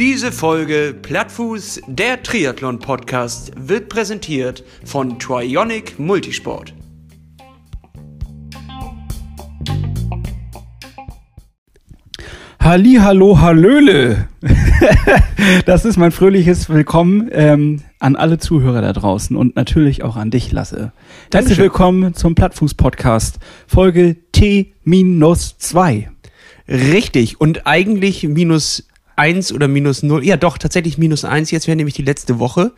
Diese 0.00 0.32
Folge 0.32 0.94
Plattfuß, 1.02 1.82
der 1.86 2.22
Triathlon-Podcast, 2.22 3.52
wird 3.56 3.90
präsentiert 3.90 4.64
von 4.82 5.18
Trionic 5.18 5.98
Multisport. 5.98 6.72
Halli, 12.58 12.98
hallo, 13.00 13.40
hallöle. 13.40 14.28
das 15.66 15.84
ist 15.84 15.96
mein 15.96 16.12
fröhliches 16.12 16.70
Willkommen 16.70 17.28
ähm, 17.32 17.82
an 17.98 18.16
alle 18.16 18.38
Zuhörer 18.38 18.80
da 18.80 18.92
draußen 18.94 19.36
und 19.36 19.56
natürlich 19.56 20.02
auch 20.02 20.16
an 20.16 20.30
dich, 20.30 20.50
Lasse. 20.50 20.92
Herzlich 21.30 21.58
willkommen 21.58 22.14
zum 22.14 22.34
Plattfuß-Podcast, 22.34 23.38
Folge 23.66 24.16
T-2. 24.32 26.08
Richtig, 26.70 27.40
und 27.40 27.66
eigentlich 27.66 28.22
minus 28.22 28.86
eins 29.16 29.52
oder 29.52 29.68
minus 29.68 30.02
null. 30.02 30.24
Ja, 30.24 30.36
doch, 30.36 30.56
tatsächlich 30.56 30.96
minus 30.96 31.24
eins. 31.24 31.50
Jetzt 31.50 31.66
wäre 31.66 31.76
nämlich 31.76 31.94
die 31.94 32.02
letzte 32.02 32.38
Woche. 32.38 32.72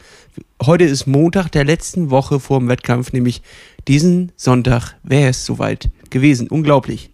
Heute 0.65 0.85
ist 0.85 1.07
Montag 1.07 1.51
der 1.53 1.65
letzten 1.65 2.11
Woche 2.11 2.41
vor 2.41 2.59
dem 2.59 2.69
Wettkampf, 2.69 3.13
nämlich 3.13 3.43
diesen 3.87 4.33
Sonntag 4.37 4.95
wäre 5.03 5.29
es 5.31 5.45
soweit 5.45 5.91
gewesen. 6.11 6.49
Unglaublich. 6.49 7.11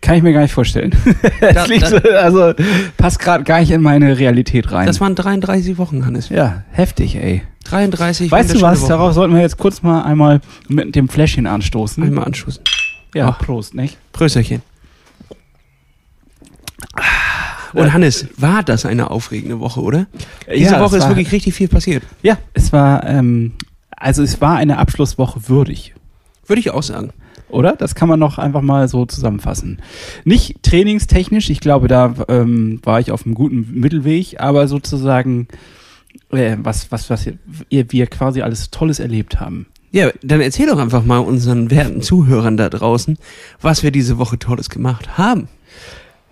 Kann 0.00 0.16
ich 0.16 0.22
mir 0.22 0.32
gar 0.32 0.42
nicht 0.42 0.52
vorstellen. 0.52 0.94
Da- 1.40 1.66
da- 1.66 2.08
also 2.18 2.52
passt 2.96 3.18
gerade 3.20 3.44
gar 3.44 3.60
nicht 3.60 3.70
in 3.70 3.80
meine 3.82 4.18
Realität 4.18 4.70
rein. 4.72 4.86
Das 4.86 5.00
waren 5.00 5.14
33 5.14 5.78
Wochen, 5.78 6.04
Hannes. 6.04 6.28
ja, 6.28 6.64
heftig, 6.72 7.16
ey. 7.16 7.42
33 7.64 8.30
Weißt 8.30 8.54
du 8.54 8.60
was? 8.60 8.80
Wochen. 8.80 8.88
Darauf 8.88 9.12
sollten 9.14 9.34
wir 9.34 9.40
jetzt 9.40 9.56
kurz 9.58 9.82
mal 9.82 10.02
einmal 10.02 10.40
mit 10.68 10.94
dem 10.96 11.08
Fläschchen 11.08 11.46
anstoßen. 11.46 12.02
Einmal 12.02 12.24
anstoßen. 12.24 12.62
Ja, 13.14 13.28
Ach. 13.28 13.38
Prost, 13.38 13.74
nicht? 13.74 13.96
Prösterchen. 14.12 14.62
Und 17.72 17.92
Hannes, 17.92 18.26
war 18.36 18.62
das 18.62 18.84
eine 18.84 19.10
aufregende 19.10 19.58
Woche, 19.60 19.80
oder? 19.80 20.06
Diese 20.46 20.72
Ja, 20.72 20.80
Woche 20.80 20.98
ist 20.98 21.08
wirklich 21.08 21.32
richtig 21.32 21.54
viel 21.54 21.68
passiert. 21.68 22.02
Ja, 22.22 22.36
es 22.52 22.72
war, 22.72 23.06
ähm, 23.06 23.52
also 23.96 24.22
es 24.22 24.40
war 24.40 24.56
eine 24.56 24.78
Abschlusswoche 24.78 25.48
würdig. 25.48 25.94
Würde 26.46 26.60
ich 26.60 26.70
auch 26.70 26.82
sagen. 26.82 27.12
Oder? 27.48 27.76
Das 27.76 27.94
kann 27.94 28.08
man 28.08 28.18
noch 28.18 28.38
einfach 28.38 28.62
mal 28.62 28.88
so 28.88 29.06
zusammenfassen. 29.06 29.80
Nicht 30.24 30.62
trainingstechnisch, 30.62 31.50
ich 31.50 31.60
glaube, 31.60 31.86
da 31.88 32.14
ähm, 32.28 32.80
war 32.82 33.00
ich 33.00 33.10
auf 33.10 33.24
einem 33.24 33.34
guten 33.34 33.68
Mittelweg, 33.72 34.40
aber 34.40 34.68
sozusagen, 34.68 35.48
äh, 36.30 36.56
was, 36.62 36.90
was, 36.90 37.10
was 37.10 37.26
wir, 37.26 37.92
wir 37.92 38.06
quasi 38.06 38.42
alles 38.42 38.70
Tolles 38.70 39.00
erlebt 39.00 39.40
haben. 39.40 39.66
Ja, 39.92 40.10
dann 40.22 40.40
erzähl 40.40 40.66
doch 40.66 40.78
einfach 40.78 41.04
mal 41.04 41.18
unseren 41.18 41.70
werten 41.70 42.00
Zuhörern 42.00 42.56
da 42.56 42.70
draußen, 42.70 43.18
was 43.60 43.82
wir 43.82 43.90
diese 43.90 44.16
Woche 44.16 44.38
Tolles 44.38 44.70
gemacht 44.70 45.18
haben. 45.18 45.48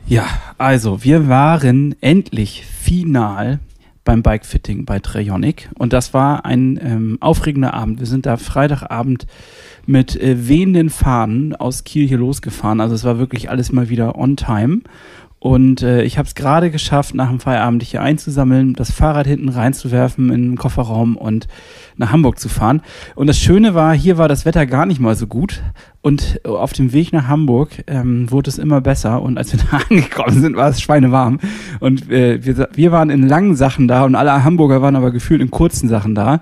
Ja, 0.06 0.27
also 0.59 1.05
wir 1.05 1.29
waren 1.29 1.95
endlich 2.01 2.65
final 2.65 3.61
beim 4.05 4.23
Bikefitting 4.23 4.84
bei 4.84 4.98
Traionic 4.98 5.70
und 5.79 5.92
das 5.92 6.12
war 6.15 6.45
ein 6.45 6.81
ähm, 6.83 7.19
aufregender 7.20 7.75
Abend. 7.75 8.01
Wir 8.01 8.07
sind 8.07 8.27
da 8.27 8.37
Freitagabend 8.37 9.27
mit 9.87 10.20
äh, 10.20 10.48
wehenden 10.48 10.91
Fahnen 10.91 11.55
aus 11.55 11.84
Kiel 11.84 12.09
hier 12.09 12.19
losgefahren. 12.19 12.81
Also 12.81 12.95
es 12.95 13.05
war 13.05 13.19
wirklich 13.19 13.51
alles 13.51 13.73
mal 13.73 13.89
wieder 13.89 14.17
on 14.17 14.37
time. 14.37 14.81
Und 15.41 15.81
äh, 15.81 16.03
ich 16.03 16.19
habe 16.19 16.29
es 16.29 16.35
gerade 16.35 16.70
geschafft, 16.70 17.14
nach 17.14 17.29
dem 17.31 17.41
Feierabend 17.41 17.83
hier 17.83 18.03
einzusammeln, 18.03 18.75
das 18.75 18.91
Fahrrad 18.91 19.27
hinten 19.27 19.48
reinzuwerfen 19.48 20.31
in 20.31 20.51
den 20.51 20.57
Kofferraum 20.59 21.17
und 21.17 21.48
nach 21.97 22.12
Hamburg 22.12 22.39
zu 22.39 22.51
fahren. 22.51 22.83
Und 23.14 23.27
das 23.27 23.39
Schöne 23.39 23.75
war, 23.75 23.95
hier 23.95 24.19
war 24.19 24.29
das 24.29 24.45
Wetter 24.45 24.67
gar 24.67 24.85
nicht 24.85 25.01
mal 25.01 25.14
so 25.14 25.27
gut. 25.27 25.62
Und 26.03 26.41
auf 26.47 26.73
dem 26.73 26.95
Weg 26.95 27.12
nach 27.12 27.29
Hamburg 27.29 27.84
ähm, 27.87 28.31
wurde 28.31 28.48
es 28.48 28.59
immer 28.59 28.81
besser. 28.81 29.20
Und 29.20 29.37
als 29.37 29.53
wir 29.53 29.61
da 29.61 29.81
angekommen 29.91 30.41
sind, 30.41 30.57
war 30.57 30.70
es 30.70 30.81
schweinewarm. 30.81 31.41
Und 31.79 32.11
äh, 32.11 32.42
wir, 32.45 32.69
wir 32.73 32.92
waren 32.92 33.11
in 33.11 33.29
langen 33.29 33.55
Sachen 33.55 33.87
da 33.87 34.05
und 34.05 34.15
alle 34.15 34.42
Hamburger 34.42 34.81
waren 34.81 34.97
aber 34.97 35.11
gefühlt 35.11 35.42
in 35.42 35.51
kurzen 35.51 35.89
Sachen 35.89 36.14
da. 36.14 36.41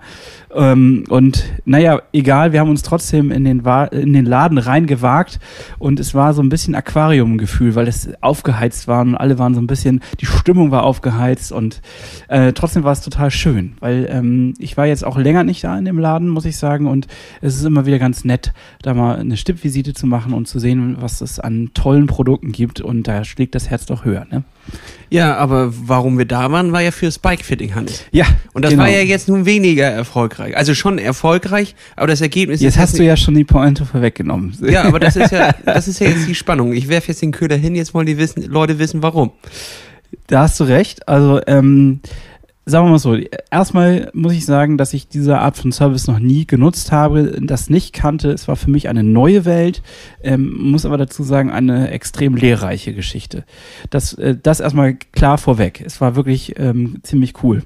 Ähm, 0.55 1.05
und 1.09 1.45
naja, 1.65 2.01
egal, 2.13 2.53
wir 2.53 2.61
haben 2.61 2.71
uns 2.71 2.83
trotzdem 2.83 3.31
in 3.31 3.45
den, 3.45 3.65
Wa 3.65 3.85
in 3.85 4.13
den 4.13 4.25
Laden 4.25 4.59
reingewagt 4.59 5.39
und 5.79 6.01
es 6.01 6.15
war 6.15 6.33
so 6.33 6.43
ein 6.43 6.49
bisschen 6.49 6.75
Aquarium-Gefühl, 6.75 7.75
weil 7.75 7.87
es 7.87 8.11
aufgeheizt 8.23 8.89
war 8.89 9.03
und 9.03 9.15
alle 9.15 9.39
waren 9.39 9.55
so 9.55 9.61
ein 9.61 9.67
bisschen, 9.67 10.01
die 10.21 10.27
Stimmung 10.27 10.71
war 10.71 10.85
aufgeheizt 10.85 11.53
und 11.53 11.83
äh, 12.29 12.53
trotzdem 12.53 12.85
war 12.85 12.93
es 12.93 13.03
total 13.03 13.31
schön, 13.31 13.75
weil 13.81 14.09
ähm, 14.11 14.55
ich 14.59 14.77
war 14.77 14.87
jetzt 14.87 15.05
auch 15.05 15.19
länger 15.19 15.45
nicht 15.45 15.65
da 15.65 15.79
in 15.79 15.85
dem 15.85 15.99
Laden, 15.99 16.29
muss 16.29 16.45
ich 16.45 16.57
sagen, 16.57 16.87
und 16.87 17.07
es 17.43 17.57
ist 17.57 17.65
immer 17.65 17.85
wieder 17.85 17.99
ganz 17.99 18.25
nett, 18.25 18.53
da 18.83 18.95
mal 18.95 19.17
eine 19.17 19.37
Stippvisite 19.37 19.93
zu 19.93 20.07
machen 20.07 20.33
und 20.33 20.49
zu 20.49 20.59
sehen, 20.59 20.97
was 21.01 21.21
es 21.21 21.39
an 21.39 21.71
tollen 21.75 22.07
Produkten 22.07 22.53
gibt 22.53 22.81
und 22.81 23.07
da 23.07 23.25
schlägt 23.25 23.55
das 23.55 23.69
Herz 23.69 23.87
doch 23.87 24.05
höher, 24.05 24.27
ne? 24.31 24.45
Ja, 25.11 25.37
aber 25.37 25.73
warum 25.87 26.19
wir 26.19 26.27
da 26.27 26.53
waren, 26.53 26.73
war 26.73 26.83
ja 26.83 26.91
fürs 26.91 27.19
Bikefitting, 27.19 27.75
Hannes. 27.75 28.05
Ja, 28.13 28.27
Und 28.53 28.65
das 28.65 28.73
genau. 28.73 28.83
war 28.83 28.91
ja 28.91 29.01
jetzt 29.01 29.29
nun 29.29 29.47
weniger 29.47 29.87
erfolgreich. 29.87 30.38
Also 30.39 30.75
schon 30.75 30.99
erfolgreich, 30.99 31.75
aber 31.97 32.07
das 32.07 32.21
Ergebnis 32.21 32.61
Jetzt 32.61 32.75
ist 32.75 32.81
hast 32.81 32.99
du 32.99 33.05
ja 33.05 33.17
schon 33.17 33.35
die 33.35 33.45
Pointe 33.45 33.85
vorweggenommen. 33.85 34.57
Ja, 34.63 34.85
aber 34.85 35.01
das 35.01 35.17
ist 35.17 35.33
ja, 35.33 35.53
das 35.65 35.89
ist 35.89 36.01
ja 36.01 36.09
jetzt 36.09 36.29
die 36.29 36.35
Spannung. 36.35 36.73
Ich 36.73 36.89
werfe 36.89 37.09
jetzt 37.09 37.23
den 37.23 37.33
Köder 37.33 37.57
hin, 37.57 37.75
jetzt 37.75 37.95
wollen 37.95 38.07
die 38.07 38.19
wissen, 38.19 38.43
Leute 38.45 38.79
wissen, 38.79 39.03
warum. 39.03 39.33
Da 40.27 40.41
hast 40.43 40.59
du 40.61 40.65
recht. 40.65 41.09
Also, 41.09 41.41
ähm, 41.47 42.01
sagen 42.69 42.87
wir 42.87 42.91
mal 42.91 42.99
so, 42.99 43.17
erstmal 43.51 44.11
muss 44.13 44.35
ich 44.35 44.45
sagen, 44.45 44.77
dass 44.77 44.93
ich 44.93 45.09
diese 45.09 45.39
Art 45.39 45.57
von 45.57 45.73
Service 45.73 46.07
noch 46.07 46.19
nie 46.19 46.47
genutzt 46.47 46.93
habe, 46.93 47.39
das 47.41 47.71
nicht 47.71 47.95
kannte. 47.95 48.31
Es 48.31 48.47
war 48.47 48.57
für 48.57 48.71
mich 48.71 48.89
eine 48.89 49.03
neue 49.03 49.45
Welt, 49.45 49.83
ähm, 50.23 50.71
muss 50.71 50.85
aber 50.85 50.99
dazu 50.99 51.23
sagen, 51.23 51.51
eine 51.51 51.91
extrem 51.91 52.37
lehrreiche 52.37 52.93
Geschichte. 52.95 53.45
Das, 53.91 54.13
äh, 54.15 54.37
das 54.41 54.61
erstmal 54.61 54.95
klar 54.95 55.39
vorweg. 55.39 55.83
Es 55.85 56.01
war 56.01 56.15
wirklich 56.15 56.59
ähm, 56.59 56.99
ziemlich 57.03 57.43
cool. 57.43 57.63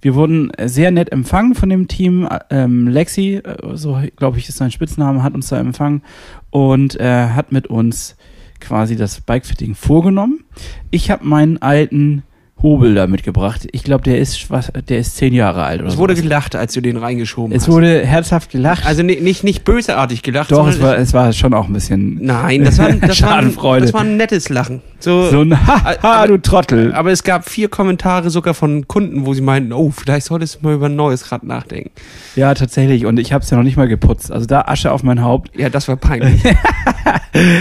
Wir 0.00 0.14
wurden 0.14 0.52
sehr 0.64 0.92
nett 0.92 1.10
empfangen 1.10 1.54
von 1.54 1.68
dem 1.68 1.88
Team. 1.88 2.28
Ähm, 2.50 2.86
Lexi, 2.86 3.36
äh, 3.36 3.76
so 3.76 4.00
glaube 4.16 4.38
ich 4.38 4.48
ist 4.48 4.58
sein 4.58 4.70
Spitzname, 4.70 5.24
hat 5.24 5.34
uns 5.34 5.48
da 5.48 5.58
empfangen 5.58 6.02
und 6.50 6.98
äh, 7.00 7.28
hat 7.30 7.50
mit 7.50 7.66
uns 7.66 8.16
quasi 8.60 8.96
das 8.96 9.20
Bikefitting 9.20 9.74
vorgenommen. 9.74 10.44
Ich 10.90 11.10
habe 11.10 11.26
meinen 11.26 11.60
alten 11.60 12.22
Hobel 12.62 12.94
da 12.94 13.06
mitgebracht. 13.06 13.66
Ich 13.72 13.84
glaube, 13.84 14.02
der 14.04 14.18
ist 14.18 14.50
was, 14.50 14.72
der 14.88 14.98
ist 14.98 15.16
zehn 15.18 15.34
Jahre 15.34 15.62
alt 15.64 15.80
oder 15.82 15.90
Es 15.90 15.98
wurde 15.98 16.14
sowas. 16.14 16.22
gelacht, 16.22 16.56
als 16.56 16.72
du 16.72 16.80
den 16.80 16.96
reingeschoben 16.96 17.54
Es 17.54 17.64
hast. 17.64 17.68
wurde 17.72 18.04
herzhaft 18.06 18.50
gelacht. 18.50 18.86
also 18.86 19.02
ni- 19.02 19.20
nicht, 19.20 19.44
nicht 19.44 19.62
bösartig 19.64 20.22
gelacht, 20.22 20.50
Doch, 20.50 20.66
es 20.66 20.80
war, 20.80 20.96
es 20.96 21.12
war 21.12 21.32
schon 21.34 21.52
auch 21.52 21.66
ein 21.68 21.74
bisschen 21.74 22.18
Nein, 22.22 22.64
das 22.64 22.78
war, 22.78 22.88
das, 22.92 23.00
war 23.00 23.08
ein, 23.10 23.14
Schadenfreude. 23.14 23.82
das 23.86 23.92
war 23.94 24.00
ein 24.00 24.16
nettes 24.16 24.48
Lachen. 24.48 24.80
So, 25.00 25.28
so 25.28 25.42
ein 25.42 25.54
Haha, 25.66 26.26
du 26.26 26.38
Trottel. 26.38 26.94
aber 26.94 27.12
es 27.12 27.22
gab 27.24 27.46
vier 27.48 27.68
Kommentare 27.68 28.30
sogar 28.30 28.54
von 28.54 28.88
Kunden, 28.88 29.26
wo 29.26 29.34
sie 29.34 29.42
meinten, 29.42 29.74
oh, 29.74 29.90
vielleicht 29.90 30.24
solltest 30.26 30.56
du 30.56 30.66
mal 30.66 30.74
über 30.74 30.86
ein 30.86 30.96
neues 30.96 31.30
Rad 31.30 31.44
nachdenken. 31.44 31.90
Ja, 32.36 32.54
tatsächlich. 32.54 33.04
Und 33.04 33.18
ich 33.18 33.34
habe 33.34 33.44
es 33.44 33.50
ja 33.50 33.58
noch 33.58 33.64
nicht 33.64 33.76
mal 33.76 33.86
geputzt. 33.88 34.32
Also 34.32 34.46
da 34.46 34.62
Asche 34.62 34.92
auf 34.92 35.02
mein 35.02 35.22
Haupt. 35.22 35.50
Ja, 35.58 35.68
das 35.68 35.88
war 35.88 35.96
peinlich. 35.96 36.42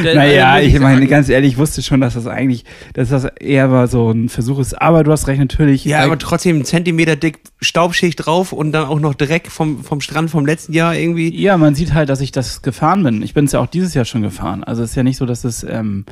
Naja, 0.04 0.60
ich 0.60 0.80
meine, 0.80 1.06
ganz 1.08 1.28
ehrlich, 1.28 1.54
ich 1.54 1.58
wusste 1.58 1.82
schon, 1.82 2.00
dass 2.02 2.14
das 2.14 2.28
eigentlich, 2.28 2.64
dass 2.94 3.10
das 3.10 3.26
eher 3.26 3.68
mal 3.68 3.88
so 3.88 4.10
ein 4.12 4.30
Versuch 4.30 4.60
ist. 4.60 4.82
Aber 4.86 5.04
du 5.04 5.12
hast 5.12 5.28
recht, 5.28 5.40
natürlich. 5.40 5.84
Ja, 5.84 6.04
aber 6.04 6.20
trotzdem 6.20 6.58
einen 6.58 6.66
Zentimeter 6.66 7.16
dick 7.16 7.40
Staubschicht 7.60 8.24
drauf 8.24 8.54
und 8.54 8.72
dann 8.72 8.86
auch 8.86 9.00
noch 9.00 9.16
Dreck 9.16 9.50
vom, 9.50 9.84
vom 9.84 10.00
Strand 10.00 10.30
vom 10.30 10.46
letzten 10.46 10.74
Jahr 10.74 10.96
irgendwie. 10.96 11.36
Ja, 11.36 11.58
man 11.58 11.74
sieht 11.74 11.96
halt, 11.96 12.08
dass 12.10 12.22
ich 12.22 12.32
das 12.32 12.62
gefahren 12.62 13.02
bin. 13.02 13.24
Ich 13.24 13.34
bin 13.34 13.46
es 13.46 13.54
ja 13.54 13.62
auch 13.62 13.66
dieses 13.66 13.96
Jahr 13.96 14.06
schon 14.06 14.22
gefahren. 14.22 14.64
Also 14.64 14.84
es 14.84 14.92
ist 14.92 14.96
ja 14.96 15.02
nicht 15.02 15.18
so, 15.18 15.26
dass 15.26 15.44
es, 15.44 15.64
ähm, 15.64 16.06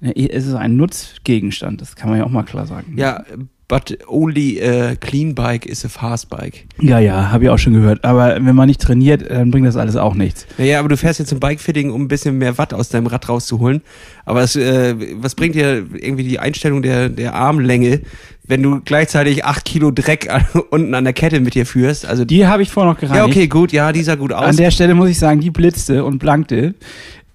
es 0.00 0.46
ist 0.46 0.54
ein 0.54 0.76
Nutzgegenstand. 0.76 1.82
Das 1.82 1.94
kann 1.94 2.08
man 2.08 2.18
ja 2.18 2.24
auch 2.24 2.30
mal 2.30 2.44
klar 2.44 2.66
sagen. 2.66 2.94
Ja, 2.96 3.22
but 3.68 3.98
only 4.06 4.60
a 4.62 4.94
clean 4.96 5.34
bike 5.34 5.66
is 5.66 5.84
a 5.84 5.88
fast 5.88 6.28
bike. 6.30 6.66
ja, 6.80 6.98
ja 7.00 7.32
habe 7.32 7.44
ich 7.44 7.50
auch 7.50 7.58
schon 7.58 7.72
gehört. 7.72 8.04
Aber 8.04 8.36
wenn 8.36 8.54
man 8.54 8.68
nicht 8.68 8.80
trainiert, 8.80 9.28
dann 9.28 9.50
bringt 9.50 9.66
das 9.66 9.76
alles 9.76 9.96
auch 9.96 10.14
nichts. 10.14 10.46
Naja, 10.56 10.78
aber 10.78 10.88
du 10.88 10.96
fährst 10.96 11.18
jetzt 11.18 11.30
zum 11.30 11.40
Bikefitting, 11.40 11.90
um 11.90 12.02
ein 12.02 12.08
bisschen 12.08 12.38
mehr 12.38 12.58
Watt 12.58 12.72
aus 12.72 12.90
deinem 12.90 13.08
Rad 13.08 13.28
rauszuholen. 13.28 13.82
Aber 14.24 14.42
es, 14.42 14.54
äh, 14.54 14.94
was 15.14 15.34
bringt 15.34 15.56
dir 15.56 15.84
irgendwie 15.94 16.22
die 16.24 16.38
Einstellung 16.38 16.82
der, 16.82 17.08
der 17.08 17.34
Armlänge, 17.34 18.02
wenn 18.46 18.62
du 18.62 18.80
gleichzeitig 18.84 19.44
acht 19.44 19.64
Kilo 19.64 19.90
Dreck 19.90 20.30
an, 20.30 20.44
unten 20.70 20.94
an 20.94 21.02
der 21.02 21.12
Kette 21.12 21.40
mit 21.40 21.54
dir 21.54 21.66
führst? 21.66 22.06
Also 22.06 22.24
Die 22.24 22.46
habe 22.46 22.62
ich 22.62 22.70
vorher 22.70 22.92
noch 22.92 23.00
gereinigt. 23.00 23.26
ja, 23.26 23.30
okay, 23.30 23.48
gut, 23.48 23.72
ja, 23.72 23.90
die 23.90 24.02
sah 24.02 24.14
gut 24.14 24.32
aus. 24.32 24.44
An 24.44 24.56
der 24.56 24.70
Stelle 24.70 24.94
muss 24.94 25.08
ich 25.08 25.18
sagen, 25.18 25.40
die 25.40 25.50
blitzte 25.50 26.04
und 26.04 26.18
blankte. 26.18 26.74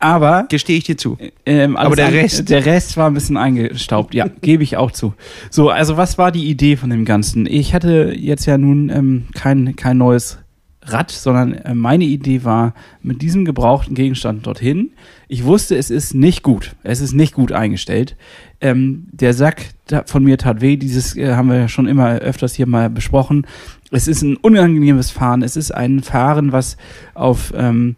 Aber 0.01 0.45
Gestehe 0.49 0.77
ich 0.77 0.83
dir 0.83 0.97
zu. 0.97 1.17
Ähm, 1.45 1.77
alles 1.77 1.85
Aber 1.87 1.95
der 1.95 2.07
an- 2.07 2.13
Rest? 2.13 2.49
Der 2.49 2.65
Rest 2.65 2.97
war 2.97 3.07
ein 3.09 3.13
bisschen 3.13 3.37
eingestaubt, 3.37 4.13
ja, 4.13 4.27
gebe 4.41 4.63
ich 4.63 4.75
auch 4.77 4.91
zu. 4.91 5.13
So, 5.49 5.69
also 5.69 5.95
was 5.95 6.17
war 6.17 6.31
die 6.31 6.49
Idee 6.49 6.75
von 6.75 6.89
dem 6.89 7.05
Ganzen? 7.05 7.45
Ich 7.45 7.73
hatte 7.73 8.13
jetzt 8.17 8.45
ja 8.45 8.57
nun 8.57 8.89
ähm, 8.89 9.27
kein, 9.33 9.75
kein 9.75 9.97
neues 9.97 10.39
Rad, 10.83 11.11
sondern 11.11 11.53
äh, 11.53 11.75
meine 11.75 12.05
Idee 12.05 12.43
war, 12.43 12.73
mit 13.03 13.21
diesem 13.21 13.45
gebrauchten 13.45 13.93
Gegenstand 13.93 14.47
dorthin. 14.47 14.89
Ich 15.27 15.45
wusste, 15.45 15.77
es 15.77 15.91
ist 15.91 16.15
nicht 16.15 16.41
gut. 16.41 16.75
Es 16.81 17.01
ist 17.01 17.13
nicht 17.13 17.35
gut 17.35 17.51
eingestellt. 17.51 18.15
Ähm, 18.61 19.05
der 19.11 19.33
Sack 19.35 19.65
von 20.07 20.23
mir 20.23 20.39
tat 20.39 20.59
weh. 20.61 20.77
Dieses 20.77 21.15
äh, 21.15 21.35
haben 21.35 21.49
wir 21.49 21.57
ja 21.57 21.67
schon 21.67 21.87
immer 21.87 22.15
öfters 22.15 22.55
hier 22.55 22.65
mal 22.65 22.89
besprochen. 22.89 23.45
Es 23.91 24.07
ist 24.07 24.23
ein 24.23 24.37
unangenehmes 24.37 25.11
Fahren. 25.11 25.43
Es 25.43 25.55
ist 25.55 25.69
ein 25.71 26.01
Fahren, 26.01 26.51
was 26.51 26.77
auf 27.13 27.53
ähm, 27.55 27.95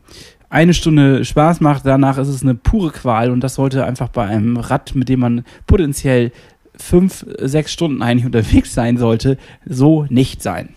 eine 0.53 0.75
Stunde 0.75 1.25
Spaß 1.25 1.61
macht, 1.61 1.83
danach 1.83 2.19
ist 2.19 2.27
es 2.27 2.43
eine 2.43 2.53
pure 2.53 2.91
Qual 2.91 3.31
und 3.31 3.41
das 3.41 3.55
sollte 3.55 3.85
einfach 3.85 4.09
bei 4.09 4.27
einem 4.27 4.57
Rad, 4.57 4.93
mit 4.93 5.09
dem 5.09 5.19
man 5.19 5.45
potenziell 5.65 6.31
fünf, 6.75 7.25
sechs 7.39 7.73
Stunden 7.73 8.03
eigentlich 8.03 8.27
unterwegs 8.27 8.73
sein 8.73 8.97
sollte, 8.97 9.37
so 9.65 10.05
nicht 10.09 10.43
sein. 10.43 10.69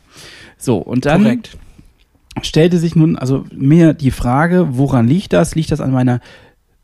So, 0.57 0.79
und 0.79 1.05
dann 1.05 1.25
Korrekt. 1.25 1.59
stellte 2.41 2.79
sich 2.79 2.97
nun 2.97 3.17
also 3.17 3.45
mir 3.53 3.93
die 3.93 4.11
Frage, 4.11 4.69
woran 4.71 5.07
liegt 5.07 5.35
das? 5.35 5.55
Liegt 5.55 5.71
das 5.71 5.83
an 5.83 5.91
meiner 5.91 6.21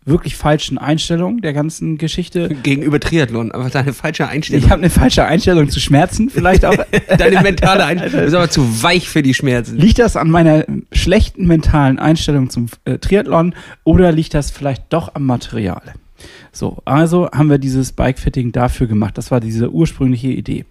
wirklich 0.05 0.37
falschen 0.37 0.79
Einstellung 0.79 1.41
der 1.41 1.53
ganzen 1.53 1.99
Geschichte? 1.99 2.49
Gegenüber 2.63 3.01
Triathlon, 3.01 3.53
aber 3.53 3.71
deine 3.71 3.93
falsche 3.93 4.29
Einstellung. 4.29 4.65
Ich 4.65 4.71
habe 4.71 4.81
eine 4.81 4.91
falsche 4.91 5.25
Einstellung 5.25 5.69
zu 5.69 5.81
Schmerzen, 5.81 6.31
vielleicht 6.31 6.65
auch. 6.65 6.75
Deine 7.19 7.41
mentale 7.43 7.85
Einstellung 7.85 8.27
ist 8.27 8.35
aber 8.35 8.51
zu 8.51 8.83
weich 8.83 9.09
für 9.09 9.23
die 9.23 9.35
Schmerzen. 9.35 9.77
Liegt 9.77 9.99
das 9.99 10.17
an 10.17 10.31
meiner 10.31 10.65
schlechten 10.93 11.47
mentalen 11.47 11.99
Einstellung 11.99 12.51
zum 12.51 12.67
äh, 12.85 12.99
Triathlon 12.99 13.55
oder 13.85 14.13
liegt 14.13 14.35
das 14.35 14.51
vielleicht 14.51 14.85
doch 14.93 15.15
am 15.15 15.25
Material? 15.25 15.83
So, 16.53 16.79
also 16.85 17.31
haben 17.31 17.51
wir 17.51 17.59
dieses 17.59 17.93
Bikefitting 17.93 18.53
dafür 18.53 18.87
gemacht. 18.87 19.17
Das 19.19 19.31
war 19.31 19.41
diese 19.41 19.71
ursprüngliche 19.71 20.29
Idee. 20.29 20.65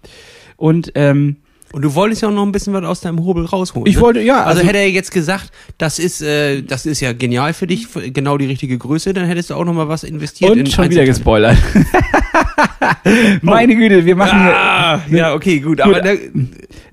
Und 0.56 0.92
ähm, 0.94 1.36
Und 1.72 1.82
du 1.82 1.94
wolltest 1.94 2.22
ja 2.22 2.28
auch 2.28 2.32
noch 2.32 2.44
ein 2.44 2.52
bisschen 2.52 2.72
was 2.72 2.84
aus 2.84 3.00
deinem 3.00 3.24
Hobel 3.24 3.44
rausholen. 3.44 3.86
ich 3.86 3.96
ne? 3.96 4.00
wollte, 4.02 4.20
ja, 4.20 4.44
Also, 4.44 4.60
also, 4.60 4.68
hätte 4.68 4.78
er 4.78 4.90
jetzt 4.90 5.10
gesagt, 5.10 5.50
das 5.78 5.98
ist, 5.98 6.22
äh, 6.22 6.62
das 6.62 6.86
ist 6.86 7.00
ja 7.00 7.12
genial 7.12 7.54
für 7.54 7.66
dich, 7.66 7.88
genau 8.12 8.36
die 8.36 8.46
richtige 8.46 8.78
Größe, 8.78 9.12
dann 9.14 9.26
hättest 9.26 9.50
du 9.50 9.54
auch 9.54 9.64
noch 9.64 9.72
mal 9.72 9.88
was 9.88 10.04
investiert. 10.04 10.50
und 10.52 10.70
schon 10.70 10.90
wieder 10.90 11.04
gespoilert. 11.04 11.56
Meine 13.42 13.74
Güte, 13.74 14.04
wir 14.04 14.16
machen 14.16 14.42
hier, 14.42 14.54
Ah, 14.54 15.00
ja, 15.10 15.34
okay, 15.34 15.60
gut. 15.60 15.80
Aber 15.80 16.00
da, 16.00 16.12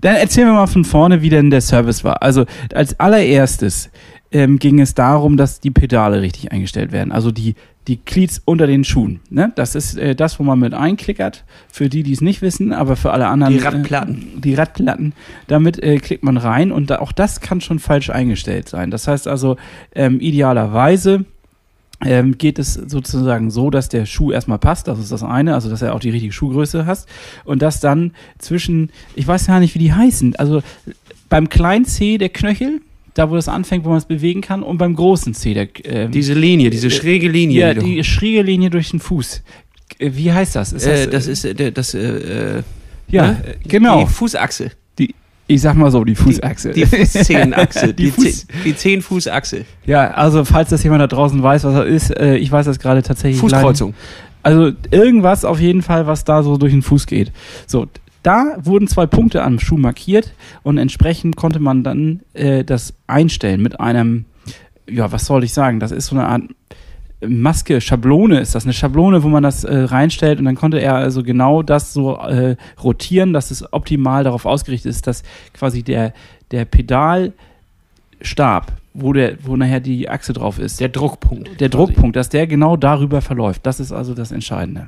Dann 0.02 0.16
erzählen 0.16 0.48
wir 0.48 0.54
mal 0.54 0.68
von 0.68 0.86
vorne, 0.86 1.22
wie 1.22 1.30
denn 1.30 1.50
der 1.50 1.62
Service 1.62 2.04
war. 2.04 2.22
Also 2.22 2.46
als 2.74 3.00
allererstes 3.00 3.90
ähm, 4.32 4.60
ging 4.60 4.80
es 4.80 4.94
darum, 4.94 5.38
dass 5.38 5.60
die 5.60 5.72
Pedale 5.72 6.22
richtig 6.22 6.52
eingestellt 6.52 6.92
werden. 6.92 7.12
Also 7.12 7.32
die, 7.32 7.56
die 7.88 7.98
Cleats 7.98 8.42
unter 8.46 8.68
den 8.68 8.84
Schuhen. 8.84 9.20
Ne? 9.30 9.52
Das 9.56 9.76
ist 9.76 9.98
äh, 9.98 10.16
das, 10.16 10.40
wo 10.40 10.44
man 10.44 10.60
mit 10.60 10.74
einklickert. 10.74 11.44
Für 11.72 11.90
die, 11.90 12.04
die 12.04 12.14
es 12.14 12.22
nicht 12.22 12.42
wissen, 12.42 12.72
aber 12.72 12.96
für 12.96 13.12
alle 13.12 13.28
anderen. 13.28 13.54
Die 13.54 13.60
Radplatten. 13.60 14.16
Äh, 14.16 14.42
die 14.42 14.54
Radplatten. 14.54 15.14
Damit 15.48 15.82
äh, 15.82 15.98
klickt 15.98 16.24
man 16.24 16.38
rein 16.38 16.72
und 16.72 16.90
da, 16.90 17.00
auch 17.00 17.12
das 17.12 17.42
kann 17.42 17.62
schon 17.62 17.80
falsch 17.80 18.10
eingestellt 18.10 18.70
sein. 18.70 18.92
Das 18.92 19.08
heißt 19.08 19.28
also, 19.28 19.58
ähm, 19.96 20.20
idealerweise 20.20 21.26
ähm, 22.06 22.38
geht 22.38 22.60
es 22.60 22.76
sozusagen 22.76 23.52
so, 23.52 23.70
dass 23.70 23.90
der 23.90 24.06
Schuh 24.06 24.32
erstmal 24.32 24.60
passt, 24.60 24.88
das 24.88 25.00
ist 25.00 25.12
das 25.12 25.24
eine, 25.24 25.54
also 25.54 25.70
dass 25.70 25.82
er 25.82 25.94
auch 25.94 26.00
die 26.00 26.12
richtige 26.12 26.32
Schuhgröße 26.32 26.86
hast 26.86 27.10
und 27.44 27.62
dass 27.62 27.82
dann 27.82 28.14
zwischen, 28.38 28.92
ich 29.16 29.28
weiß 29.28 29.48
gar 29.48 29.60
nicht, 29.60 29.76
wie 29.76 29.80
die 29.80 29.94
heißen, 29.94 30.36
also 30.38 30.62
beim 31.28 31.50
kleinen 31.50 31.86
C 31.86 32.18
der 32.18 32.30
Knöchel, 32.30 32.82
da 33.14 33.30
wo 33.30 33.36
das 33.36 33.48
anfängt, 33.48 33.86
wo 33.86 33.90
man 33.90 33.98
es 33.98 34.06
bewegen 34.06 34.42
kann, 34.42 34.64
und 34.64 34.78
beim 34.78 34.96
großen 34.96 35.34
C 35.34 35.54
der 35.54 35.68
ähm, 35.84 36.12
diese 36.12 36.34
Linie, 36.34 36.70
diese 36.70 36.90
schräge 36.90 37.28
Linie. 37.28 37.60
ja, 37.60 37.74
die 37.74 38.04
schräge 38.04 38.42
Linie 38.42 38.70
durch 38.70 38.92
den 38.92 39.00
Fuß. 39.00 39.42
Äh, 39.98 40.12
Wie 40.14 40.32
heißt 40.32 40.56
das? 40.56 40.74
Ist 40.74 40.86
äh, 40.86 41.08
das 41.08 41.28
ist, 41.28 41.46
äh, 41.46 41.72
das, 41.72 41.94
äh, 41.94 42.00
äh, 42.58 42.64
ja, 43.10 43.28
ne? 43.28 43.42
genau. 43.68 44.06
Die 44.06 44.12
Fußachse. 44.12 44.72
Die, 44.98 45.16
ich 45.48 45.62
sag 45.62 45.76
mal 45.76 45.90
so, 45.92 46.04
die 46.04 46.16
Fußachse. 46.16 46.72
Die. 46.72 46.86
Die 46.86 47.94
die, 47.94 48.12
Fuß- 48.12 48.46
die 48.66 48.76
Zehenfußachse. 48.76 49.66
ja, 49.86 50.12
also 50.12 50.46
falls 50.46 50.70
das 50.70 50.84
jemand 50.84 51.02
da 51.02 51.08
draußen 51.08 51.42
weiß, 51.42 51.64
was 51.64 51.74
das 51.74 51.86
ist, 51.88 52.18
äh, 52.18 52.36
ich 52.38 52.52
weiß 52.52 52.66
das 52.66 52.80
gerade 52.80 53.02
tatsächlich. 53.02 53.40
Fußkreuzung. 53.42 53.94
Also 54.44 54.72
irgendwas 54.92 55.44
auf 55.44 55.60
jeden 55.60 55.82
Fall, 55.82 56.08
was 56.08 56.24
da 56.24 56.44
so 56.44 56.56
durch 56.58 56.72
den 56.72 56.82
Fuß 56.82 57.08
geht. 57.08 57.32
So, 57.68 57.88
da 58.24 58.58
wurden 58.62 58.88
zwei 58.88 59.06
Punkte 59.06 59.44
am 59.44 59.60
Schuh 59.60 59.78
markiert 59.78 60.34
und 60.64 60.78
entsprechend 60.78 61.36
konnte 61.36 61.60
man 61.60 61.84
dann 61.84 62.22
äh, 62.34 62.64
das 62.64 62.94
einstellen 63.08 63.62
mit 63.62 63.80
einem, 63.80 64.26
ja, 64.90 65.12
was 65.12 65.26
soll 65.26 65.44
ich 65.44 65.54
sagen, 65.54 65.80
das 65.80 65.92
ist 65.92 66.08
so 66.08 66.16
eine 66.16 66.28
Art 66.28 66.44
Maske, 67.22 67.82
Schablone 67.82 68.40
ist 68.40 68.56
das, 68.56 68.64
eine 68.64 68.72
Schablone, 68.74 69.24
wo 69.24 69.28
man 69.28 69.44
das 69.44 69.66
äh, 69.66 69.76
reinstellt 69.78 70.40
und 70.40 70.46
dann 70.46 70.56
konnte 70.56 70.80
er 70.80 70.96
also 70.96 71.22
genau 71.22 71.64
das 71.64 71.92
so 71.92 72.16
äh, 72.18 72.56
rotieren, 72.82 73.34
dass 73.34 73.52
es 73.52 73.74
optimal 73.74 74.24
darauf 74.24 74.46
ausgerichtet 74.46 74.90
ist, 74.90 75.06
dass 75.06 75.24
quasi 75.54 75.84
der, 75.84 76.14
der 76.52 76.64
Pedalstab, 76.64 77.34
wo, 78.94 79.12
der, 79.12 79.36
wo 79.44 79.58
nachher 79.58 79.82
die 79.82 80.10
Achse 80.10 80.32
drauf 80.32 80.60
ist, 80.60 80.80
Der 80.80 80.88
Druckpunkt. 80.90 81.60
der 81.60 81.68
Druckpunkt, 81.68 82.16
dass 82.16 82.30
der 82.30 82.48
genau 82.48 82.78
darüber 82.78 83.22
verläuft. 83.22 83.66
Das 83.66 83.82
ist 83.82 83.92
also 83.92 84.14
das 84.14 84.32
Entscheidende. 84.32 84.88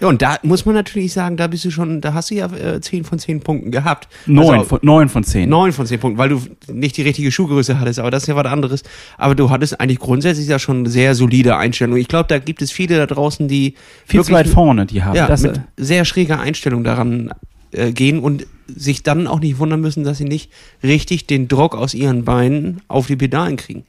Ja, 0.00 0.08
und 0.08 0.22
da 0.22 0.38
muss 0.42 0.64
man 0.64 0.74
natürlich 0.74 1.12
sagen, 1.12 1.36
da 1.36 1.46
bist 1.46 1.64
du 1.64 1.70
schon, 1.70 2.00
da 2.00 2.14
hast 2.14 2.30
du 2.30 2.34
ja 2.34 2.46
äh, 2.52 2.80
10 2.80 3.04
von 3.04 3.18
10 3.18 3.40
Punkten 3.40 3.70
gehabt. 3.70 4.08
Neun, 4.26 4.54
Also, 4.54 4.64
von, 4.66 4.78
neun 4.82 5.08
von 5.08 5.24
zehn. 5.24 5.48
9 5.48 5.72
von 5.72 5.86
10 5.86 6.00
Punkten, 6.00 6.18
weil 6.18 6.28
du 6.28 6.40
nicht 6.72 6.96
die 6.96 7.02
richtige 7.02 7.30
Schuhgröße 7.32 7.78
hattest, 7.80 7.98
aber 7.98 8.10
das 8.10 8.24
ist 8.24 8.28
ja 8.28 8.36
was 8.36 8.46
anderes. 8.46 8.82
Aber 9.18 9.34
du 9.34 9.50
hattest 9.50 9.80
eigentlich 9.80 9.98
grundsätzlich 9.98 10.48
ja 10.48 10.58
schon 10.58 10.78
eine 10.80 10.88
sehr 10.88 11.14
solide 11.14 11.56
Einstellung. 11.56 11.96
Ich 11.96 12.08
glaube, 12.08 12.28
da 12.28 12.38
gibt 12.38 12.62
es 12.62 12.70
viele 12.70 12.96
da 12.96 13.06
draußen, 13.06 13.48
die 13.48 13.74
Viel 14.06 14.22
zu 14.22 14.32
weit 14.32 14.48
vorne, 14.48 14.86
die 14.86 15.02
haben. 15.02 15.16
ja, 15.16 15.26
das, 15.26 15.42
mit 15.42 15.56
äh, 15.56 15.60
sehr 15.76 16.04
schräger 16.04 16.40
Einstellung 16.40 16.84
daran 16.84 17.32
äh, 17.72 17.92
gehen 17.92 18.18
und 18.20 18.46
sich 18.68 19.02
dann 19.02 19.26
auch 19.26 19.40
nicht 19.40 19.58
wundern 19.58 19.80
müssen, 19.80 20.04
dass 20.04 20.18
sie 20.18 20.24
nicht 20.24 20.50
richtig 20.82 21.26
den 21.26 21.48
Druck 21.48 21.74
aus 21.74 21.94
ihren 21.94 22.24
Beinen 22.24 22.80
auf 22.88 23.06
die 23.06 23.16
Pedalen 23.16 23.56
kriegen. 23.56 23.84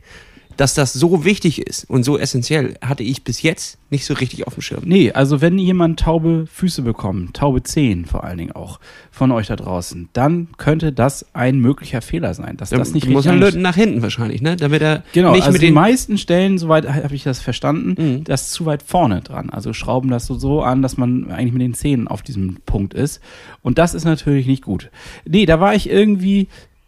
Dass 0.58 0.74
das 0.74 0.94
so 0.94 1.26
wichtig 1.26 1.62
ist 1.66 1.90
und 1.90 2.04
so 2.04 2.18
essentiell, 2.18 2.76
hatte 2.82 3.04
ich 3.04 3.24
bis 3.24 3.42
jetzt 3.42 3.78
nicht 3.90 4.06
so 4.06 4.14
richtig 4.16 4.48
auf 4.48 4.56
dem 4.56 4.62
Schirm. 4.62 4.82
nee, 4.86 5.12
also 5.12 5.40
wenn 5.42 5.58
jemand 5.60 6.00
taube 6.00 6.46
Füße 6.52 6.82
bekommt, 6.82 7.36
taube 7.36 7.62
Zehen 7.64 8.06
vor 8.06 8.24
allen 8.24 8.40
Dingen 8.40 8.52
auch 8.52 8.80
von 9.12 9.32
euch 9.32 9.48
da 9.48 9.56
draußen, 9.56 10.10
dann 10.14 10.48
könnte 10.58 10.92
das 10.92 11.26
ein 11.34 11.60
möglicher 11.60 12.02
Fehler 12.02 12.34
sein, 12.34 12.58
dass 12.58 12.72
Da 12.72 12.78
das 12.78 12.94
nicht 12.94 13.06
muss 13.08 13.18
richtig 13.20 13.26
man 13.26 13.34
eingestellt- 13.36 13.54
löten 13.54 13.62
nach 13.62 13.76
hinten 13.76 14.02
wahrscheinlich, 14.02 14.42
ne? 14.42 14.56
Damit 14.56 14.82
er 14.82 15.04
Genau, 15.14 15.32
nicht 15.34 15.44
also 15.44 15.54
mit 15.54 15.62
den 15.62 15.74
meisten 15.76 16.18
Stellen, 16.18 16.58
soweit 16.58 16.88
habe 16.88 17.14
ich 17.14 17.24
das 17.24 17.40
verstanden, 17.40 17.96
Mhm. 17.98 18.24
das 18.24 18.50
zu 18.52 18.66
weit 18.66 18.82
vorne 18.84 19.22
dran. 19.22 19.50
Also 19.52 19.74
schrauben 19.74 20.10
das 20.10 20.26
so, 20.26 20.36
so 20.36 20.64
an, 20.64 20.82
dass 20.82 20.98
man 20.98 21.30
eigentlich 21.32 21.54
mit 21.54 21.62
den 21.62 21.76
Zähnen 21.76 22.08
auf 22.08 22.24
diesem 22.24 22.58
Punkt 22.66 22.96
ist. 22.96 23.22
Und 23.62 23.78
das 23.78 23.94
ist 23.94 24.06
natürlich 24.06 24.48
nicht 24.48 24.64
gut. 24.64 24.90
Nee, 25.26 25.46
da 25.46 25.60
war 25.60 25.76
ich 25.76 25.88
irgendwie 25.90 26.48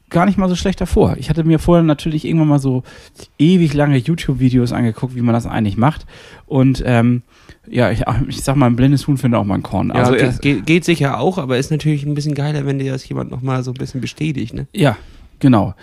gar 0.10 0.26
nicht 0.26 0.38
mal 0.38 0.48
so 0.50 0.56
schlecht 0.56 0.80
davor. 0.82 1.16
Ich 1.18 1.30
hatte 1.30 1.44
mir 1.44 1.60
vorher 1.60 1.84
natürlich 1.84 2.26
irgendwann 2.26 2.48
mal 2.48 2.60
so 2.60 2.84
ewig 3.40 3.74
lange 3.74 3.98
YouTube-Videos 3.98 4.72
angeguckt, 4.72 5.16
wie 5.16 5.22
man 5.22 5.34
das 5.34 5.46
eigentlich 5.48 5.78
macht. 5.78 6.06
Und 6.46 6.84
ähm, 6.86 7.24
ja, 7.68 7.90
ich, 7.92 8.04
ich 8.28 8.42
sag 8.44 8.56
mal, 8.56 8.68
ein 8.68 8.76
blindes 8.76 9.08
Huhn 9.08 9.18
findet 9.18 9.40
auch 9.40 9.46
mal 9.46 9.56
ein 9.56 9.64
Korn. 9.64 9.90
Ja, 9.90 9.96
Also 9.96 10.14
erst- 10.14 10.42
geht, 10.42 10.66
geht 10.66 10.86
sicher 10.86 11.20
auch, 11.20 11.38
aber 11.38 11.58
ist 11.58 11.72
natürlich 11.72 12.06
ein 12.06 12.14
bisschen 12.14 12.36
geiler, 12.36 12.66
wenn 12.66 12.80
dir 12.80 12.92
das 12.92 13.08
jemand 13.10 13.32
nochmal 13.32 13.64
so 13.64 13.72
ein 13.72 13.76
bisschen 13.76 14.02
bestätigt, 14.02 14.54
ne? 14.54 14.68
Ja, 14.74 14.96
genau. 15.40 15.74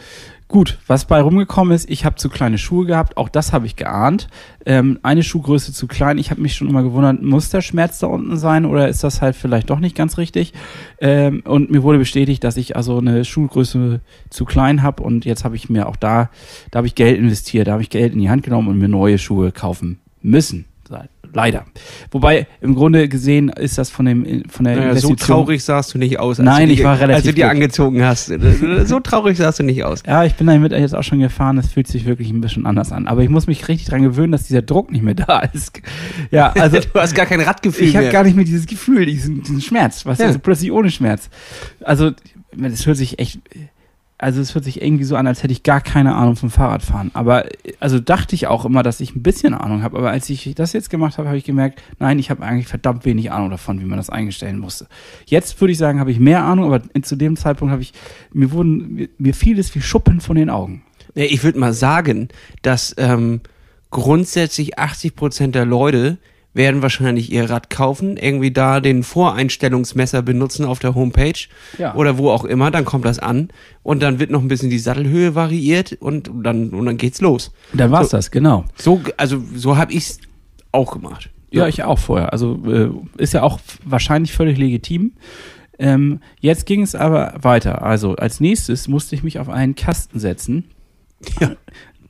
Gut, 0.53 0.79
was 0.87 1.07
bei 1.07 1.23
rumgekommen 1.23 1.75
ist, 1.75 1.89
ich 1.89 2.05
habe 2.05 2.17
zu 2.17 2.29
kleine 2.29 2.59
Schuhe 2.59 2.85
gehabt, 2.85 3.17
auch 3.17 3.31
das 3.31 3.55
habe 3.55 3.65
ich 3.65 3.75
geahnt. 3.75 4.29
Ähm, 4.67 4.99
eine 5.03 5.23
Schuhgröße 5.23 5.73
zu 5.73 5.87
klein, 5.87 6.19
ich 6.19 6.31
habe 6.31 6.43
mich 6.43 6.55
schon 6.55 6.69
immer 6.69 6.83
gewundert, 6.83 7.23
muss 7.23 7.49
der 7.49 7.63
Schmerz 7.63 8.01
da 8.01 8.09
unten 8.09 8.37
sein 8.37 8.67
oder 8.67 8.87
ist 8.87 9.03
das 9.03 9.23
halt 9.23 9.35
vielleicht 9.35 9.71
doch 9.71 9.79
nicht 9.79 9.97
ganz 9.97 10.19
richtig? 10.19 10.53
Ähm, 11.01 11.43
und 11.47 11.71
mir 11.71 11.83
wurde 11.83 11.97
bestätigt, 11.97 12.45
dass 12.45 12.59
ich 12.59 12.77
also 12.77 12.99
eine 12.99 13.25
Schuhgröße 13.25 14.01
zu 14.29 14.45
klein 14.45 14.83
habe 14.83 15.03
und 15.03 15.25
jetzt 15.25 15.45
habe 15.45 15.57
ich 15.57 15.71
mir 15.71 15.89
auch 15.89 15.97
da, 15.97 16.29
da 16.71 16.77
habe 16.77 16.87
ich 16.87 16.97
Geld 16.97 17.17
investiert, 17.17 17.69
da 17.69 17.73
habe 17.73 17.83
ich 17.83 17.89
Geld 17.89 18.13
in 18.13 18.19
die 18.19 18.29
Hand 18.29 18.43
genommen 18.43 18.69
und 18.69 18.77
mir 18.77 18.89
neue 18.89 19.17
Schuhe 19.17 19.53
kaufen 19.53 20.01
müssen. 20.21 20.67
Leider. 21.35 21.65
Wobei, 22.11 22.47
im 22.61 22.75
Grunde 22.75 23.09
gesehen 23.09 23.49
ist 23.49 23.79
das 23.79 23.89
von 23.91 24.05
dem, 24.07 24.43
von 24.51 24.65
der 24.65 24.77
Naja, 24.77 24.83
so 24.97 25.09
Investition. 25.09 25.17
traurig 25.17 25.65
sahst 25.65 25.95
du 25.95 25.99
nicht 25.99 26.19
aus. 26.19 26.39
Als 26.39 26.45
Nein, 26.45 26.69
ich 26.71 26.79
die- 26.79 26.85
war 26.85 26.97
relativ 27.01 27.17
Als 27.17 27.25
du 27.25 27.33
dir 27.33 27.49
angezogen 27.51 28.05
hast. 28.05 28.33
So 28.85 29.01
traurig 29.01 29.39
sahst 29.39 29.59
du 29.59 29.63
nicht 29.63 29.85
aus. 29.85 30.03
Ja, 30.07 30.25
ich 30.25 30.35
bin 30.35 30.47
damit 30.47 30.73
jetzt 30.73 30.95
auch 30.95 31.03
schon 31.03 31.21
gefahren. 31.21 31.57
Das 31.57 31.73
fühlt 31.73 31.89
sich 31.89 32.05
wirklich 32.05 32.31
ein 32.31 32.41
bisschen 32.41 32.67
anders 32.67 32.93
an. 32.93 33.07
Aber 33.09 33.23
ich 33.23 33.29
muss 33.31 33.47
mich 33.47 33.67
richtig 33.69 33.89
dran 33.89 34.03
gewöhnen, 34.03 34.33
dass 34.33 34.45
dieser 34.47 34.63
Druck 34.63 34.91
nicht 34.93 35.03
mehr 35.03 35.15
da 35.27 35.41
ist. 35.41 35.81
Ja, 36.31 36.53
also 36.59 36.79
du 36.81 37.01
hast 37.01 37.15
gar 37.15 37.27
kein 37.27 37.41
Radgefühl 37.41 37.87
ich 37.89 37.97
habe 37.97 38.11
gar 38.11 38.25
nicht 38.25 38.37
mehr 38.37 38.45
dieses 38.45 38.67
Gefühl, 38.67 39.07
diesen, 39.07 39.43
diesen 39.43 39.61
Schmerz. 39.61 40.05
Was 40.07 40.19
Ja. 40.19 40.27
also 40.27 40.39
plötzlich 40.39 40.71
ohne 40.73 40.91
Schmerz. 40.91 41.31
Also 41.83 42.11
das 42.55 42.87
hört 42.87 42.99
sich 42.99 43.19
echt, 43.19 43.41
also 44.23 44.41
es 44.41 44.55
hört 44.55 44.65
sich 44.65 44.81
irgendwie 44.81 45.03
so 45.03 45.17
an, 45.17 45.27
als 45.27 45.43
hätte 45.43 45.53
ich 45.53 45.65
gar 45.65 45.81
keine 45.81 46.15
Ahnung 46.15 46.37
vom 46.37 46.49
Fahrradfahren. 46.49 47.11
Aber 47.13 47.45
also 47.81 47.99
dachte 47.99 48.37
ich 48.37 48.47
auch 48.47 48.65
immer, 48.65 48.85
dass 48.85 49.01
ich 49.01 49.17
ein 49.17 49.23
bisschen 49.23 49.53
Ahnung 49.53 49.83
habe. 49.83 49.99
Aber 49.99 50.11
als 50.11 50.31
ich 50.31 50.55
das 50.55 50.73
jetzt 50.73 50.91
gemacht 50.91 51.19
habe, 51.19 51.27
habe 51.27 51.39
ich 51.39 51.45
gemerkt, 51.45 51.83
nein, 51.99 52.21
ich 52.21 52.31
habe 52.31 52.45
eigentlich 52.45 52.69
verdammt 52.69 53.05
wenig 53.05 53.33
Ahnung 53.33 53.51
davon, 53.51 53.81
wie 53.81 53.85
man 53.85 53.97
das 53.97 54.11
einstellen 54.11 54.61
musste. 54.61 54.87
Jetzt 55.27 55.61
würde 55.61 55.73
ich 55.73 55.79
sagen, 55.79 55.99
habe 55.99 56.13
ich 56.13 56.21
mehr 56.21 56.45
Ahnung, 56.45 56.73
aber 56.73 56.83
zu 57.03 57.17
dem 57.17 57.37
Zeitpunkt 57.37 57.73
habe 57.73 57.83
ich, 57.83 57.95
mir 58.33 58.53
wurden, 58.53 59.09
mir, 59.19 59.35
fiel 59.35 59.59
es 59.59 59.75
wie 59.75 59.81
Schuppen 59.81 60.21
von 60.21 60.37
den 60.37 60.51
Augen. 60.51 60.83
Ich 61.15 61.43
würde 61.43 61.59
mal 61.59 61.73
sagen, 61.73 62.29
dass 62.63 62.95
ähm, 62.99 63.41
grundsätzlich 63.91 64.79
80 64.79 65.17
Prozent 65.17 65.57
der 65.57 65.67
Leute 65.67 66.19
werden 66.55 66.83
wahrscheinlich 66.83 67.33
ihr 67.33 67.49
Rad 67.49 67.71
kaufen, 67.71 68.17
irgendwie 68.17 68.51
da 68.51 68.81
den 68.81 69.03
Voreinstellungsmesser 69.03 70.23
benutzen 70.23 70.65
auf 70.65 70.79
der 70.79 70.95
Homepage 70.95 71.33
Ja. 71.79 71.95
oder 71.95 72.19
wo 72.19 72.31
auch 72.31 72.45
immer, 72.45 72.71
dann 72.71 72.85
kommt 72.85 73.05
das 73.05 73.19
an 73.19 73.49
und 73.83 74.03
dann 74.03 74.19
wird 74.19 74.31
noch 74.31 74.41
ein 74.43 74.49
bisschen 74.49 74.71
die 74.71 74.79
Sattelhöhe 74.79 75.35
variiert 75.35 75.93
und 76.01 76.31
dann 76.43 76.71
und 76.71 76.85
dann 76.87 76.97
geht's 76.99 77.21
los. 77.21 77.53
Dann 77.73 77.91
war's 77.91 78.11
So. 78.11 78.17
das, 78.17 78.31
genau. 78.31 78.65
So 78.77 79.01
also 79.17 79.43
so 79.55 79.77
habe 79.77 79.93
ich's 79.93 80.19
auch 80.73 80.93
gemacht. 80.93 81.31
Ja, 81.51 81.69
ich 81.69 81.83
auch 81.83 81.99
vorher. 81.99 82.33
Also 82.33 82.59
äh, 82.67 82.89
ist 83.23 83.35
ja 83.35 83.43
auch 83.43 83.61
wahrscheinlich 83.85 84.33
völlig 84.33 84.57
legitim. 84.57 85.13
Ähm, 85.79 86.21
jetzt 86.41 86.65
ging 86.65 86.81
es 86.83 86.95
aber 86.95 87.35
weiter. 87.43 87.83
Also 87.83 88.15
als 88.17 88.41
nächstes 88.41 88.89
musste 88.89 89.15
ich 89.15 89.23
mich 89.23 89.39
auf 89.39 89.49
einen 89.51 89.75
Kasten 89.75 90.19
setzen. 90.19 90.65
Ja. 91.41 91.53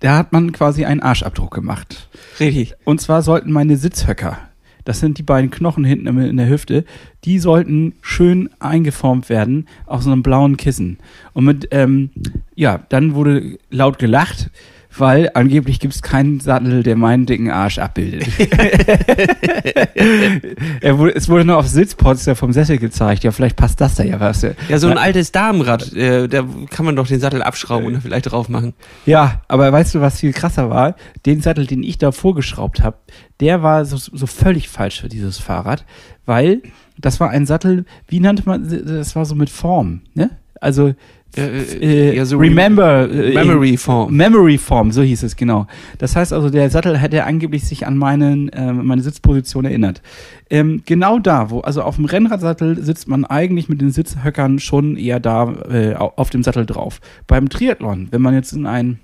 Da 0.03 0.19
hat 0.19 0.33
man 0.33 0.51
quasi 0.51 0.85
einen 0.85 1.01
Arschabdruck 1.01 1.55
gemacht. 1.55 2.09
Richtig. 2.41 2.75
Und 2.85 3.01
zwar 3.01 3.23
sollten 3.23 3.53
meine 3.53 3.77
Sitzhöcker, 3.77 4.37
das 4.85 4.99
sind 4.99 5.17
die 5.19 5.23
beiden 5.23 5.53
Knochen 5.53 5.85
hinten 5.85 6.19
in 6.19 6.37
der 6.37 6.49
Hüfte, 6.49 6.85
die 7.25 7.39
sollten 7.39 7.95
schön 8.03 8.51
eingeformt 8.59 9.29
werden 9.29 9.69
aus 9.87 10.03
so 10.05 10.11
einem 10.11 10.25
blauen 10.25 10.57
Kissen. 10.57 10.99
Und 11.35 11.45
mit, 11.45 11.69
ähm, 11.71 12.11
ja, 12.57 12.81
dann 12.89 13.15
wurde 13.15 13.59
laut 13.71 14.01
gelacht, 14.01 14.51
weil 14.99 15.31
angeblich 15.35 15.81
gibt 15.81 15.95
es 15.95 16.03
keinen 16.03 16.41
Sattel, 16.41 16.83
der 16.83 16.97
meinen 16.97 17.27
dicken 17.27 17.51
Arsch 17.51 17.79
abbildet. 17.79 18.27
wurde, 20.83 21.15
es 21.15 21.29
wurde 21.29 21.45
nur 21.45 21.57
auf 21.59 21.67
Sitzpolster 21.67 22.37
vom 22.37 22.53
Sessel 22.53 22.79
gezeigt. 22.79 23.25
Ja, 23.25 23.33
vielleicht 23.33 23.57
passt 23.57 23.81
das 23.81 23.95
da 23.95 24.03
ja 24.05 24.21
was. 24.21 24.43
Ja, 24.43 24.79
so 24.79 24.89
ein 24.89 24.99
altes 24.99 25.33
Damenrad, 25.33 25.93
äh, 25.95 26.29
da 26.29 26.45
kann 26.71 26.85
man 26.85 26.97
doch 26.97 27.07
den 27.07 27.21
Sattel 27.21 27.43
abschrauben 27.43 27.87
und 27.87 27.95
da 27.95 28.01
vielleicht 28.01 28.31
drauf 28.31 28.49
machen. 28.49 28.75
Ja, 29.07 29.43
aber 29.49 29.73
weißt 29.73 29.95
du, 29.95 30.01
was 30.01 30.21
viel 30.21 30.33
krasser 30.33 30.71
war? 30.71 30.97
Den 31.27 31.41
Sattel, 31.41 31.67
den 31.67 31.83
ich 31.83 31.99
da 31.99 32.13
vorgeschraubt 32.13 32.83
habe, 32.83 32.99
der 33.41 33.63
war 33.63 33.85
so, 33.85 33.97
so 33.97 34.27
völlig 34.27 34.69
falsch 34.69 35.01
für 35.01 35.09
dieses 35.09 35.39
Fahrrad, 35.39 35.85
weil 36.27 36.63
das 36.99 37.21
war 37.21 37.31
ein 37.31 37.47
Sattel, 37.47 37.85
wie 38.07 38.21
nannte 38.21 38.43
man, 38.47 38.69
das 38.69 39.17
war 39.17 39.25
so 39.25 39.35
mit 39.35 39.51
Form, 39.51 40.03
ne? 40.15 40.31
Also 40.61 40.95
äh, 41.37 42.17
ja, 42.17 42.25
so 42.25 42.37
Remember 42.37 43.11
äh, 43.11 43.35
Memory 43.35 43.77
Form. 43.77 44.15
Memory 44.15 44.59
Form, 44.59 44.91
so 44.93 45.03
hieß 45.03 45.23
es 45.23 45.37
genau. 45.37 45.67
Das 45.99 46.15
heißt 46.17 46.33
also, 46.33 46.51
der 46.51 46.69
Sattel 46.71 46.99
hätte 46.99 47.25
angeblich 47.25 47.65
sich 47.65 47.87
an 47.87 47.97
meinen, 47.97 48.49
äh, 48.51 48.73
meine 48.73 49.03
Sitzposition 49.03 49.65
erinnert. 49.65 50.03
Ähm, 50.51 50.83
genau 50.85 51.19
da, 51.19 51.51
wo, 51.51 51.61
also 51.61 51.83
auf 51.83 51.97
dem 51.97 52.05
Rennradsattel 52.05 52.83
sitzt 52.83 53.09
man 53.09 53.25
eigentlich 53.25 53.69
mit 53.69 53.81
den 53.81 53.91
Sitzhöckern 53.91 54.59
schon 54.59 54.97
eher 54.97 55.21
da 55.21 55.53
äh, 55.71 55.95
au- 55.95 56.13
auf 56.17 56.31
dem 56.31 56.43
Sattel 56.43 56.67
drauf. 56.67 57.01
Beim 57.27 57.49
Triathlon, 57.49 58.09
wenn 58.11 58.23
man 58.23 58.35
jetzt 58.35 58.53
in 58.53 58.67
einen 58.67 59.01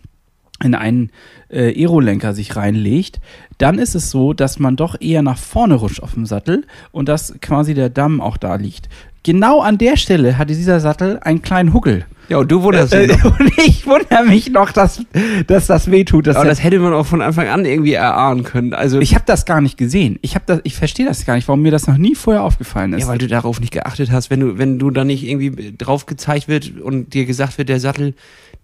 in 0.61 0.75
einen 0.75 1.13
äh, 1.51 1.73
Aerolenker 1.81 2.35
sich 2.35 2.57
reinlegt, 2.57 3.21
dann 3.59 3.79
ist 3.79 3.95
es 3.95 4.11
so, 4.11 4.33
dass 4.33 4.59
man 4.59 4.75
doch 4.75 5.01
eher 5.01 5.23
nach 5.23 5.39
vorne 5.39 5.75
rutscht 5.75 6.03
auf 6.03 6.15
dem 6.15 6.27
Sattel 6.27 6.67
und 6.91 7.09
dass 7.09 7.33
quasi 7.41 7.75
der 7.75 7.91
Damm 7.91 8.21
auch 8.21 8.37
da 8.37 8.57
liegt. 8.57 8.89
Genau 9.23 9.61
an 9.61 9.79
der 9.79 9.97
Stelle 9.97 10.39
hatte 10.39 10.55
dieser 10.55 10.81
Sattel 10.81 11.19
einen 11.23 11.43
kleinen 11.43 11.73
Huckel. 11.75 12.07
Ja, 12.29 12.37
und 12.39 12.53
du 12.53 12.63
wunderst 12.63 12.93
Äh, 12.93 13.07
dich 13.07 13.25
noch. 13.25 13.39
und 13.41 13.53
ich 13.59 13.87
wundere 13.87 14.25
mich 14.25 14.51
noch, 14.51 14.71
dass, 14.71 15.03
dass 15.47 15.67
das 15.67 15.91
wehtut. 15.91 16.27
Dass 16.27 16.37
Aber 16.37 16.47
das 16.47 16.63
hätte 16.63 16.79
man 16.79 16.93
auch 16.93 17.07
von 17.07 17.23
Anfang 17.23 17.49
an 17.49 17.65
irgendwie 17.65 17.95
erahnen 17.95 18.43
können. 18.45 18.75
Also, 18.75 19.01
ich 19.01 19.15
habe 19.15 19.25
das 19.27 19.47
gar 19.47 19.63
nicht 19.63 19.79
gesehen. 19.79 20.19
Ich 20.21 20.35
habe 20.35 20.45
das, 20.47 20.61
ich 20.65 20.75
verstehe 20.77 21.07
das 21.07 21.25
gar 21.25 21.37
nicht, 21.37 21.49
warum 21.49 21.63
mir 21.63 21.71
das 21.73 21.87
noch 21.87 21.97
nie 21.97 22.15
vorher 22.15 22.43
aufgefallen 22.43 22.93
ist. 22.93 23.03
ja, 23.03 23.09
weil 23.09 23.17
du 23.19 23.29
darauf 23.29 23.61
nicht 23.61 23.73
geachtet 23.73 24.11
hast, 24.13 24.29
wenn 24.29 24.41
du, 24.41 24.59
wenn 24.59 24.79
du 24.79 24.91
da 24.91 25.05
nicht 25.05 25.27
irgendwie 25.27 25.75
drauf 25.77 26.05
gezeigt 26.05 26.49
wird 26.49 26.79
und 26.79 27.15
dir 27.15 27.25
gesagt 27.25 27.57
wird, 27.57 27.71
der 27.71 27.81
Sattel, 27.81 28.13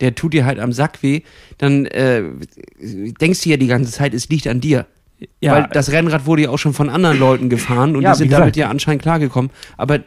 der 0.00 0.14
tut 0.14 0.34
dir 0.34 0.44
halt 0.44 0.58
am 0.60 0.72
Sack 0.72 1.02
weh, 1.02 1.22
dann 1.56 1.86
äh, 1.86 2.22
denkst 2.80 3.42
du 3.42 3.48
ja 3.48 3.56
die 3.56 3.66
ganze 3.66 3.92
Zeit, 3.92 4.12
es 4.12 4.28
liegt 4.28 4.46
an 4.46 4.60
dir. 4.60 4.84
ja, 5.40 5.52
Weil 5.52 5.68
das 5.72 5.90
Rennrad 5.90 6.26
wurde 6.26 6.42
ja 6.42 6.50
auch 6.50 6.58
schon 6.58 6.74
von 6.74 6.90
anderen 6.90 7.18
Leuten 7.18 7.48
gefahren 7.48 7.96
und 7.96 8.02
Ja, 8.02 8.12
die 8.12 8.18
sind 8.18 8.32
damit 8.32 8.56
ja 8.56 8.68
anscheinend 8.68 9.00
klargekommen. 9.02 9.50
Aber 9.78 10.00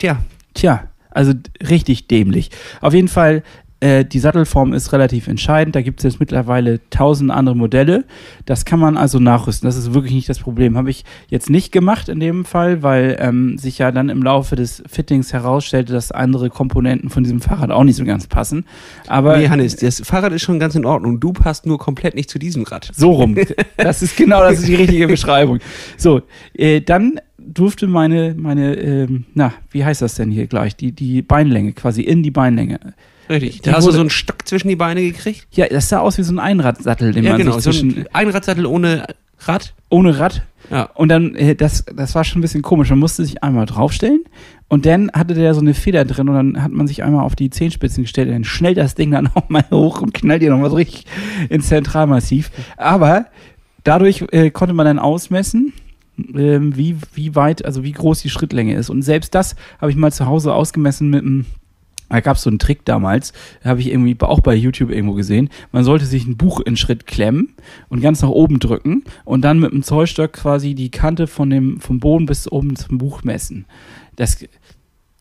tja, 0.00 0.18
Tja, 0.54 0.84
also 1.10 1.32
richtig 1.68 2.08
dämlich. 2.08 2.50
Auf 2.80 2.92
jeden 2.92 3.08
Fall, 3.08 3.42
äh, 3.80 4.04
die 4.04 4.18
Sattelform 4.18 4.72
ist 4.72 4.92
relativ 4.92 5.26
entscheidend. 5.26 5.74
Da 5.74 5.80
gibt 5.80 6.00
es 6.00 6.04
jetzt 6.04 6.20
mittlerweile 6.20 6.80
tausend 6.90 7.30
andere 7.30 7.56
Modelle. 7.56 8.04
Das 8.44 8.64
kann 8.64 8.78
man 8.78 8.96
also 8.96 9.18
nachrüsten. 9.18 9.66
Das 9.66 9.76
ist 9.76 9.94
wirklich 9.94 10.12
nicht 10.12 10.28
das 10.28 10.38
Problem. 10.38 10.76
Habe 10.76 10.90
ich 10.90 11.04
jetzt 11.28 11.48
nicht 11.48 11.72
gemacht 11.72 12.08
in 12.08 12.20
dem 12.20 12.44
Fall, 12.44 12.82
weil 12.82 13.16
ähm, 13.20 13.58
sich 13.58 13.78
ja 13.78 13.90
dann 13.90 14.08
im 14.08 14.22
Laufe 14.22 14.56
des 14.56 14.82
Fittings 14.86 15.32
herausstellte, 15.32 15.92
dass 15.92 16.12
andere 16.12 16.50
Komponenten 16.50 17.10
von 17.10 17.22
diesem 17.22 17.40
Fahrrad 17.40 17.70
auch 17.70 17.84
nicht 17.84 17.96
so 17.96 18.04
ganz 18.04 18.26
passen. 18.26 18.66
Aber 19.06 19.38
nee, 19.38 19.48
Hannes, 19.48 19.76
das 19.76 20.00
Fahrrad 20.04 20.32
ist 20.32 20.42
schon 20.42 20.58
ganz 20.58 20.74
in 20.74 20.84
Ordnung. 20.84 21.20
Du 21.20 21.32
passt 21.32 21.64
nur 21.64 21.78
komplett 21.78 22.14
nicht 22.14 22.28
zu 22.28 22.38
diesem 22.38 22.64
Rad. 22.64 22.90
So 22.94 23.12
rum. 23.12 23.36
Das 23.76 24.02
ist 24.02 24.16
genau, 24.16 24.40
das 24.40 24.58
ist 24.58 24.68
die 24.68 24.74
richtige 24.74 25.08
Beschreibung. 25.08 25.58
So, 25.96 26.20
äh, 26.54 26.82
dann 26.82 27.18
durfte 27.52 27.86
meine, 27.86 28.34
meine, 28.36 28.74
ähm, 28.76 29.24
na, 29.34 29.52
wie 29.70 29.84
heißt 29.84 30.02
das 30.02 30.14
denn 30.14 30.30
hier 30.30 30.46
gleich? 30.46 30.76
Die, 30.76 30.92
die 30.92 31.22
Beinlänge, 31.22 31.72
quasi 31.72 32.02
in 32.02 32.22
die 32.22 32.30
Beinlänge. 32.30 32.78
Richtig. 33.28 33.62
Die 33.62 33.70
Da 33.70 33.76
hast 33.76 33.84
du 33.84 33.88
wurde- 33.88 33.94
so 33.96 34.00
einen 34.00 34.10
Stock 34.10 34.46
zwischen 34.46 34.68
die 34.68 34.76
Beine 34.76 35.02
gekriegt? 35.02 35.46
Ja, 35.52 35.66
das 35.68 35.88
sah 35.88 36.00
aus 36.00 36.18
wie 36.18 36.22
so 36.22 36.32
ein 36.34 36.38
Einradsattel, 36.38 37.12
den 37.12 37.24
Ja, 37.24 37.30
man 37.32 37.40
genau. 37.40 37.52
sich 37.54 37.62
So 37.64 37.70
zwischen, 37.70 37.98
ein 37.98 38.06
Einradsattel 38.12 38.66
ohne 38.66 39.06
Rad. 39.40 39.74
ohne 39.88 40.18
Rad. 40.18 40.42
Ja. 40.70 40.84
Und 40.94 41.08
dann, 41.08 41.34
äh, 41.36 41.54
das, 41.54 41.84
das 41.96 42.14
war 42.14 42.24
schon 42.24 42.38
ein 42.38 42.42
bisschen 42.42 42.62
komisch. 42.62 42.90
Man 42.90 42.98
musste 42.98 43.24
sich 43.24 43.42
einmal 43.42 43.66
draufstellen 43.66 44.22
und 44.68 44.84
dann 44.86 45.10
hatte 45.12 45.34
der 45.34 45.54
so 45.54 45.60
eine 45.60 45.74
Feder 45.74 46.04
drin 46.04 46.28
und 46.28 46.34
dann 46.34 46.62
hat 46.62 46.70
man 46.72 46.86
sich 46.86 47.02
einmal 47.02 47.24
auf 47.24 47.34
die 47.36 47.50
Zehenspitzen 47.50 48.02
gestellt 48.04 48.28
und 48.28 48.34
dann 48.34 48.44
schnell 48.44 48.74
das 48.74 48.94
Ding 48.94 49.10
dann 49.10 49.24
nochmal 49.34 49.64
hoch 49.70 50.00
und 50.02 50.12
knallt 50.14 50.42
ihr 50.42 50.50
nochmal 50.50 50.70
so 50.70 50.76
richtig 50.76 51.06
ins 51.48 51.68
Zentralmassiv. 51.68 52.50
Aber 52.76 53.26
dadurch 53.84 54.24
äh, 54.32 54.50
konnte 54.50 54.74
man 54.74 54.86
dann 54.86 54.98
ausmessen, 54.98 55.72
ähm, 56.34 56.76
wie, 56.76 56.96
wie 57.14 57.34
weit, 57.34 57.64
also 57.64 57.82
wie 57.84 57.92
groß 57.92 58.22
die 58.22 58.30
Schrittlänge 58.30 58.74
ist. 58.74 58.90
Und 58.90 59.02
selbst 59.02 59.34
das 59.34 59.56
habe 59.80 59.90
ich 59.90 59.96
mal 59.96 60.12
zu 60.12 60.26
Hause 60.26 60.54
ausgemessen 60.54 61.10
mit 61.10 61.22
einem 61.22 61.46
da 62.10 62.18
gab 62.18 62.36
es 62.36 62.42
so 62.42 62.50
einen 62.50 62.58
Trick 62.58 62.84
damals, 62.84 63.32
habe 63.64 63.80
ich 63.80 63.88
irgendwie 63.88 64.16
auch 64.20 64.40
bei 64.40 64.54
YouTube 64.54 64.90
irgendwo 64.90 65.14
gesehen. 65.14 65.48
Man 65.70 65.84
sollte 65.84 66.06
sich 66.06 66.26
ein 66.26 66.36
Buch 66.36 66.58
in 66.58 66.76
Schritt 66.76 67.06
klemmen 67.06 67.54
und 67.88 68.00
ganz 68.00 68.20
nach 68.20 68.30
oben 68.30 68.58
drücken 68.58 69.04
und 69.24 69.42
dann 69.42 69.60
mit 69.60 69.70
dem 69.70 69.84
Zollstock 69.84 70.32
quasi 70.32 70.74
die 70.74 70.90
Kante 70.90 71.28
von 71.28 71.50
dem, 71.50 71.80
vom 71.80 72.00
Boden 72.00 72.26
bis 72.26 72.50
oben 72.50 72.74
zum 72.74 72.98
Buch 72.98 73.22
messen. 73.22 73.64
Das 74.16 74.44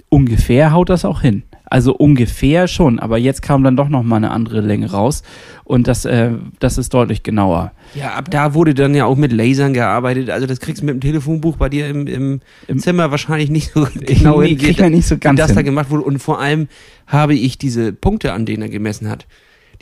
ungefähr 0.09 0.73
haut 0.73 0.89
das 0.89 1.05
auch 1.05 1.21
hin. 1.21 1.43
Also 1.71 1.93
ungefähr 1.95 2.67
schon, 2.67 2.97
aber 2.99 3.17
jetzt 3.19 3.41
kam 3.43 3.63
dann 3.63 3.75
doch 3.75 3.89
noch 3.89 4.01
mal 4.03 4.15
eine 4.15 4.31
andere 4.31 4.59
Länge 4.61 4.89
raus 4.91 5.21
und 5.65 5.87
das, 5.87 6.03
äh, 6.05 6.31
das 6.59 6.79
ist 6.79 6.93
deutlich 6.93 7.21
genauer. 7.21 7.73
Ja, 7.93 8.13
ab 8.13 8.31
da 8.31 8.55
wurde 8.55 8.73
dann 8.73 8.95
ja 8.95 9.05
auch 9.05 9.15
mit 9.17 9.31
Lasern 9.31 9.73
gearbeitet. 9.73 10.31
Also 10.31 10.47
das 10.47 10.59
kriegst 10.59 10.81
du 10.81 10.85
mit 10.87 10.95
dem 10.95 11.01
Telefonbuch 11.01 11.57
bei 11.57 11.69
dir 11.69 11.87
im, 11.87 12.07
im, 12.07 12.41
Im- 12.67 12.79
Zimmer 12.79 13.11
wahrscheinlich 13.11 13.51
nicht 13.51 13.71
so 13.73 13.87
genau 14.01 14.41
nee, 14.41 14.49
hin, 14.49 14.57
kriegt 14.57 14.79
man 14.79 14.91
nicht 14.91 15.07
so 15.07 15.15
wie 15.15 15.19
ganz 15.19 15.37
das 15.37 15.49
da 15.49 15.57
hin. 15.57 15.65
gemacht 15.65 15.91
wurde. 15.91 16.03
Und 16.05 16.17
vor 16.19 16.39
allem 16.39 16.67
habe 17.05 17.35
ich 17.35 17.59
diese 17.59 17.93
Punkte, 17.93 18.33
an 18.33 18.47
denen 18.47 18.63
er 18.63 18.69
gemessen 18.69 19.07
hat, 19.07 19.27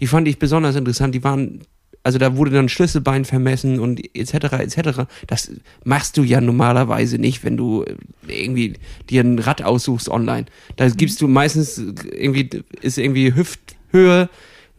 die 0.01 0.07
fand 0.07 0.27
ich 0.27 0.39
besonders 0.39 0.75
interessant. 0.75 1.15
Die 1.15 1.23
waren, 1.23 1.61
also 2.07 2.19
da 2.19 2.37
wurde 2.37 2.51
dann 2.51 2.69
Schlüsselbein 2.69 3.25
vermessen 3.25 3.79
und 3.79 3.99
etc. 4.15 4.33
etc. 4.59 5.01
Das 5.27 5.51
machst 5.83 6.15
du 6.15 6.23
ja 6.23 6.39
normalerweise 6.39 7.17
nicht, 7.17 7.43
wenn 7.43 7.57
du 7.57 7.83
irgendwie 8.27 8.75
dir 9.09 9.21
ein 9.25 9.37
Rad 9.39 9.61
aussuchst 9.61 10.07
online. 10.09 10.45
Da 10.77 10.87
gibst 10.87 11.19
du 11.21 11.27
meistens 11.27 11.77
irgendwie, 12.17 12.49
ist 12.81 12.97
irgendwie 12.97 13.35
Hüfthöhe, 13.35 14.29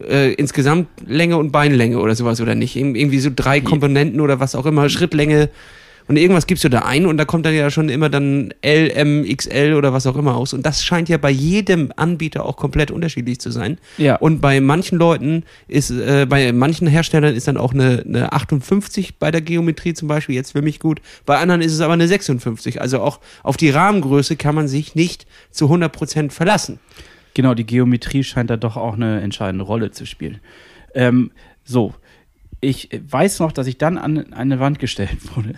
äh, 0.01 0.33
insgesamt 0.33 0.87
Länge 1.05 1.37
und 1.37 1.51
Beinlänge 1.51 1.99
oder 1.99 2.15
sowas 2.15 2.41
oder 2.41 2.55
nicht. 2.55 2.75
Ir- 2.75 2.95
Irgendwie 2.95 3.19
so 3.19 3.29
drei 3.35 3.61
Komponenten 3.61 4.21
oder 4.21 4.39
was 4.39 4.55
auch 4.55 4.65
immer, 4.65 4.89
Schrittlänge 4.89 5.49
und 6.09 6.17
irgendwas 6.17 6.47
gibst 6.47 6.63
du 6.63 6.69
da 6.69 6.79
ein 6.79 7.05
und 7.05 7.17
da 7.17 7.25
kommt 7.25 7.45
dann 7.45 7.53
ja 7.53 7.69
schon 7.69 7.87
immer 7.87 8.09
dann 8.09 8.51
L, 8.61 8.89
M, 8.89 9.23
XL 9.23 9.75
oder 9.75 9.93
was 9.93 10.07
auch 10.07 10.15
immer 10.15 10.35
aus. 10.35 10.53
Und 10.53 10.65
das 10.65 10.83
scheint 10.83 11.07
ja 11.07 11.17
bei 11.17 11.29
jedem 11.29 11.93
Anbieter 11.97 12.45
auch 12.45 12.57
komplett 12.57 12.89
unterschiedlich 12.89 13.39
zu 13.39 13.51
sein. 13.51 13.77
Ja. 13.99 14.15
Und 14.15 14.41
bei 14.41 14.59
manchen 14.59 14.97
Leuten 14.97 15.43
ist, 15.67 15.91
äh, 15.91 16.25
bei 16.27 16.51
manchen 16.51 16.87
Herstellern 16.87 17.35
ist 17.35 17.47
dann 17.47 17.57
auch 17.57 17.75
eine, 17.75 18.03
eine 18.07 18.33
58 18.33 19.19
bei 19.19 19.29
der 19.29 19.41
Geometrie 19.41 19.93
zum 19.93 20.07
Beispiel, 20.07 20.33
jetzt 20.33 20.53
für 20.53 20.63
mich 20.63 20.79
gut. 20.79 20.99
Bei 21.27 21.37
anderen 21.37 21.61
ist 21.61 21.73
es 21.73 21.79
aber 21.79 21.93
eine 21.93 22.07
56. 22.07 22.81
Also 22.81 23.01
auch 23.01 23.19
auf 23.43 23.55
die 23.55 23.69
Rahmengröße 23.69 24.35
kann 24.35 24.55
man 24.55 24.67
sich 24.67 24.95
nicht 24.95 25.27
zu 25.51 25.67
100% 25.67 26.31
verlassen. 26.31 26.79
Genau, 27.35 27.53
die 27.53 27.67
Geometrie 27.67 28.23
scheint 28.23 28.49
da 28.49 28.57
doch 28.57 28.77
auch 28.77 28.95
eine 28.95 29.21
entscheidende 29.21 29.63
Rolle 29.63 29.91
zu 29.91 30.07
spielen. 30.07 30.39
Ähm, 30.95 31.29
so, 31.63 31.93
ich 32.61 32.89
weiß 33.09 33.39
noch, 33.39 33.51
dass 33.51 33.67
ich 33.67 33.77
dann 33.77 33.97
an 33.97 34.33
eine 34.33 34.59
Wand 34.59 34.79
gestellt 34.79 35.35
wurde 35.35 35.53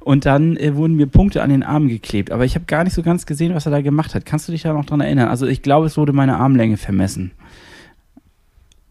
und 0.00 0.26
dann 0.26 0.56
äh, 0.56 0.76
wurden 0.76 0.94
mir 0.94 1.06
Punkte 1.06 1.42
an 1.42 1.50
den 1.50 1.62
Armen 1.62 1.88
geklebt, 1.88 2.30
aber 2.30 2.44
ich 2.44 2.54
habe 2.54 2.66
gar 2.66 2.84
nicht 2.84 2.94
so 2.94 3.02
ganz 3.02 3.26
gesehen, 3.26 3.54
was 3.54 3.66
er 3.66 3.72
da 3.72 3.80
gemacht 3.80 4.14
hat. 4.14 4.24
Kannst 4.24 4.46
du 4.46 4.52
dich 4.52 4.62
da 4.62 4.72
noch 4.72 4.84
dran 4.84 5.00
erinnern? 5.00 5.28
Also 5.28 5.46
ich 5.46 5.62
glaube, 5.62 5.86
es 5.86 5.96
wurde 5.96 6.12
meine 6.12 6.36
Armlänge 6.36 6.76
vermessen. 6.76 7.32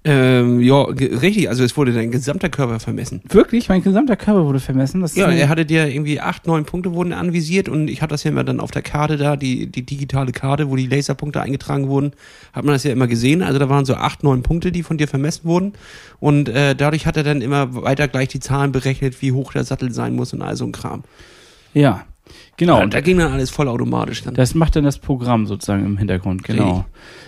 Ähm, 0.08 0.62
ja, 0.62 0.84
richtig. 0.84 1.50
Also 1.50 1.64
es 1.64 1.76
wurde 1.76 1.92
dein 1.92 2.12
gesamter 2.12 2.50
Körper 2.50 2.80
vermessen. 2.80 3.22
Wirklich? 3.28 3.70
Mein 3.70 3.82
gesamter 3.82 4.16
Körper 4.16 4.46
wurde 4.46 4.60
vermessen? 4.60 5.02
Das 5.02 5.16
Ja, 5.16 5.32
er 5.32 5.50
hatte 5.50 5.66
dir 5.66 5.88
irgendwie 5.88 6.20
acht, 6.20 6.46
neun 6.46 6.64
Punkte 6.64 6.94
wurden 6.94 7.12
anvisiert 7.12 7.68
und 7.68 7.88
ich 7.88 8.04
hatte 8.04 8.12
das 8.12 8.24
ja 8.24 8.30
immer 8.30 8.44
dann 8.44 8.60
auf 8.60 8.70
der 8.70 8.84
Karte 8.84 9.18
da, 9.18 9.36
die, 9.36 9.66
die 9.66 9.82
digitale 9.82 10.32
Karte, 10.32 10.70
wo 10.70 10.76
die 10.76 10.86
Laserpunkte 10.86 11.42
eingetragen 11.42 11.88
wurden, 11.88 12.12
hat 12.54 12.66
man 12.66 12.76
das 12.76 12.84
ja 12.84 12.92
immer 12.92 13.08
gesehen. 13.08 13.42
Also 13.42 13.58
da 13.58 13.68
waren 13.68 13.86
so 13.86 13.96
acht, 13.96 14.22
neun 14.22 14.44
Punkte, 14.44 14.72
die 14.72 14.84
von 14.84 15.00
dir 15.00 15.08
vermessen 15.08 15.46
wurden 15.46 15.74
und 16.20 16.50
äh, 16.50 16.76
dadurch 16.76 17.08
hat 17.08 17.18
er 17.18 17.24
dann 17.24 17.42
immer 17.42 17.74
weiter 17.74 18.08
gleich 18.08 18.28
die 18.28 18.40
Zahlen 18.40 18.72
berechnet, 18.72 19.24
wie 19.24 19.32
hoch 19.32 19.54
der 19.54 19.64
Sattel 19.64 19.92
sein 19.92 20.16
muss 20.16 20.34
und 20.34 20.44
all 20.44 20.56
so 20.56 20.66
ein 20.66 20.72
Kram. 20.72 21.04
ja, 21.74 22.06
genau. 22.58 22.80
Ja, 22.82 22.86
da 22.86 23.02
ging 23.02 23.18
dann 23.18 23.32
alles 23.32 23.50
vollautomatisch 23.50 24.22
dann. 24.22 24.36
Das 24.36 24.54
macht 24.54 24.76
dann 24.76 24.84
das 24.84 25.00
Programm 25.00 25.48
sozusagen 25.48 25.84
im 25.84 25.98
Hintergrund, 25.98 26.44
genau. 26.44 26.64
Richtig. 26.64 26.86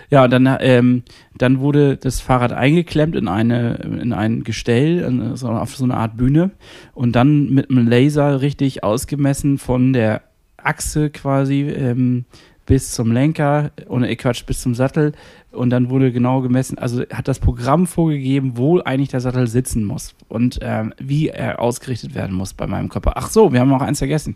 Ja, 0.10 0.24
und 0.24 0.32
dann, 0.32 0.58
ähm, 0.62 1.04
dann 1.38 1.60
wurde 1.60 1.98
das 1.98 2.22
Fahrrad 2.22 2.54
eingeklemmt 2.54 3.16
in 3.16 3.28
eine, 3.28 3.76
in 3.76 4.14
ein 4.14 4.44
Gestell, 4.44 5.00
in, 5.00 5.36
so, 5.36 5.50
auf 5.50 5.76
so 5.76 5.84
eine 5.84 5.96
Art 5.96 6.16
Bühne 6.16 6.52
und 6.94 7.16
dann 7.16 7.50
mit 7.50 7.70
einem 7.70 7.88
Laser 7.88 8.42
richtig 8.42 8.84
ausgemessen 8.84 9.58
von 9.58 9.92
der 9.92 10.22
Achse 10.58 11.10
quasi 11.10 11.62
ähm, 11.64 12.26
bis 12.66 12.92
zum 12.92 13.12
Lenker, 13.12 13.72
ohne 13.88 14.10
äh, 14.10 14.16
Quatsch, 14.16 14.46
bis 14.46 14.62
zum 14.62 14.76
Sattel 14.76 15.14
und 15.58 15.70
dann 15.70 15.90
wurde 15.90 16.12
genau 16.12 16.42
gemessen, 16.42 16.78
also 16.78 17.02
hat 17.12 17.28
das 17.28 17.40
Programm 17.40 17.88
vorgegeben, 17.88 18.54
wo 18.56 18.80
eigentlich 18.80 19.10
der 19.10 19.20
Sattel 19.20 19.48
sitzen 19.48 19.84
muss 19.84 20.16
und 20.30 20.60
ähm, 20.62 20.94
wie 21.00 21.30
er 21.30 21.60
ausgerichtet 21.60 22.16
werden 22.16 22.36
muss 22.36 22.54
bei 22.54 22.68
meinem 22.68 22.90
Körper. 22.90 23.14
Ach 23.16 23.30
so, 23.30 23.52
wir 23.52 23.60
haben 23.60 23.70
noch 23.70 23.82
eins 23.82 23.98
vergessen. 24.00 24.36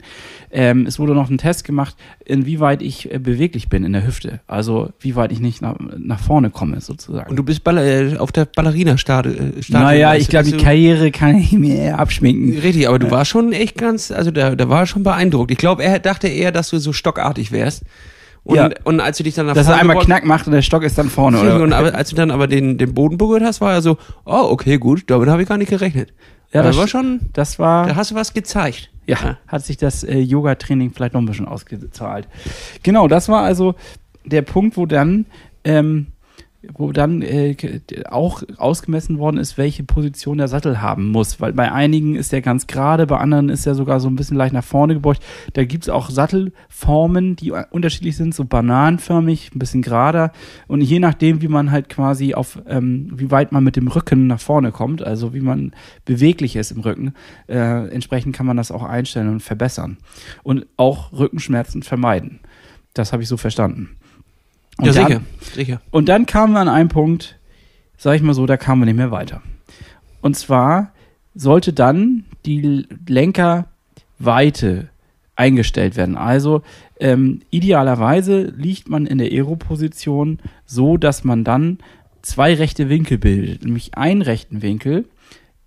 Ähm, 0.52 0.86
es 0.86 1.00
wurde 1.00 1.14
noch 1.14 1.30
ein 1.30 1.38
Test 1.38 1.64
gemacht, 1.64 1.96
inwieweit 2.26 2.82
ich 2.82 3.12
äh, 3.14 3.20
beweglich 3.20 3.70
bin 3.70 3.84
in 3.84 3.94
der 3.94 4.06
Hüfte, 4.06 4.42
also 4.48 4.90
wie 5.00 5.16
weit 5.16 5.32
ich 5.32 5.40
nicht 5.40 5.62
nach, 5.62 5.76
nach 5.98 6.20
vorne 6.20 6.50
komme 6.50 6.82
sozusagen. 6.82 7.30
Und 7.30 7.36
du 7.36 7.44
bist 7.44 7.64
Baller, 7.64 7.86
äh, 7.86 8.18
auf 8.18 8.32
der 8.32 8.46
Ballerina-Stade. 8.46 9.54
Äh, 9.56 9.72
naja, 9.72 10.16
ich 10.16 10.28
glaube, 10.28 10.50
die 10.50 10.58
Karriere 10.58 11.12
kann 11.12 11.38
ich 11.38 11.52
mir 11.54 12.00
abschminken. 12.00 12.58
Richtig, 12.60 12.88
aber 12.88 13.00
du 13.00 13.12
warst 13.12 13.32
schon 13.32 13.54
echt 13.54 13.78
ganz, 13.78 14.12
also 14.12 14.32
da, 14.32 14.56
da 14.56 14.70
war 14.70 14.86
schon 14.88 15.04
beeindruckt. 15.04 15.52
Ich 15.52 15.58
glaube, 15.58 15.84
er 15.84 16.00
dachte 16.00 16.28
eher, 16.28 16.52
dass 16.52 16.70
du 16.70 16.80
so 16.80 16.94
stockartig 16.94 17.52
wärst. 17.52 17.84
Und, 18.44 18.56
Ja. 18.56 18.70
und 18.86 19.00
als 19.00 19.18
du 19.18 19.24
dich 19.24 19.36
dann 19.36 19.46
nach 19.46 19.54
Dass 19.54 19.68
er 19.68 19.76
einmal 19.76 20.00
Knack 20.00 20.26
macht 20.26 20.48
und 20.48 20.54
der 20.54 20.62
Stock 20.64 20.82
ist 20.84 20.98
dann 20.98 21.10
vorne, 21.10 21.40
oder? 21.40 21.62
Und 21.62 21.74
als 21.74 22.10
du 22.10 22.16
dann 22.16 22.32
aber 22.32 22.48
den, 22.48 22.78
den 22.78 22.94
Boden 22.94 23.18
berührt 23.18 23.44
hast, 23.44 23.62
war 23.62 23.74
er 23.74 23.82
so, 23.82 23.98
oh, 24.26 24.48
okay, 24.50 24.78
gut, 24.78 25.04
damit 25.08 25.30
habe 25.30 25.44
ich 25.44 25.48
gar 25.48 25.58
nicht 25.58 25.70
gerechnet. 25.70 26.12
Ja, 26.52 26.62
Aber 26.62 26.70
das 26.70 26.78
war 26.78 26.88
schon, 26.88 27.22
Das 27.34 27.60
war. 27.60 27.88
da 27.88 27.96
hast 27.96 28.12
du 28.12 28.16
was 28.16 28.34
gezeigt. 28.34 28.90
Ja, 29.08 29.38
hat 29.48 29.64
sich 29.66 29.78
das 29.78 30.04
äh, 30.04 30.18
Yoga-Training 30.20 30.92
vielleicht 30.94 31.14
noch 31.14 31.22
ein 31.22 31.26
bisschen 31.26 31.48
ausgezahlt. 31.48 32.28
Genau, 32.84 33.08
das 33.08 33.30
war 33.30 33.42
also 33.44 33.76
der 34.26 34.42
Punkt, 34.42 34.76
wo 34.78 34.86
dann, 34.86 35.26
ähm, 35.64 36.08
wo 36.74 36.92
dann 36.92 37.22
äh, 37.22 37.56
auch 38.10 38.44
ausgemessen 38.58 39.18
worden 39.18 39.38
ist, 39.38 39.58
welche 39.58 39.84
Position 39.84 40.38
der 40.38 40.48
Sattel 40.48 40.82
haben 40.82 41.10
muss. 41.10 41.42
Weil 41.42 41.54
bei 41.54 41.72
einigen 41.72 42.16
ist 42.16 42.32
der 42.32 42.42
ganz 42.42 42.68
gerade, 42.68 43.08
bei 43.08 43.18
anderen 43.18 43.50
ist 43.50 43.66
er 43.66 43.74
sogar 43.74 44.00
so 44.00 44.08
ein 44.08 44.16
bisschen 44.16 44.38
leicht 44.38 44.54
nach 44.54 44.64
vorne 44.64 44.94
gebeugt. 44.94 45.24
Da 45.54 45.64
gibt 45.66 45.86
es 45.86 45.90
auch 45.90 46.10
Sattelformen, 46.10 47.36
die 47.36 47.52
unterschiedlich 47.52 48.16
sind, 48.16 48.36
so 48.36 48.46
bananenförmig, 48.46 49.52
ein 49.56 49.60
bisschen 49.60 49.82
gerader. 49.82 50.32
Und 50.68 50.82
je 50.82 51.00
nachdem, 51.00 51.42
wie 51.42 51.48
man 51.48 51.72
halt 51.72 51.90
quasi 51.90 52.36
auf, 52.36 52.62
ähm, 52.68 53.12
wie 53.14 53.32
weit 53.32 53.52
man 53.52 53.64
mit 53.64 53.76
dem 53.76 53.88
Rücken 53.88 54.28
nach 54.28 54.40
vorne 54.40 54.72
kommt, 54.72 55.02
also 55.02 55.34
wie 55.34 55.42
man 55.42 55.72
beweglich 56.06 56.56
ist 56.56 56.72
im 56.72 56.82
Rücken, 56.82 57.14
äh, 57.48 57.88
entsprechend 57.90 58.36
kann 58.36 58.46
man 58.46 58.58
das 58.58 58.72
auch 58.72 58.84
einstellen 58.84 59.30
und 59.30 59.42
verbessern. 59.42 59.98
Und 60.44 60.68
auch 60.78 61.12
Rückenschmerzen 61.12 61.82
vermeiden. 61.82 62.40
Das 62.94 63.14
habe 63.14 63.24
ich 63.24 63.30
so 63.30 63.38
verstanden. 63.38 63.98
Und 64.82 64.88
ja, 64.88 64.94
dann- 64.94 65.08
sicher, 65.08 65.22
sicher. 65.54 65.82
und 65.92 66.10
dann 66.10 66.26
kamen 66.26 66.54
wir 66.54 66.60
an 66.60 66.68
einen 66.68 66.90
Punkt, 66.90 67.38
sag 67.98 68.16
ich 68.16 68.22
mal 68.22 68.34
so, 68.34 68.46
da 68.46 68.58
kamen 68.58 68.82
wir 68.82 68.86
nicht 68.88 68.98
mehr 68.98 69.12
weiter. 69.12 69.42
Und 70.22 70.36
zwar 70.36 70.92
sollte 71.36 71.72
dann 71.74 72.26
die 72.46 72.86
Lenkerweite 73.08 74.90
eingestellt 75.36 75.96
werden. 75.96 76.18
Also 76.18 76.62
ähm, 77.00 77.42
idealerweise 77.50 78.54
liegt 78.56 78.90
man 78.90 79.06
in 79.08 79.18
der 79.18 79.32
Aero-Position 79.32 80.40
so, 80.66 80.98
dass 80.98 81.24
man 81.24 81.44
dann 81.44 81.80
zwei 82.22 82.54
rechte 82.54 82.90
Winkel 82.90 83.18
bildet, 83.18 83.64
nämlich 83.64 83.96
einen 83.98 84.22
rechten 84.22 84.62
Winkel 84.62 85.06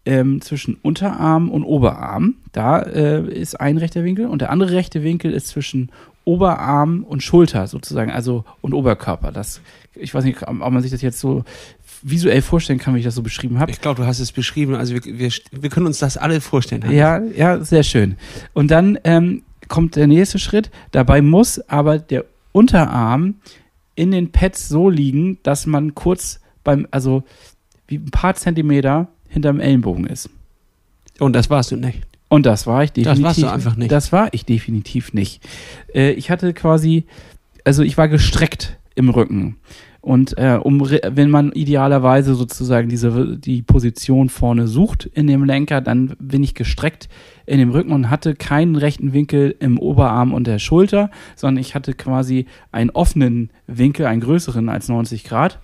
ähm, 0.07 0.41
zwischen 0.41 0.77
Unterarm 0.83 1.51
und 1.51 1.65
Oberarm. 1.65 2.35
Da 2.53 2.81
äh, 2.83 3.27
ist 3.33 3.61
ein 3.61 3.79
rechter 3.79 4.05
Winkel 4.05 4.27
und 4.27 4.43
der 4.43 4.51
andere 4.51 4.73
rechte 4.73 5.03
Winkel 5.03 5.33
ist 5.33 5.49
zwischen 5.49 5.91
Oberarm 6.25 7.05
und 7.05 7.23
Schulter 7.23 7.67
sozusagen, 7.67 8.11
also 8.11 8.45
und 8.61 8.73
Oberkörper. 8.73 9.31
Das, 9.33 9.61
ich 9.95 10.15
weiß 10.15 10.25
nicht, 10.25 10.47
ob 10.47 10.55
man 10.55 10.81
sich 10.81 10.91
das 10.91 11.03
jetzt 11.03 11.21
so 11.21 11.45
visuell 12.03 12.43
vorstellen 12.43 12.79
kann, 12.79 12.95
wie 12.95 12.99
ich 12.99 13.05
das 13.05 13.15
so 13.15 13.23
beschrieben 13.23 13.59
habe. 13.59 13.71
Ich 13.71 13.81
glaube, 13.81 14.03
du 14.03 14.07
hast 14.07 14.21
es 14.21 14.33
beschrieben. 14.33 14.75
Also 14.75 14.95
wir, 14.95 15.05
wir, 15.05 15.31
wir 15.51 15.71
können 15.71 15.87
uns 15.87 15.99
das 15.99 16.17
alle 16.17 16.41
vorstellen. 16.41 16.85
Hans. 16.85 16.95
Ja, 16.95 17.19
ja, 17.19 17.61
sehr 17.63 17.83
schön. 17.83 18.17
Und 18.53 18.71
dann 18.71 18.99
ähm, 19.05 19.43
kommt 19.69 19.97
der 19.97 20.07
nächste 20.07 20.39
Schritt. 20.39 20.71
Dabei 20.91 21.23
muss 21.23 21.61
aber 21.69 21.99
der 21.99 22.25
Unterarm 22.53 23.37
in 23.95 24.11
den 24.11 24.33
Pads 24.33 24.69
so 24.69 24.89
liegen, 24.91 25.39
dass 25.43 25.67
man 25.67 25.95
kurz 25.95 26.41
beim, 26.63 26.87
also 26.91 27.25
wie 27.87 27.97
ein 27.97 28.11
paar 28.11 28.35
Zentimeter 28.35 29.09
hinterm 29.29 29.61
Ellenbogen 29.61 30.07
ist. 30.07 30.31
Und 31.19 31.35
das 31.35 31.51
warst 31.51 31.71
du 31.71 31.77
nicht. 31.77 32.03
Und 32.29 32.47
das 32.47 32.67
war 32.67 32.83
ich 32.83 32.93
definitiv. 32.93 33.23
Das 33.23 33.23
warst 33.23 33.43
du 33.43 33.53
einfach 33.53 33.77
nicht. 33.77 33.93
Das 33.93 34.13
war 34.13 34.29
ich 34.33 34.45
definitiv 34.45 35.13
nicht. 35.13 35.43
Äh, 35.95 36.13
ich 36.13 36.31
hatte 36.31 36.53
quasi, 36.53 37.05
also 37.65 37.83
ich 37.83 37.97
war 37.97 38.09
gestreckt 38.09 38.79
im 38.95 39.09
Rücken. 39.09 39.57
Und 40.05 40.37
äh, 40.37 40.59
um, 40.63 40.81
wenn 40.83 41.31
man 41.31 41.53
idealerweise 41.53 42.35
sozusagen 42.35 42.91
diese 42.91 43.39
die 43.39 43.63
Position 43.63 44.29
vorne 44.29 44.69
sucht 44.69 45.07
in 45.07 45.27
dem 45.27 45.45
Lenker, 45.45 45.81
dann 45.81 46.15
bin 46.19 46.43
ich 46.43 46.55
gestreckt 46.55 47.09
in 47.47 47.59
dem 47.59 47.71
Rücken 47.71 47.91
und 47.91 48.11
hatte 48.11 48.35
keinen 48.35 48.77
rechten 48.77 49.15
Winkel 49.15 49.55
im 49.61 49.79
Oberarm 49.79 50.35
und 50.35 50.47
der 50.47 50.59
Schulter, 50.59 51.11
sondern 51.37 51.59
ich 51.59 51.75
hatte 51.75 51.95
quasi 51.95 52.45
einen 52.71 52.91
offenen 52.91 53.49
Winkel, 53.67 54.05
einen 54.05 54.21
größeren 54.21 54.69
als 54.69 54.89
90 54.89 55.25
Grad. 55.25 55.59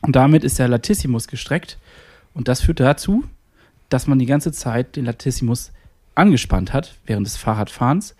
Und 0.00 0.16
damit 0.16 0.42
ist 0.42 0.58
der 0.58 0.68
Latissimus 0.68 1.28
gestreckt. 1.28 1.76
Und 2.32 2.48
das 2.48 2.62
führt 2.62 2.80
dazu, 2.80 3.24
dass 3.90 4.06
man 4.06 4.18
die 4.18 4.26
ganze 4.26 4.52
Zeit 4.52 4.96
den 4.96 5.04
Latissimus 5.04 5.72
angespannt 6.16 6.72
hat 6.72 6.96
während 7.06 7.26
des 7.26 7.36
Fahrradfahrens. 7.36 8.14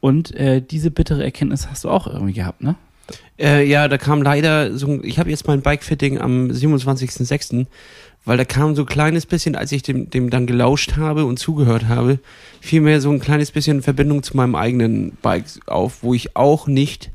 Und 0.00 0.34
äh, 0.34 0.62
diese 0.62 0.90
bittere 0.90 1.24
Erkenntnis 1.24 1.68
hast 1.68 1.84
du 1.84 1.90
auch 1.90 2.06
irgendwie 2.06 2.34
gehabt, 2.34 2.62
ne? 2.62 2.76
Äh, 3.38 3.66
ja, 3.66 3.88
da 3.88 3.98
kam 3.98 4.22
leider 4.22 4.76
so 4.76 5.02
ich 5.02 5.18
habe 5.18 5.30
jetzt 5.30 5.46
mein 5.46 5.62
Bike-Fitting 5.62 6.18
am 6.20 6.50
27.06., 6.50 7.66
weil 8.24 8.36
da 8.36 8.44
kam 8.44 8.74
so 8.74 8.82
ein 8.82 8.86
kleines 8.86 9.24
bisschen, 9.24 9.56
als 9.56 9.72
ich 9.72 9.82
dem, 9.82 10.10
dem 10.10 10.28
dann 10.28 10.46
gelauscht 10.46 10.96
habe 10.96 11.24
und 11.24 11.38
zugehört 11.38 11.88
habe, 11.88 12.18
vielmehr 12.60 13.00
so 13.00 13.10
ein 13.10 13.20
kleines 13.20 13.50
bisschen 13.50 13.80
Verbindung 13.80 14.22
zu 14.22 14.36
meinem 14.36 14.54
eigenen 14.54 15.12
Bike 15.22 15.46
auf, 15.66 16.02
wo 16.02 16.12
ich 16.12 16.36
auch 16.36 16.66
nicht 16.66 17.10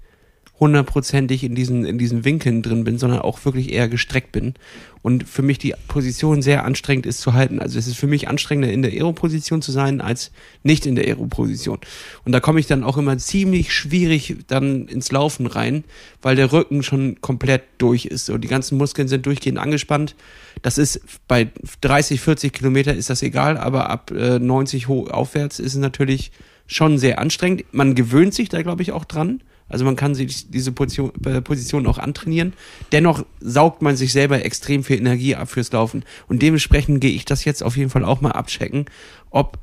hundertprozentig 0.60 1.44
in 1.44 1.56
diesen, 1.56 1.84
in 1.84 1.98
diesen 1.98 2.26
Winkeln 2.26 2.62
drin 2.62 2.84
bin, 2.84 2.98
sondern 2.98 3.20
auch 3.20 3.44
wirklich 3.44 3.74
eher 3.74 3.90
gestreckt 3.90 4.32
bin. 4.32 4.54
Und 5.02 5.28
für 5.28 5.42
mich 5.42 5.58
die 5.58 5.74
Position 5.88 6.42
sehr 6.42 6.64
anstrengend 6.64 7.06
ist 7.06 7.20
zu 7.20 7.34
halten. 7.34 7.60
Also 7.60 7.78
es 7.78 7.88
ist 7.88 7.98
für 7.98 8.08
mich 8.08 8.30
anstrengender, 8.30 8.72
in 8.72 8.84
der 8.84 8.92
Aero-Position 8.92 9.62
zu 9.62 9.72
sein, 9.72 10.00
als 10.00 10.32
nicht 10.62 10.86
in 10.86 10.96
der 10.96 11.06
Aero-Position. 11.06 11.80
Und 12.24 12.32
da 12.32 12.40
komme 12.40 12.60
ich 12.60 12.68
dann 12.68 12.84
auch 12.84 12.98
immer 12.98 13.18
ziemlich 13.18 13.74
schwierig 13.74 14.38
dann 14.48 14.88
ins 14.88 15.12
Laufen 15.12 15.48
rein, 15.48 15.84
weil 16.22 16.36
der 16.36 16.54
Rücken 16.54 16.84
schon 16.84 17.20
komplett 17.20 17.64
durch 17.80 18.06
ist. 18.06 18.30
Und 18.30 18.42
die 18.42 18.48
ganzen 18.48 18.78
Muskeln 18.78 19.08
sind 19.08 19.26
durchgehend 19.26 19.58
angespannt. 19.58 20.16
Das 20.62 20.78
ist 20.78 21.02
bei 21.28 21.50
30, 21.82 22.22
40 22.22 22.54
Kilometer 22.54 22.94
ist 22.94 23.10
das 23.10 23.24
egal, 23.24 23.58
aber 23.58 23.90
ab 23.90 24.12
äh, 24.12 24.40
90 24.40 24.88
hoch 24.88 25.10
aufwärts 25.10 25.60
ist 25.60 25.74
es 25.74 25.80
natürlich 25.80 26.32
schon 26.68 26.98
sehr 26.98 27.20
anstrengend. 27.20 27.66
Man 27.72 27.96
gewöhnt 27.96 28.34
sich 28.34 28.48
da, 28.50 28.62
glaube 28.62 28.84
ich, 28.84 28.94
auch 28.94 29.04
dran. 29.04 29.42
Also 29.74 29.86
man 29.86 29.96
kann 29.96 30.14
sich 30.14 30.52
diese 30.52 30.72
Position, 30.72 31.12
äh, 31.26 31.42
Position 31.42 31.88
auch 31.88 31.98
antrainieren. 31.98 32.54
Dennoch 32.92 33.26
saugt 33.40 33.82
man 33.82 33.96
sich 33.96 34.14
selber 34.14 34.46
extrem 34.46 34.84
viel 34.84 34.98
Energie 34.98 35.36
ab 35.36 35.50
fürs 35.50 35.72
Laufen. 35.72 36.04
Und 36.28 36.44
dementsprechend 36.44 37.02
gehe 37.02 37.12
ich 37.12 37.26
das 37.26 37.44
jetzt 37.44 37.64
auf 37.64 37.76
jeden 37.76 37.90
Fall 37.90 38.06
auch 38.06 38.22
mal 38.22 38.32
abchecken, 38.32 38.86
ob 39.32 39.58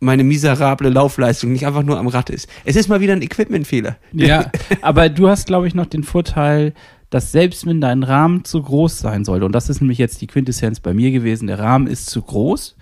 meine 0.00 0.22
miserable 0.22 0.90
Laufleistung 0.90 1.50
nicht 1.50 1.66
einfach 1.66 1.82
nur 1.82 1.98
am 1.98 2.06
Rad 2.06 2.30
ist. 2.30 2.48
Es 2.66 2.76
ist 2.76 2.88
mal 2.88 3.00
wieder 3.00 3.14
ein 3.14 3.22
Equipmentfehler. 3.22 3.96
Ja, 4.12 4.52
aber 4.82 5.08
du 5.08 5.28
hast, 5.28 5.46
glaube 5.46 5.66
ich, 5.66 5.74
noch 5.74 5.86
den 5.86 6.04
Vorteil, 6.04 6.74
dass 7.10 7.32
selbst 7.32 7.66
wenn 7.66 7.80
dein 7.80 8.02
Rahmen 8.02 8.44
zu 8.44 8.62
groß 8.62 8.98
sein 8.98 9.24
sollte, 9.24 9.46
und 9.46 9.52
das 9.52 9.70
ist 9.70 9.80
nämlich 9.80 9.98
jetzt 9.98 10.20
die 10.20 10.26
Quintessenz 10.26 10.80
bei 10.80 10.92
mir 10.92 11.10
gewesen, 11.10 11.46
der 11.46 11.58
Rahmen 11.58 11.86
ist 11.86 12.10
zu 12.10 12.20
groß 12.20 12.76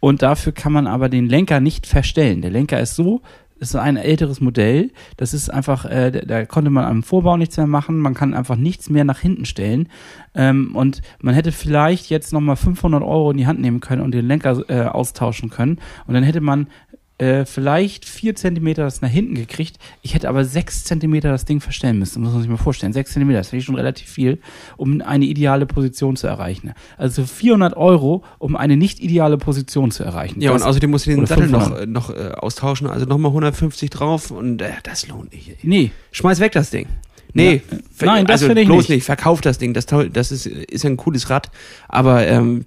und 0.00 0.22
dafür 0.22 0.52
kann 0.52 0.72
man 0.72 0.86
aber 0.86 1.08
den 1.08 1.28
Lenker 1.28 1.60
nicht 1.60 1.86
verstellen. 1.86 2.40
Der 2.40 2.50
Lenker 2.50 2.80
ist 2.80 2.96
so, 2.96 3.20
ist 3.58 3.74
ein 3.74 3.96
älteres 3.96 4.40
Modell, 4.40 4.90
das 5.16 5.34
ist 5.34 5.48
einfach, 5.48 5.84
äh, 5.84 6.10
da, 6.10 6.20
da 6.20 6.46
konnte 6.46 6.70
man 6.70 6.84
am 6.84 7.02
Vorbau 7.02 7.36
nichts 7.36 7.56
mehr 7.56 7.66
machen, 7.66 7.98
man 7.98 8.14
kann 8.14 8.34
einfach 8.34 8.56
nichts 8.56 8.90
mehr 8.90 9.04
nach 9.04 9.18
hinten 9.18 9.44
stellen. 9.44 9.88
Ähm, 10.34 10.74
und 10.76 11.00
man 11.20 11.34
hätte 11.34 11.52
vielleicht 11.52 12.10
jetzt 12.10 12.32
nochmal 12.32 12.56
500 12.56 13.02
Euro 13.02 13.30
in 13.30 13.38
die 13.38 13.46
Hand 13.46 13.60
nehmen 13.60 13.80
können 13.80 14.02
und 14.02 14.12
den 14.12 14.26
Lenker 14.26 14.62
äh, 14.68 14.82
austauschen 14.84 15.50
können. 15.50 15.78
Und 16.06 16.14
dann 16.14 16.22
hätte 16.22 16.40
man 16.40 16.68
äh, 17.18 17.46
vielleicht 17.46 18.04
vier 18.04 18.34
Zentimeter 18.34 18.82
das 18.84 19.00
nach 19.00 19.08
hinten 19.08 19.34
gekriegt. 19.36 19.78
Ich 20.02 20.14
hätte 20.14 20.28
aber 20.28 20.44
sechs 20.44 20.84
Zentimeter 20.84 21.30
das 21.30 21.46
Ding 21.46 21.60
verstellen 21.60 21.98
müssen. 21.98 22.22
Muss 22.22 22.32
man 22.32 22.42
sich 22.42 22.50
mal 22.50 22.58
vorstellen. 22.58 22.92
Sechs 22.92 23.12
Zentimeter, 23.12 23.38
das 23.38 23.48
finde 23.48 23.60
ich 23.60 23.64
schon 23.64 23.74
relativ 23.74 24.08
viel, 24.08 24.38
um 24.76 25.00
eine 25.00 25.24
ideale 25.24 25.64
Position 25.64 26.16
zu 26.16 26.26
erreichen. 26.26 26.72
Also 26.98 27.24
400 27.24 27.74
Euro, 27.76 28.22
um 28.38 28.54
eine 28.54 28.76
nicht 28.76 29.00
ideale 29.00 29.38
Position 29.38 29.90
zu 29.90 30.04
erreichen. 30.04 30.40
Ja, 30.42 30.52
Das- 30.52 30.62
und 30.62 30.68
außerdem 30.68 30.90
musst 30.90 31.06
du 31.06 31.10
den 31.10 31.24
Sattel 31.24 31.48
noch, 31.48 31.62
500. 31.68 31.88
noch 31.88 32.10
äh, 32.10 32.32
austauschen, 32.36 32.86
also 32.86 33.06
nochmal 33.06 33.30
150 33.30 33.88
drauf 33.88 34.30
und 34.30 34.60
äh, 34.60 34.72
das 34.82 35.08
lohnt 35.08 35.32
nicht. 35.32 35.48
Ey. 35.48 35.56
Nee, 35.62 35.90
Schmeiß 36.12 36.40
weg 36.40 36.52
das 36.52 36.68
Ding. 36.70 36.86
Nee, 37.32 37.62
Ja. 38.00 38.06
Nein, 38.06 38.26
das 38.26 38.42
also 38.42 38.46
finde 38.48 38.62
ich 38.62 38.68
bloß 38.68 38.78
nicht. 38.88 38.88
nicht. 38.90 39.04
Verkauf 39.04 39.40
das 39.40 39.58
Ding. 39.58 39.72
Das, 39.74 39.86
toll, 39.86 40.10
das 40.10 40.32
ist, 40.32 40.46
ist 40.46 40.84
ein 40.84 40.96
cooles 40.96 41.28
Rad, 41.30 41.50
aber 41.88 42.26
ähm, 42.26 42.64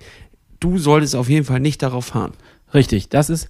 du 0.60 0.78
solltest 0.80 1.16
auf 1.16 1.30
jeden 1.30 1.46
Fall 1.46 1.60
nicht 1.60 1.82
darauf 1.84 2.06
fahren. 2.06 2.34
richtig. 2.74 3.10
Das 3.10 3.30
ist 3.30 3.48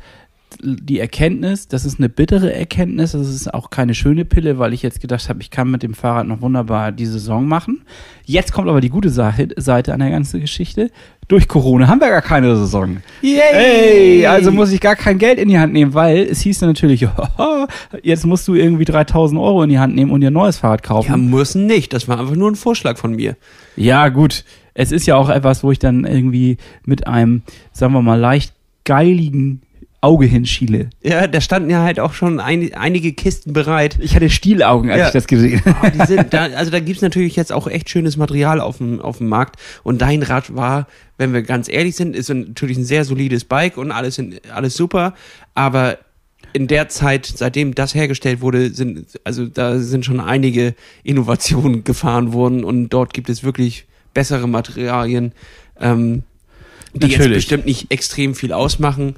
die 0.61 0.99
Erkenntnis, 0.99 1.67
das 1.67 1.85
ist 1.85 1.99
eine 1.99 2.09
bittere 2.09 2.53
Erkenntnis, 2.53 3.11
das 3.11 3.27
ist 3.27 3.53
auch 3.53 3.69
keine 3.69 3.93
schöne 3.93 4.25
Pille, 4.25 4.57
weil 4.57 4.73
ich 4.73 4.81
jetzt 4.81 4.99
gedacht 4.99 5.29
habe, 5.29 5.41
ich 5.41 5.51
kann 5.51 5.69
mit 5.69 5.83
dem 5.83 5.93
Fahrrad 5.93 6.27
noch 6.27 6.41
wunderbar 6.41 6.91
die 6.91 7.05
Saison 7.05 7.47
machen. 7.47 7.83
Jetzt 8.25 8.51
kommt 8.51 8.67
aber 8.67 8.81
die 8.81 8.89
gute 8.89 9.09
Seite 9.09 9.93
an 9.93 9.99
der 9.99 10.09
ganzen 10.09 10.39
Geschichte. 10.39 10.91
Durch 11.27 11.47
Corona 11.47 11.87
haben 11.87 12.01
wir 12.01 12.09
gar 12.09 12.21
keine 12.21 12.55
Saison. 12.55 12.97
Yay! 13.21 13.39
Hey, 13.39 14.25
also 14.25 14.51
muss 14.51 14.71
ich 14.71 14.81
gar 14.81 14.95
kein 14.95 15.17
Geld 15.19 15.39
in 15.39 15.49
die 15.49 15.59
Hand 15.59 15.73
nehmen, 15.73 15.93
weil 15.93 16.19
es 16.23 16.41
hieß 16.41 16.59
dann 16.59 16.69
natürlich, 16.69 17.07
jetzt 18.03 18.25
musst 18.25 18.47
du 18.47 18.55
irgendwie 18.55 18.85
3000 18.85 19.39
Euro 19.39 19.63
in 19.63 19.69
die 19.69 19.79
Hand 19.79 19.95
nehmen 19.95 20.11
und 20.11 20.21
dir 20.21 20.31
ein 20.31 20.33
neues 20.33 20.57
Fahrrad 20.57 20.83
kaufen. 20.83 21.11
Ja, 21.11 21.17
müssen 21.17 21.67
nicht. 21.67 21.93
Das 21.93 22.07
war 22.07 22.19
einfach 22.19 22.35
nur 22.35 22.49
ein 22.49 22.55
Vorschlag 22.55 22.97
von 22.97 23.15
mir. 23.15 23.35
Ja, 23.75 24.09
gut. 24.09 24.43
Es 24.73 24.91
ist 24.91 25.05
ja 25.05 25.15
auch 25.15 25.29
etwas, 25.29 25.63
wo 25.63 25.71
ich 25.71 25.79
dann 25.79 26.05
irgendwie 26.05 26.57
mit 26.85 27.05
einem, 27.07 27.43
sagen 27.71 27.93
wir 27.93 28.01
mal, 28.01 28.19
leicht 28.19 28.53
geiligen 28.85 29.61
Auge 30.01 30.25
hinschiele. 30.25 30.89
Ja, 31.03 31.27
da 31.27 31.41
standen 31.41 31.69
ja 31.69 31.83
halt 31.83 31.99
auch 31.99 32.13
schon 32.13 32.39
ein, 32.39 32.73
einige 32.73 33.11
Kisten 33.13 33.51
bereit. 33.51 33.97
Ich 34.01 34.15
hatte 34.15 34.29
Stielaugen, 34.29 34.89
als 34.89 34.99
Ja. 34.99 35.07
ich 35.07 35.13
das 35.13 35.27
gesehen 35.27 35.61
habe. 35.65 36.05
Sind 36.07 36.33
da, 36.33 36.43
also 36.55 36.71
da 36.71 36.79
gibt's 36.79 37.01
natürlich 37.01 37.35
jetzt 37.35 37.51
auch 37.51 37.67
echt 37.67 37.89
schönes 37.89 38.15
Material 38.15 38.61
auf 38.61 38.77
dem, 38.77 39.01
auf 39.01 39.17
dem 39.17 39.27
Markt. 39.27 39.57
Und 39.83 40.01
dein 40.01 40.23
Rad 40.23 40.55
war, 40.55 40.87
wenn 41.17 41.33
wir 41.33 41.41
ganz 41.41 41.67
ehrlich 41.67 41.95
sind, 41.97 42.15
ist 42.15 42.29
natürlich 42.29 42.77
ein 42.77 42.85
sehr 42.85 43.03
solides 43.03 43.43
Bike 43.43 43.75
und 43.77 43.91
alles, 43.91 44.17
in, 44.17 44.39
alles 44.53 44.75
super. 44.75 45.15
Aber 45.53 45.97
in 46.53 46.67
der 46.67 46.87
Zeit, 46.87 47.25
seitdem 47.25 47.75
das 47.75 47.93
hergestellt 47.93 48.39
wurde, 48.39 48.69
sind, 48.73 49.05
also 49.25 49.45
da 49.47 49.79
sind 49.79 50.05
schon 50.05 50.21
einige 50.21 50.75
Innovationen 51.03 51.83
gefahren 51.83 52.31
worden 52.31 52.63
und 52.63 52.89
dort 52.89 53.13
gibt 53.13 53.29
es 53.29 53.43
wirklich 53.43 53.85
bessere 54.13 54.47
Materialien, 54.47 55.33
ähm, 55.79 56.23
die 56.93 57.07
jetzt 57.07 57.17
Natürlich. 57.19 57.37
bestimmt 57.39 57.65
nicht 57.65 57.91
extrem 57.91 58.33
viel 58.33 58.53
ausmachen. 58.53 59.15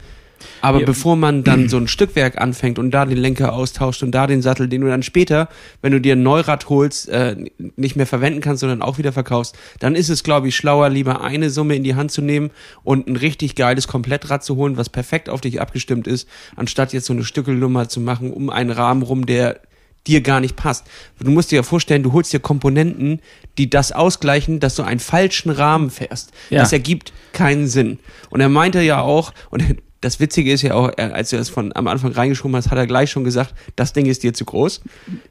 Aber 0.62 0.80
Ja. 0.80 0.86
bevor 0.86 1.16
man 1.16 1.44
dann 1.44 1.70
so 1.70 1.78
ein 1.78 1.88
Stückwerk 1.88 2.40
anfängt 2.40 2.80
und 2.80 2.92
da 2.92 3.06
den 3.06 3.18
Lenker 3.18 3.54
austauscht 3.54 4.04
und 4.04 4.12
da 4.12 4.28
den 4.28 4.42
Sattel, 4.42 4.68
den 4.68 4.82
du 4.82 4.88
dann 4.88 5.04
später, 5.04 5.50
wenn 5.82 5.92
du 5.92 6.00
dir 6.02 6.16
ein 6.16 6.24
Neurad 6.24 6.70
holst, 6.70 7.10
äh, 7.10 7.36
nicht 7.76 7.96
mehr 7.96 8.08
verwenden 8.08 8.42
kannst, 8.42 8.62
sondern 8.62 8.82
auch 8.82 8.98
wieder 8.98 9.12
verkaufst, 9.12 9.58
dann 9.80 9.96
ist 9.96 10.10
es, 10.10 10.24
glaube 10.24 10.48
ich, 10.48 10.56
schlauer, 10.56 10.90
lieber 10.90 11.22
eine 11.22 11.50
Summe 11.50 11.76
in 11.76 11.84
die 11.84 11.96
Hand 11.96 12.12
zu 12.12 12.22
nehmen 12.22 12.52
und 12.84 13.08
ein 13.08 13.16
richtig 13.16 13.56
geiles 13.56 13.88
Komplettrad 13.88 14.44
zu 14.44 14.56
holen, 14.56 14.78
was 14.78 14.90
perfekt 14.90 15.30
auf 15.30 15.42
dich 15.42 15.62
abgestimmt 15.62 16.08
ist, 16.08 16.28
anstatt 16.56 16.94
jetzt 16.94 17.06
so 17.06 17.14
eine 17.14 17.24
Stückelnummer 17.24 17.90
zu 17.90 18.00
machen 18.00 18.32
um 18.32 18.50
einen 18.50 18.72
Rahmen 18.72 19.02
rum, 19.02 19.26
der 19.26 19.60
dir 20.08 20.22
gar 20.22 20.40
nicht 20.40 20.56
passt. 20.56 20.88
Du 21.20 21.30
musst 21.30 21.52
dir 21.52 21.58
ja 21.58 21.64
vorstellen, 21.64 22.02
du 22.02 22.12
holst 22.14 22.34
dir 22.34 22.40
Komponenten, 22.40 23.20
die 23.58 23.70
das 23.70 23.92
ausgleichen, 23.92 24.60
dass 24.60 24.76
du 24.76 24.84
einen 24.84 25.00
falschen 25.00 25.52
Rahmen 25.52 25.92
fährst. 25.92 26.32
Ja. 26.50 26.60
Das 26.60 26.74
ergibt 26.74 27.14
keinen 27.34 27.68
Sinn. 27.68 28.00
Und 28.32 28.42
er 28.42 28.50
meinte 28.50 28.82
ja 28.82 29.02
auch, 29.02 29.32
und 29.52 29.62
das 30.02 30.20
Witzige 30.20 30.52
ist 30.52 30.64
ja 30.64 30.74
auch, 30.74 30.92
als 30.98 31.30
du 31.30 31.38
das 31.38 31.50
von 31.50 31.72
am 31.76 31.88
Anfang 31.88 32.12
reingeschoben 32.12 32.56
hast, 32.56 32.72
hat 32.72 32.78
er 32.78 32.88
gleich 32.88 33.12
schon 33.12 33.24
gesagt, 33.24 33.54
das 33.76 33.94
Ding 33.94 34.08
ist 34.08 34.24
dir 34.24 34.34
zu 34.34 34.46
groß. 34.46 34.82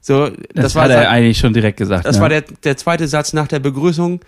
So, 0.00 0.28
das, 0.28 0.36
Das, 0.54 0.74
war 0.76 0.84
hat 0.84 0.92
er 0.92 1.10
eigentlich 1.10 1.38
schon 1.38 1.52
direkt 1.52 1.76
gesagt. 1.76 2.06
das 2.06 2.16
ne? 2.16 2.22
war 2.22 2.28
der, 2.28 2.42
der 2.42 2.76
zweite 2.76 3.08
Satz 3.08 3.32
nach 3.32 3.48
der 3.48 3.58
Begrüßung. 3.58 4.20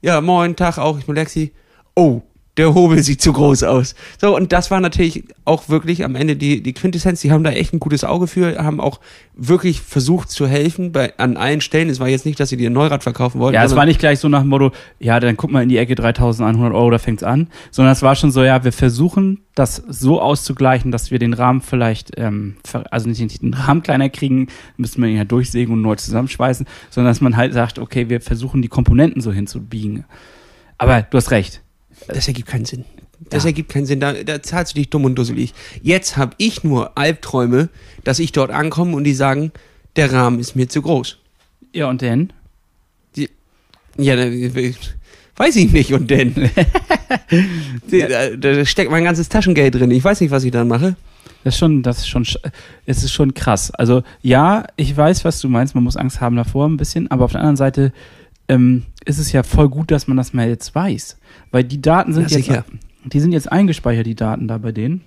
Ja, 0.00 0.22
moin, 0.22 0.56
Tag 0.56 0.78
auch, 0.78 0.98
ich 0.98 1.04
bin 1.04 1.14
Lexi. 1.14 1.52
Oh, 1.94 2.22
der 2.56 2.74
Hobel 2.74 3.02
sieht 3.02 3.22
zu 3.22 3.32
groß 3.32 3.62
aus. 3.62 3.94
So, 4.20 4.36
und 4.36 4.52
das 4.52 4.70
war 4.70 4.80
natürlich 4.80 5.24
auch 5.44 5.68
wirklich 5.68 6.04
am 6.04 6.16
Ende 6.16 6.36
die, 6.36 6.62
die 6.62 6.72
Quintessenz. 6.72 7.20
Die 7.20 7.30
haben 7.30 7.44
da 7.44 7.50
echt 7.50 7.72
ein 7.72 7.80
gutes 7.80 8.02
Auge 8.04 8.26
für, 8.26 8.62
haben 8.62 8.80
auch 8.80 9.00
wirklich 9.34 9.80
versucht 9.80 10.30
zu 10.30 10.46
helfen 10.46 10.92
bei, 10.92 11.16
an 11.16 11.36
allen 11.36 11.60
Stellen. 11.60 11.88
Es 11.88 12.00
war 12.00 12.08
jetzt 12.08 12.26
nicht, 12.26 12.40
dass 12.40 12.48
sie 12.48 12.56
dir 12.56 12.68
ein 12.68 12.72
Neurad 12.72 13.02
verkaufen 13.02 13.40
wollten. 13.40 13.54
Ja, 13.54 13.64
es 13.64 13.76
war 13.76 13.86
nicht 13.86 14.00
gleich 14.00 14.18
so 14.18 14.28
nach 14.28 14.40
dem 14.40 14.48
Motto, 14.48 14.72
ja, 14.98 15.20
dann 15.20 15.36
guck 15.36 15.50
mal 15.50 15.62
in 15.62 15.68
die 15.68 15.78
Ecke 15.78 15.94
3100 15.94 16.74
Euro, 16.74 16.90
da 16.90 16.98
fängt's 16.98 17.22
an, 17.22 17.48
sondern 17.70 17.92
es 17.92 18.02
war 18.02 18.16
schon 18.16 18.32
so, 18.32 18.42
ja, 18.42 18.64
wir 18.64 18.72
versuchen 18.72 19.40
das 19.54 19.76
so 19.88 20.20
auszugleichen, 20.20 20.90
dass 20.90 21.10
wir 21.10 21.18
den 21.18 21.34
Rahmen 21.34 21.60
vielleicht, 21.60 22.12
ähm, 22.16 22.56
also 22.90 23.08
nicht 23.08 23.42
den 23.42 23.54
Rahmen 23.54 23.82
kleiner 23.82 24.08
kriegen, 24.08 24.48
müssen 24.76 25.02
wir 25.02 25.08
ihn 25.08 25.16
ja 25.16 25.24
durchsägen 25.24 25.74
und 25.74 25.82
neu 25.82 25.94
zusammenschweißen, 25.94 26.66
sondern 26.90 27.10
dass 27.10 27.20
man 27.20 27.36
halt 27.36 27.54
sagt, 27.54 27.78
okay, 27.78 28.08
wir 28.08 28.20
versuchen 28.20 28.60
die 28.60 28.68
Komponenten 28.68 29.22
so 29.22 29.32
hinzubiegen. 29.32 30.04
Aber 30.78 31.02
du 31.02 31.16
hast 31.16 31.30
recht. 31.30 31.62
Das 32.08 32.26
ergibt 32.28 32.48
keinen 32.48 32.64
Sinn. 32.64 32.84
Das 33.28 33.44
Ja. 33.44 33.48
ergibt 33.48 33.70
keinen 33.72 33.86
Sinn. 33.86 34.00
Da, 34.00 34.12
da 34.14 34.42
zahlst 34.42 34.72
du 34.72 34.76
dich 34.80 34.90
dumm 34.90 35.04
und 35.04 35.14
dusselig. 35.16 35.52
Jetzt 35.82 36.16
habe 36.16 36.34
ich 36.38 36.64
nur 36.64 36.96
Albträume, 36.96 37.68
dass 38.04 38.18
ich 38.18 38.32
dort 38.32 38.50
ankomme 38.50 38.96
und 38.96 39.04
die 39.04 39.14
sagen, 39.14 39.52
der 39.96 40.12
Rahmen 40.12 40.38
ist 40.40 40.56
mir 40.56 40.68
zu 40.68 40.82
groß. 40.82 41.18
Ja, 41.72 41.88
und 41.88 42.00
denn? 42.00 42.32
Ja, 43.98 44.16
da, 44.16 44.24
weiß 45.36 45.56
ich 45.56 45.72
nicht. 45.72 45.92
Und 45.92 46.10
denn? 46.10 46.32
da, 47.90 48.30
da 48.36 48.64
steckt 48.64 48.90
mein 48.90 49.04
ganzes 49.04 49.28
Taschengeld 49.28 49.74
drin. 49.74 49.90
Ich 49.90 50.02
weiß 50.04 50.20
nicht, 50.20 50.30
was 50.30 50.44
ich 50.44 50.52
dann 50.52 50.68
mache. 50.68 50.96
Das 51.44 51.54
ist 51.54 51.58
schon, 51.58 51.82
das 51.82 51.98
ist 51.98 52.08
schon, 52.08 52.24
sch- 52.24 52.38
es 52.86 53.02
ist 53.02 53.12
schon 53.12 53.34
krass. 53.34 53.70
Also 53.72 54.02
ja, 54.22 54.64
ich 54.76 54.94
weiß, 54.96 55.24
was 55.24 55.40
du 55.40 55.48
meinst. 55.48 55.74
Man 55.74 55.84
muss 55.84 55.96
Angst 55.96 56.20
haben 56.20 56.36
davor 56.36 56.66
ein 56.68 56.76
bisschen, 56.76 57.10
aber 57.10 57.24
auf 57.24 57.32
der 57.32 57.40
anderen 57.40 57.56
Seite 57.56 57.92
ähm, 58.50 58.84
ist 59.04 59.18
es 59.18 59.32
ja 59.32 59.42
voll 59.42 59.68
gut, 59.68 59.90
dass 59.90 60.06
man 60.08 60.16
das 60.16 60.32
mal 60.32 60.48
jetzt 60.48 60.74
weiß, 60.74 61.18
weil 61.50 61.64
die 61.64 61.80
Daten 61.80 62.12
sind 62.12 62.30
Ja, 62.30 62.36
jetzt, 62.36 62.46
sicher. 62.46 62.64
die 63.04 63.20
sind 63.20 63.32
jetzt 63.32 63.50
eingespeichert, 63.50 64.06
die 64.06 64.14
Daten 64.14 64.48
da 64.48 64.58
bei 64.58 64.72
denen 64.72 65.02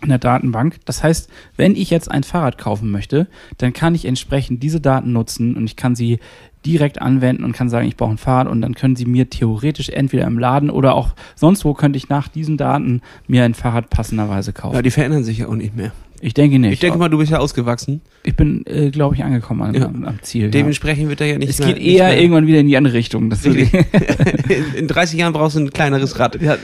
in 0.00 0.10
der 0.10 0.18
Datenbank. 0.18 0.76
Das 0.84 1.02
heißt, 1.02 1.28
wenn 1.56 1.74
ich 1.74 1.90
jetzt 1.90 2.08
ein 2.08 2.22
Fahrrad 2.22 2.56
kaufen 2.56 2.90
möchte, 2.90 3.26
dann 3.58 3.72
kann 3.72 3.96
ich 3.96 4.04
entsprechend 4.04 4.62
diese 4.62 4.80
Daten 4.80 5.12
nutzen 5.12 5.56
und 5.56 5.64
ich 5.64 5.74
kann 5.74 5.96
sie 5.96 6.20
direkt 6.66 7.00
anwenden 7.00 7.44
und 7.44 7.52
kann 7.52 7.68
sagen, 7.68 7.86
ich 7.88 7.96
brauche 7.96 8.12
ein 8.12 8.18
Fahrrad 8.18 8.48
und 8.48 8.60
dann 8.60 8.74
können 8.74 8.96
sie 8.96 9.06
mir 9.06 9.30
theoretisch 9.30 9.88
entweder 9.88 10.24
im 10.26 10.38
Laden 10.38 10.70
oder 10.70 10.94
auch 10.94 11.14
sonst 11.34 11.64
wo 11.64 11.74
könnte 11.74 11.96
ich 11.96 12.08
nach 12.08 12.28
diesen 12.28 12.56
Daten 12.56 13.00
mir 13.26 13.44
ein 13.44 13.54
Fahrrad 13.54 13.90
passenderweise 13.90 14.52
kaufen. 14.52 14.74
Ja, 14.76 14.82
die 14.82 14.90
verändern 14.90 15.24
sich 15.24 15.38
ja 15.38 15.48
auch 15.48 15.54
nicht 15.54 15.76
mehr. 15.76 15.92
Ich 16.20 16.34
denke 16.34 16.58
nicht. 16.58 16.72
Ich 16.72 16.80
denke 16.80 16.98
mal, 16.98 17.08
du 17.08 17.16
bist 17.18 17.30
ja 17.30 17.38
ausgewachsen. 17.38 18.00
Ich 18.24 18.34
bin, 18.34 18.66
äh, 18.66 18.90
glaube 18.90 19.14
ich, 19.14 19.22
angekommen 19.22 19.62
an, 19.62 19.74
Ja. 19.74 19.84
am, 19.86 20.18
Ziel. 20.22 20.46
Ja. 20.46 20.50
Dementsprechend 20.50 21.08
wird 21.08 21.20
er 21.20 21.28
ja 21.28 21.38
nicht 21.38 21.48
Es 21.50 21.60
mehr, 21.60 21.68
geht 21.74 21.78
eher 21.80 22.08
mehr, 22.08 22.20
irgendwann 22.20 22.46
wieder 22.48 22.58
in 22.58 22.66
die 22.66 22.76
andere 22.76 22.94
Richtung. 22.94 23.30
In, 23.44 24.74
in 24.76 24.88
30 24.88 25.18
Jahren 25.20 25.32
brauchst 25.32 25.54
du 25.56 25.60
ein 25.60 25.70
kleineres 25.70 26.18
Rad. 26.18 26.40
ja, 26.42 26.56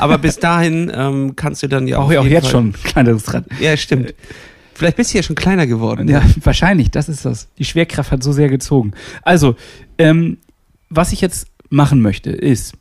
Aber 0.00 0.18
bis 0.18 0.38
dahin 0.40 0.90
ähm, 0.92 1.36
kannst 1.36 1.62
du 1.62 1.68
dann 1.68 1.86
ja 1.86 2.00
brauche 2.00 2.14
ich 2.14 2.18
auch 2.18 2.24
jetzt 2.24 2.44
Fall- 2.44 2.50
schon 2.50 2.66
ein 2.68 2.72
kleineres 2.72 3.32
Rad. 3.32 3.44
Ja, 3.60 3.76
stimmt. 3.76 4.12
Vielleicht 4.76 4.98
bist 4.98 5.14
du 5.14 5.18
ja 5.18 5.22
schon 5.22 5.36
kleiner 5.36 5.66
geworden. 5.66 6.06
Ja, 6.06 6.22
wahrscheinlich, 6.42 6.90
das 6.90 7.08
ist 7.08 7.24
das. 7.24 7.48
Die 7.56 7.64
Schwerkraft 7.64 8.12
hat 8.12 8.22
so 8.22 8.32
sehr 8.32 8.50
gezogen. 8.50 8.92
Also, 9.22 9.56
ähm, 9.96 10.36
was 10.90 11.12
ich 11.12 11.22
jetzt 11.22 11.48
machen 11.70 12.02
möchte, 12.02 12.30
ist, 12.30 12.74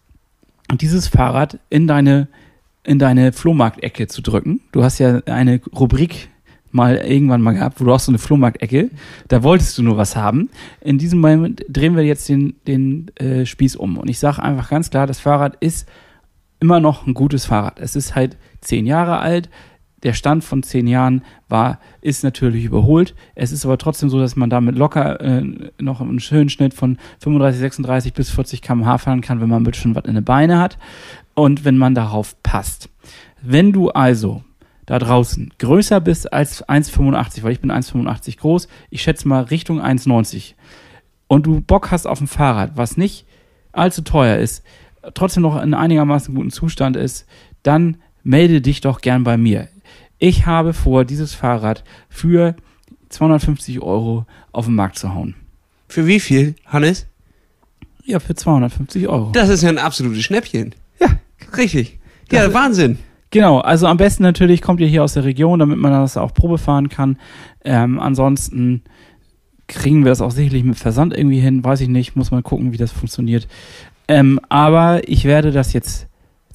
dieses 0.73 1.07
Fahrrad 1.07 1.57
in 1.69 1.87
deine, 1.87 2.27
in 2.83 2.99
deine 2.99 3.31
Flohmarktecke 3.31 4.07
zu 4.07 4.21
drücken. 4.21 4.59
Du 4.73 4.83
hast 4.83 4.99
ja 4.99 5.21
eine 5.25 5.61
Rubrik 5.73 6.29
mal 6.71 6.97
irgendwann 6.97 7.41
mal 7.41 7.53
gehabt, 7.53 7.79
wo 7.79 7.85
du 7.85 7.93
auch 7.93 7.99
so 8.01 8.11
eine 8.11 8.19
Flohmarktecke, 8.19 8.89
da 9.29 9.43
wolltest 9.43 9.77
du 9.77 9.83
nur 9.83 9.95
was 9.95 10.17
haben. 10.17 10.49
In 10.81 10.97
diesem 10.97 11.21
Moment 11.21 11.63
drehen 11.69 11.95
wir 11.95 12.03
jetzt 12.03 12.27
den, 12.27 12.55
den 12.67 13.09
äh, 13.15 13.45
Spieß 13.45 13.77
um. 13.77 13.97
Und 13.97 14.09
ich 14.09 14.19
sage 14.19 14.43
einfach 14.43 14.69
ganz 14.69 14.89
klar, 14.89 15.07
das 15.07 15.19
Fahrrad 15.19 15.55
ist 15.61 15.87
immer 16.59 16.81
noch 16.81 17.07
ein 17.07 17.13
gutes 17.13 17.45
Fahrrad. 17.45 17.79
Es 17.79 17.95
ist 17.95 18.15
halt 18.15 18.35
zehn 18.59 18.85
Jahre 18.85 19.19
alt. 19.19 19.49
Der 20.05 20.13
Stand 20.13 20.43
von 20.43 20.61
zehn 20.61 20.85
Jahren 20.85 21.23
war, 21.49 21.79
ist 21.99 22.23
natürlich 22.23 22.63
überholt. 22.63 23.15
Es 23.33 23.51
ist 23.51 23.65
aber 23.65 23.79
trotzdem 23.79 24.09
so, 24.09 24.19
dass 24.19 24.35
man 24.35 24.51
damit 24.51 24.77
locker 24.77 25.19
äh, 25.19 25.43
noch 25.79 25.99
einen 25.99 26.19
schönen 26.19 26.49
Schnitt 26.49 26.75
von 26.75 26.99
35, 27.21 27.59
36 27.59 28.13
bis 28.13 28.29
40 28.29 28.61
km/h 28.61 28.99
fahren 28.99 29.21
kann, 29.21 29.41
wenn 29.41 29.49
man 29.49 29.63
ein 29.63 29.65
bisschen 29.65 29.95
was 29.95 30.05
in 30.05 30.13
den 30.13 30.23
Beine 30.23 30.59
hat 30.59 30.77
und 31.33 31.65
wenn 31.65 31.77
man 31.77 31.95
darauf 31.95 32.41
passt. 32.43 32.89
Wenn 33.41 33.73
du 33.73 33.89
also 33.89 34.43
da 34.85 34.99
draußen 34.99 35.51
größer 35.57 35.99
bist 36.01 36.31
als 36.31 36.63
1,85, 36.63 37.41
weil 37.41 37.53
ich 37.53 37.59
bin 37.59 37.71
1,85 37.71 38.37
groß, 38.37 38.67
ich 38.91 39.01
schätze 39.01 39.27
mal 39.27 39.45
Richtung 39.45 39.81
1,90 39.81 40.53
und 41.25 41.47
du 41.47 41.61
Bock 41.61 41.89
hast 41.89 42.05
auf 42.05 42.21
ein 42.21 42.27
Fahrrad, 42.27 42.77
was 42.77 42.95
nicht 42.95 43.25
allzu 43.71 44.03
teuer 44.03 44.37
ist, 44.37 44.63
trotzdem 45.15 45.41
noch 45.41 45.59
in 45.59 45.73
einigermaßen 45.73 46.35
guten 46.35 46.51
Zustand 46.51 46.95
ist, 46.95 47.25
dann 47.63 47.97
melde 48.23 48.61
dich 48.61 48.81
doch 48.81 49.01
gern 49.01 49.23
bei 49.23 49.37
mir. 49.37 49.67
Ich 50.27 50.47
habe 50.47 50.73
vor, 50.73 51.05
dieses 51.05 51.35
Fahrrad 51.35 51.83
für 52.09 52.55
250 53.09 53.79
Euro 53.83 54.25
auf 54.51 54.65
den 54.65 54.73
Markt 54.73 54.97
zu 54.97 55.13
hauen. 55.13 55.35
Für 55.87 56.07
wie 56.07 56.19
viel, 56.19 56.55
Hannes? 56.65 57.05
Ja, 58.05 58.19
für 58.19 58.33
250 58.33 59.07
Euro. 59.07 59.29
Das 59.33 59.49
ist 59.49 59.61
ja 59.61 59.69
ein 59.69 59.77
absolutes 59.77 60.23
Schnäppchen. 60.23 60.73
Ja. 60.99 61.09
Richtig. 61.55 61.99
Ja, 62.31 62.45
Das- 62.45 62.55
Wahnsinn. 62.55 62.97
Genau, 63.29 63.59
also 63.59 63.85
am 63.85 63.97
besten 63.97 64.23
natürlich 64.23 64.63
kommt 64.63 64.79
ihr 64.79 64.87
hier 64.87 65.03
aus 65.03 65.13
der 65.13 65.25
Region, 65.25 65.59
damit 65.59 65.77
man 65.77 65.91
das 65.91 66.17
auch 66.17 66.33
Probe 66.33 66.57
fahren 66.57 66.89
kann. 66.89 67.19
Ähm, 67.63 67.99
ansonsten 67.99 68.81
kriegen 69.67 70.03
wir 70.03 70.09
das 70.09 70.21
auch 70.21 70.31
sicherlich 70.31 70.63
mit 70.63 70.77
Versand 70.79 71.15
irgendwie 71.15 71.39
hin, 71.39 71.63
weiß 71.63 71.81
ich 71.81 71.87
nicht, 71.89 72.15
muss 72.15 72.31
mal 72.31 72.41
gucken, 72.41 72.73
wie 72.73 72.77
das 72.77 72.91
funktioniert. 72.91 73.47
Ähm, 74.07 74.39
aber 74.49 75.07
ich 75.07 75.25
werde 75.25 75.51
das 75.51 75.71
jetzt 75.73 76.07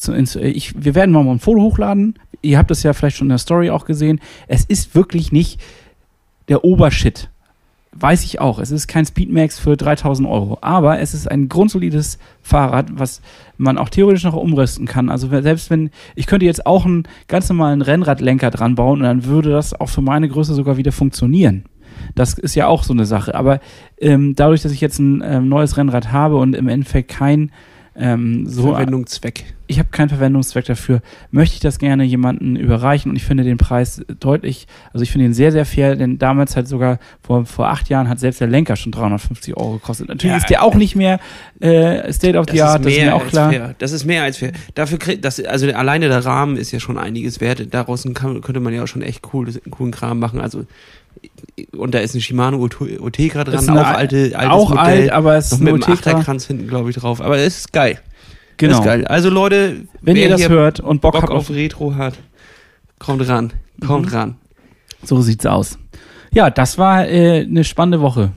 ich, 0.08 0.82
wir 0.82 0.94
werden 0.94 1.12
mal 1.12 1.26
ein 1.26 1.38
Foto 1.38 1.60
hochladen. 1.60 2.18
Ihr 2.42 2.58
habt 2.58 2.70
das 2.70 2.82
ja 2.82 2.92
vielleicht 2.92 3.16
schon 3.16 3.26
in 3.26 3.30
der 3.30 3.38
Story 3.38 3.70
auch 3.70 3.84
gesehen. 3.84 4.20
Es 4.48 4.64
ist 4.64 4.94
wirklich 4.94 5.32
nicht 5.32 5.60
der 6.48 6.64
Obershit. 6.64 7.28
weiß 7.92 8.24
ich 8.24 8.40
auch, 8.40 8.58
es 8.58 8.70
ist 8.70 8.86
kein 8.86 9.04
Speedmax 9.04 9.58
für 9.58 9.76
3000 9.76 10.28
Euro, 10.28 10.58
aber 10.60 11.00
es 11.00 11.12
ist 11.12 11.30
ein 11.30 11.48
grundsolides 11.48 12.18
Fahrrad, 12.40 12.86
was 12.92 13.20
man 13.58 13.78
auch 13.78 13.88
theoretisch 13.88 14.24
noch 14.24 14.34
umrüsten 14.34 14.86
kann. 14.86 15.10
Also 15.10 15.28
selbst 15.42 15.70
wenn, 15.70 15.90
ich 16.14 16.26
könnte 16.26 16.46
jetzt 16.46 16.66
auch 16.66 16.84
einen 16.84 17.04
ganz 17.28 17.48
normalen 17.48 17.82
Rennradlenker 17.82 18.50
dran 18.50 18.76
bauen 18.76 19.00
und 19.00 19.04
dann 19.04 19.24
würde 19.24 19.50
das 19.50 19.78
auch 19.78 19.88
für 19.88 20.02
meine 20.02 20.28
Größe 20.28 20.54
sogar 20.54 20.76
wieder 20.76 20.92
funktionieren. 20.92 21.64
Das 22.14 22.34
ist 22.34 22.54
ja 22.54 22.66
auch 22.66 22.84
so 22.84 22.92
eine 22.92 23.06
Sache. 23.06 23.34
Aber 23.34 23.60
ähm, 24.00 24.34
dadurch, 24.34 24.62
dass 24.62 24.72
ich 24.72 24.80
jetzt 24.80 24.98
ein 24.98 25.22
ähm, 25.24 25.48
neues 25.48 25.76
Rennrad 25.76 26.12
habe 26.12 26.36
und 26.36 26.54
im 26.54 26.68
Endeffekt 26.68 27.10
kein 27.10 27.50
ähm, 27.96 28.46
so 28.46 28.68
Verwendungszweck. 28.72 29.54
Ich 29.70 29.78
habe 29.78 29.88
keinen 29.90 30.08
Verwendungszweck 30.08 30.64
dafür. 30.64 31.00
Möchte 31.30 31.54
ich 31.54 31.60
das 31.60 31.78
gerne 31.78 32.02
jemanden 32.02 32.56
überreichen 32.56 33.10
und 33.10 33.16
ich 33.16 33.22
finde 33.22 33.44
den 33.44 33.56
Preis 33.56 34.02
deutlich, 34.18 34.66
also 34.92 35.04
ich 35.04 35.12
finde 35.12 35.26
ihn 35.26 35.32
sehr, 35.32 35.52
sehr 35.52 35.64
fair, 35.64 35.94
denn 35.94 36.18
damals 36.18 36.56
hat 36.56 36.66
sogar 36.66 36.98
vor, 37.22 37.46
vor 37.46 37.68
acht 37.68 37.88
Jahren 37.88 38.08
hat 38.08 38.18
selbst 38.18 38.40
der 38.40 38.48
Lenker 38.48 38.74
schon 38.74 38.90
350 38.90 39.56
Euro 39.56 39.74
gekostet. 39.74 40.08
Natürlich 40.08 40.32
ja, 40.32 40.38
ist 40.38 40.50
der 40.50 40.64
auch 40.64 40.74
nicht 40.74 40.96
mehr 40.96 41.20
äh, 41.60 42.12
State 42.12 42.36
of 42.36 42.46
the 42.50 42.60
Art, 42.60 42.84
das 42.84 42.92
ist 42.92 42.98
mir 42.98 43.14
auch 43.14 43.26
klar. 43.28 43.52
Fair. 43.52 43.74
Das 43.78 43.92
ist 43.92 44.04
mehr 44.04 44.24
als 44.24 44.38
fair. 44.38 44.50
Dafür 44.74 44.98
kriegt 44.98 45.24
das, 45.24 45.38
also 45.38 45.70
alleine 45.70 46.08
der 46.08 46.24
Rahmen 46.24 46.56
ist 46.56 46.72
ja 46.72 46.80
schon 46.80 46.98
einiges 46.98 47.40
wert. 47.40 47.72
Daraus 47.72 48.02
kann, 48.12 48.40
könnte 48.40 48.58
man 48.58 48.74
ja 48.74 48.82
auch 48.82 48.88
schon 48.88 49.02
echt 49.02 49.22
cool, 49.32 49.48
coolen 49.70 49.92
Kram 49.92 50.18
machen. 50.18 50.40
Also 50.40 50.64
und 51.76 51.94
da 51.94 52.00
ist 52.00 52.14
eine 52.14 52.22
Shimano 52.22 52.58
Otegra 52.58 53.44
dran, 53.44 53.68
auch 53.70 53.86
alte, 53.86 54.32
altes 54.34 54.50
auch 54.50 54.70
Modell, 54.70 54.84
alt, 54.84 55.12
aber 55.12 55.36
es 55.36 55.52
ist 55.52 55.60
noch 55.60 55.72
mit 55.72 55.84
einem 55.84 55.94
Achterkranz 55.94 56.46
hinten, 56.46 56.66
glaube 56.66 56.90
ich, 56.90 56.96
drauf. 56.96 57.20
Aber 57.20 57.38
es 57.38 57.58
ist 57.58 57.72
geil. 57.72 58.00
Genau. 58.60 58.78
ist 58.78 58.84
geil. 58.84 59.06
Also 59.06 59.30
Leute, 59.30 59.86
wenn 60.02 60.16
ihr 60.16 60.28
das 60.28 60.48
hört 60.48 60.80
und 60.80 61.00
Bock, 61.00 61.12
Bock 61.12 61.30
auf 61.30 61.50
Retro 61.50 61.94
hat, 61.94 62.14
kommt 62.98 63.26
ran, 63.26 63.52
kommt 63.84 64.06
mhm. 64.06 64.12
ran. 64.12 64.36
So 65.02 65.22
sieht's 65.22 65.46
aus. 65.46 65.78
Ja, 66.30 66.50
das 66.50 66.76
war 66.76 67.08
äh, 67.08 67.40
eine 67.40 67.64
spannende 67.64 68.00
Woche. 68.00 68.32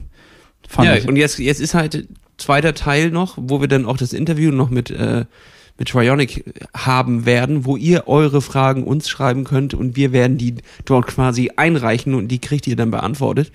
ja, 0.82 0.96
ich. 0.96 1.06
und 1.06 1.16
jetzt, 1.16 1.38
jetzt 1.38 1.60
ist 1.60 1.74
halt 1.74 2.08
zweiter 2.38 2.74
Teil 2.74 3.10
noch, 3.10 3.36
wo 3.36 3.60
wir 3.60 3.68
dann 3.68 3.84
auch 3.84 3.98
das 3.98 4.12
Interview 4.12 4.50
noch 4.50 4.70
mit 4.70 4.90
äh, 4.90 5.26
mit 5.78 5.88
Trionic 5.88 6.44
haben 6.76 7.26
werden, 7.26 7.64
wo 7.64 7.76
ihr 7.76 8.06
eure 8.06 8.40
Fragen 8.40 8.84
uns 8.84 9.08
schreiben 9.08 9.44
könnt 9.44 9.74
und 9.74 9.96
wir 9.96 10.12
werden 10.12 10.38
die 10.38 10.54
dort 10.84 11.08
quasi 11.08 11.50
einreichen 11.56 12.14
und 12.14 12.28
die 12.28 12.40
kriegt 12.40 12.66
ihr 12.66 12.76
dann 12.76 12.92
beantwortet. 12.92 13.50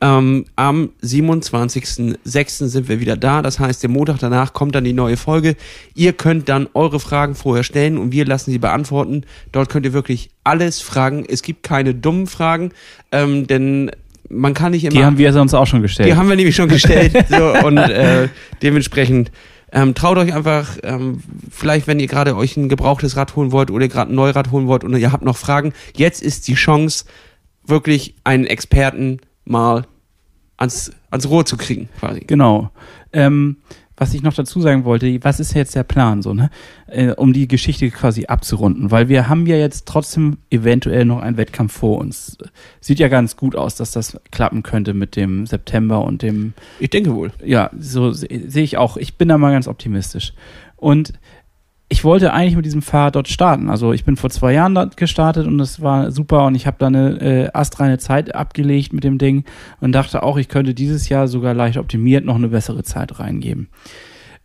Ähm, 0.00 0.44
am 0.56 0.90
27.06. 1.02 2.66
sind 2.66 2.88
wir 2.88 3.00
wieder 3.00 3.16
da. 3.16 3.40
Das 3.40 3.58
heißt, 3.58 3.82
der 3.82 3.90
Montag 3.90 4.18
danach 4.18 4.52
kommt 4.52 4.74
dann 4.74 4.84
die 4.84 4.92
neue 4.92 5.16
Folge. 5.16 5.56
Ihr 5.94 6.12
könnt 6.12 6.48
dann 6.48 6.68
eure 6.74 7.00
Fragen 7.00 7.34
vorher 7.34 7.64
stellen 7.64 7.96
und 7.96 8.12
wir 8.12 8.26
lassen 8.26 8.50
sie 8.50 8.58
beantworten. 8.58 9.24
Dort 9.52 9.70
könnt 9.70 9.86
ihr 9.86 9.94
wirklich 9.94 10.30
alles 10.44 10.80
fragen. 10.80 11.24
Es 11.26 11.42
gibt 11.42 11.62
keine 11.62 11.94
dummen 11.94 12.26
Fragen, 12.26 12.72
ähm, 13.10 13.46
denn 13.46 13.90
man 14.28 14.54
kann 14.54 14.72
nicht 14.72 14.84
immer. 14.84 14.94
Die 14.94 15.04
haben 15.04 15.18
wir 15.18 15.32
sonst 15.32 15.54
auch 15.54 15.66
schon 15.66 15.82
gestellt. 15.82 16.08
Die 16.08 16.14
haben 16.14 16.28
wir 16.28 16.36
nämlich 16.36 16.56
schon 16.56 16.68
gestellt. 16.68 17.12
so, 17.28 17.54
und 17.66 17.78
äh, 17.78 18.28
dementsprechend 18.62 19.30
ähm, 19.72 19.94
traut 19.94 20.18
euch 20.18 20.34
einfach, 20.34 20.76
ähm, 20.82 21.22
vielleicht 21.50 21.86
wenn 21.86 22.00
ihr 22.00 22.06
gerade 22.06 22.36
euch 22.36 22.56
ein 22.56 22.68
gebrauchtes 22.68 23.16
Rad 23.16 23.34
holen 23.34 23.50
wollt 23.50 23.70
oder 23.70 23.88
gerade 23.88 24.12
ein 24.12 24.14
Neurad 24.14 24.50
holen 24.50 24.66
wollt 24.66 24.84
und 24.84 24.94
ihr 24.96 25.12
habt 25.12 25.24
noch 25.24 25.36
Fragen, 25.36 25.72
jetzt 25.96 26.22
ist 26.22 26.48
die 26.48 26.54
Chance, 26.54 27.04
wirklich 27.64 28.14
einen 28.24 28.46
Experten 28.46 29.20
mal 29.46 29.86
ans, 30.58 30.92
ans 31.10 31.28
Rohr 31.28 31.44
zu 31.46 31.56
kriegen, 31.56 31.88
quasi. 31.98 32.20
Genau. 32.20 32.70
Ähm, 33.12 33.56
was 33.96 34.12
ich 34.12 34.22
noch 34.22 34.34
dazu 34.34 34.60
sagen 34.60 34.84
wollte, 34.84 35.24
was 35.24 35.40
ist 35.40 35.54
jetzt 35.54 35.74
der 35.74 35.82
Plan, 35.82 36.20
so, 36.20 36.34
ne? 36.34 36.50
Äh, 36.86 37.12
um 37.12 37.32
die 37.32 37.48
Geschichte 37.48 37.90
quasi 37.90 38.26
abzurunden, 38.26 38.90
weil 38.90 39.08
wir 39.08 39.28
haben 39.28 39.46
ja 39.46 39.56
jetzt 39.56 39.86
trotzdem 39.86 40.36
eventuell 40.50 41.06
noch 41.06 41.20
einen 41.20 41.38
Wettkampf 41.38 41.72
vor 41.72 41.98
uns. 41.98 42.36
Sieht 42.80 42.98
ja 42.98 43.08
ganz 43.08 43.36
gut 43.36 43.56
aus, 43.56 43.74
dass 43.74 43.92
das 43.92 44.20
klappen 44.30 44.62
könnte 44.62 44.92
mit 44.92 45.16
dem 45.16 45.46
September 45.46 46.04
und 46.04 46.20
dem. 46.20 46.52
Ich 46.78 46.90
denke 46.90 47.14
wohl. 47.14 47.32
Ja, 47.42 47.70
so 47.78 48.12
sehe 48.12 48.28
ich 48.28 48.76
auch. 48.76 48.98
Ich 48.98 49.16
bin 49.16 49.28
da 49.28 49.38
mal 49.38 49.52
ganz 49.52 49.66
optimistisch. 49.66 50.34
Und 50.76 51.14
ich 51.88 52.02
wollte 52.02 52.32
eigentlich 52.32 52.56
mit 52.56 52.64
diesem 52.64 52.82
Fahrrad 52.82 53.14
dort 53.14 53.28
starten. 53.28 53.70
Also 53.70 53.92
ich 53.92 54.04
bin 54.04 54.16
vor 54.16 54.30
zwei 54.30 54.52
Jahren 54.52 54.74
dort 54.74 54.96
gestartet 54.96 55.46
und 55.46 55.58
das 55.58 55.80
war 55.80 56.10
super 56.10 56.46
und 56.46 56.54
ich 56.56 56.66
habe 56.66 56.76
da 56.80 56.88
eine 56.88 57.20
äh, 57.20 57.50
astreine 57.52 57.98
Zeit 57.98 58.34
abgelegt 58.34 58.92
mit 58.92 59.04
dem 59.04 59.18
Ding 59.18 59.44
und 59.80 59.92
dachte 59.92 60.22
auch, 60.22 60.36
ich 60.36 60.48
könnte 60.48 60.74
dieses 60.74 61.08
Jahr 61.08 61.28
sogar 61.28 61.54
leicht 61.54 61.78
optimiert 61.78 62.24
noch 62.24 62.34
eine 62.34 62.48
bessere 62.48 62.82
Zeit 62.82 63.18
reingeben. 63.20 63.68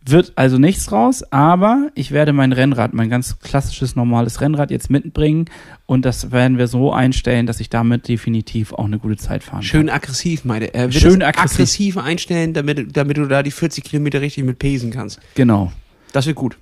Wird 0.04 0.32
also 0.34 0.58
nichts 0.58 0.90
raus, 0.90 1.22
aber 1.30 1.90
ich 1.94 2.10
werde 2.10 2.32
mein 2.32 2.52
Rennrad, 2.52 2.92
mein 2.92 3.08
ganz 3.08 3.38
klassisches 3.38 3.94
normales 3.94 4.40
Rennrad 4.40 4.72
jetzt 4.72 4.90
mitbringen 4.90 5.46
und 5.86 6.04
das 6.04 6.32
werden 6.32 6.58
wir 6.58 6.66
so 6.66 6.92
einstellen, 6.92 7.46
dass 7.46 7.60
ich 7.60 7.70
damit 7.70 8.08
definitiv 8.08 8.72
auch 8.72 8.84
eine 8.84 8.98
gute 8.98 9.16
Zeit 9.16 9.44
fahren 9.44 9.62
Schön 9.62 9.86
kann. 9.86 9.96
aggressiv, 9.96 10.44
meine. 10.44 10.70
Wird 10.72 10.94
Schön 10.94 11.22
aggressiv. 11.22 11.54
aggressiv 11.54 11.98
einstellen, 11.98 12.52
damit, 12.52 12.96
damit 12.96 13.16
du 13.16 13.26
da 13.26 13.42
die 13.44 13.52
40 13.52 13.84
Kilometer 13.84 14.20
richtig 14.20 14.44
mit 14.44 14.58
pesen 14.58 14.90
kannst. 14.90 15.20
Genau. 15.34 15.72
Das 16.12 16.26
wird 16.26 16.36
gut. 16.36 16.56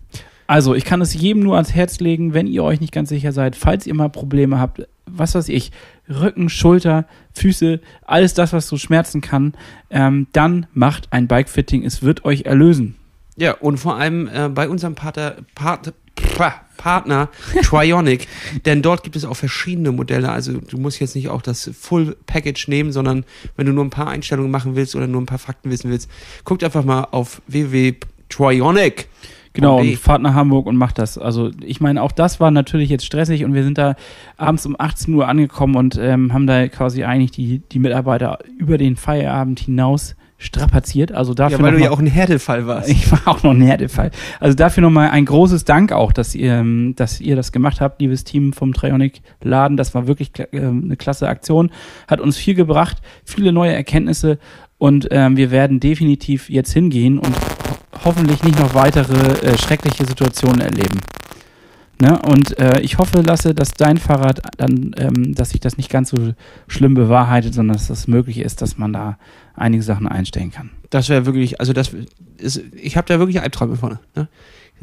Also, 0.50 0.74
ich 0.74 0.84
kann 0.84 1.00
es 1.00 1.14
jedem 1.14 1.44
nur 1.44 1.54
ans 1.54 1.74
Herz 1.74 2.00
legen, 2.00 2.34
wenn 2.34 2.48
ihr 2.48 2.64
euch 2.64 2.80
nicht 2.80 2.92
ganz 2.92 3.08
sicher 3.08 3.30
seid, 3.30 3.54
falls 3.54 3.86
ihr 3.86 3.94
mal 3.94 4.08
Probleme 4.08 4.58
habt, 4.58 4.84
was 5.06 5.36
weiß 5.36 5.48
ich, 5.48 5.70
Rücken, 6.08 6.48
Schulter, 6.48 7.06
Füße, 7.32 7.78
alles 8.02 8.34
das, 8.34 8.52
was 8.52 8.66
so 8.66 8.76
schmerzen 8.76 9.20
kann, 9.20 9.54
ähm, 9.90 10.26
dann 10.32 10.66
macht 10.72 11.12
ein 11.12 11.28
Bikefitting. 11.28 11.84
Es 11.84 12.02
wird 12.02 12.24
euch 12.24 12.46
erlösen. 12.46 12.96
Ja, 13.36 13.52
und 13.58 13.78
vor 13.78 13.94
allem 13.94 14.26
äh, 14.26 14.48
bei 14.48 14.68
unserem 14.68 14.96
Pater, 14.96 15.36
Pat, 15.54 15.94
Partner 16.76 17.28
Trionic, 17.62 18.26
denn 18.66 18.82
dort 18.82 19.04
gibt 19.04 19.14
es 19.14 19.24
auch 19.24 19.36
verschiedene 19.36 19.92
Modelle. 19.92 20.32
Also 20.32 20.54
du 20.54 20.78
musst 20.78 20.98
jetzt 20.98 21.14
nicht 21.14 21.28
auch 21.28 21.42
das 21.42 21.70
Full 21.78 22.16
Package 22.26 22.66
nehmen, 22.66 22.90
sondern 22.90 23.24
wenn 23.54 23.66
du 23.66 23.72
nur 23.72 23.84
ein 23.84 23.90
paar 23.90 24.08
Einstellungen 24.08 24.50
machen 24.50 24.74
willst 24.74 24.96
oder 24.96 25.06
nur 25.06 25.22
ein 25.22 25.26
paar 25.26 25.38
Fakten 25.38 25.70
wissen 25.70 25.92
willst, 25.92 26.10
guckt 26.42 26.64
einfach 26.64 26.84
mal 26.84 27.06
auf 27.12 27.40
www.trionic.com 27.46 29.06
Genau, 29.52 29.80
und 29.80 29.96
fahrt 29.96 30.22
nach 30.22 30.34
Hamburg 30.34 30.66
und 30.66 30.76
macht 30.76 30.98
das. 30.98 31.18
Also 31.18 31.50
ich 31.64 31.80
meine, 31.80 32.02
auch 32.02 32.12
das 32.12 32.38
war 32.38 32.50
natürlich 32.50 32.88
jetzt 32.88 33.04
stressig 33.04 33.44
und 33.44 33.52
wir 33.52 33.64
sind 33.64 33.78
da 33.78 33.96
abends 34.36 34.64
um 34.64 34.76
18 34.78 35.12
Uhr 35.12 35.26
angekommen 35.26 35.74
und 35.74 35.98
ähm, 36.00 36.32
haben 36.32 36.46
da 36.46 36.68
quasi 36.68 37.04
eigentlich 37.04 37.32
die, 37.32 37.60
die 37.72 37.80
Mitarbeiter 37.80 38.38
über 38.58 38.78
den 38.78 38.96
Feierabend 38.96 39.58
hinaus 39.58 40.14
strapaziert. 40.38 41.12
Also 41.12 41.34
dafür 41.34 41.58
ja, 41.58 41.64
weil 41.64 41.72
du 41.72 41.80
ja 41.80 41.90
auch 41.90 41.98
ein 41.98 42.06
Härtefall 42.06 42.66
warst. 42.66 42.88
Ich 42.90 43.10
war 43.12 43.20
auch 43.26 43.42
noch 43.42 43.50
ein 43.50 43.60
Härtefall. 43.60 44.10
Also 44.40 44.56
dafür 44.56 44.82
nochmal 44.82 45.10
ein 45.10 45.26
großes 45.26 45.64
Dank 45.64 45.92
auch, 45.92 46.12
dass 46.12 46.34
ihr, 46.34 46.54
ähm, 46.54 46.94
dass 46.96 47.20
ihr 47.20 47.36
das 47.36 47.52
gemacht 47.52 47.80
habt, 47.80 48.00
liebes 48.00 48.24
Team 48.24 48.52
vom 48.52 48.72
Trionic 48.72 49.20
Laden. 49.42 49.76
Das 49.76 49.94
war 49.94 50.06
wirklich 50.06 50.32
ähm, 50.52 50.82
eine 50.84 50.96
klasse 50.96 51.28
Aktion. 51.28 51.70
Hat 52.08 52.20
uns 52.20 52.36
viel 52.36 52.54
gebracht, 52.54 52.98
viele 53.24 53.52
neue 53.52 53.74
Erkenntnisse 53.74 54.38
und 54.78 55.08
ähm, 55.10 55.36
wir 55.36 55.50
werden 55.50 55.78
definitiv 55.78 56.48
jetzt 56.48 56.72
hingehen 56.72 57.18
und 57.18 57.36
hoffentlich 58.04 58.42
nicht 58.42 58.58
noch 58.58 58.74
weitere 58.74 59.40
äh, 59.40 59.58
schreckliche 59.58 60.04
Situationen 60.04 60.60
erleben. 60.60 61.00
Ne? 62.00 62.18
Und 62.22 62.58
äh, 62.58 62.80
ich 62.80 62.96
hoffe, 62.96 63.20
Lasse, 63.20 63.54
dass 63.54 63.72
dein 63.72 63.98
Fahrrad 63.98 64.40
dann, 64.56 64.94
ähm, 64.96 65.34
dass 65.34 65.50
sich 65.50 65.60
das 65.60 65.76
nicht 65.76 65.90
ganz 65.90 66.10
so 66.10 66.32
schlimm 66.66 66.94
bewahrheitet, 66.94 67.52
sondern 67.52 67.76
dass 67.76 67.88
das 67.88 68.08
möglich 68.08 68.38
ist, 68.38 68.62
dass 68.62 68.78
man 68.78 68.92
da 68.92 69.18
einige 69.54 69.82
Sachen 69.82 70.08
einstellen 70.08 70.50
kann. 70.50 70.70
Das 70.88 71.10
wäre 71.10 71.26
wirklich, 71.26 71.60
also 71.60 71.74
das 71.74 71.94
ist, 72.38 72.62
ich 72.74 72.96
habe 72.96 73.06
da 73.06 73.18
wirklich 73.18 73.42
Albträume 73.42 73.76
vorne. 73.76 74.00
Ne? 74.16 74.28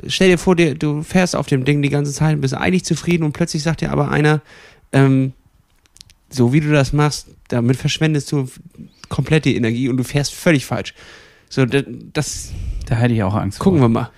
Stell 0.07 0.29
dir 0.29 0.37
vor, 0.37 0.55
dir, 0.55 0.75
du 0.75 1.01
fährst 1.01 1.35
auf 1.35 1.47
dem 1.47 1.65
Ding 1.65 1.81
die 1.81 1.89
ganze 1.89 2.13
Zeit 2.13 2.35
und 2.35 2.41
bist 2.41 2.53
eigentlich 2.53 2.85
zufrieden 2.85 3.23
und 3.23 3.33
plötzlich 3.33 3.63
sagt 3.63 3.81
dir 3.81 3.91
aber 3.91 4.11
einer, 4.11 4.41
ähm, 4.91 5.33
so 6.29 6.53
wie 6.53 6.59
du 6.59 6.71
das 6.71 6.93
machst, 6.93 7.29
damit 7.47 7.77
verschwendest 7.77 8.31
du 8.31 8.47
komplett 9.09 9.45
die 9.45 9.55
Energie 9.55 9.89
und 9.89 9.97
du 9.97 10.03
fährst 10.03 10.35
völlig 10.35 10.65
falsch. 10.65 10.93
So, 11.49 11.65
das. 11.65 12.51
Da 12.87 12.95
hätte 12.95 13.13
ich 13.13 13.23
auch 13.23 13.35
Angst 13.35 13.59
Gucken 13.59 13.79
vor. 13.79 13.89
wir 13.89 13.93
mal. 13.93 14.09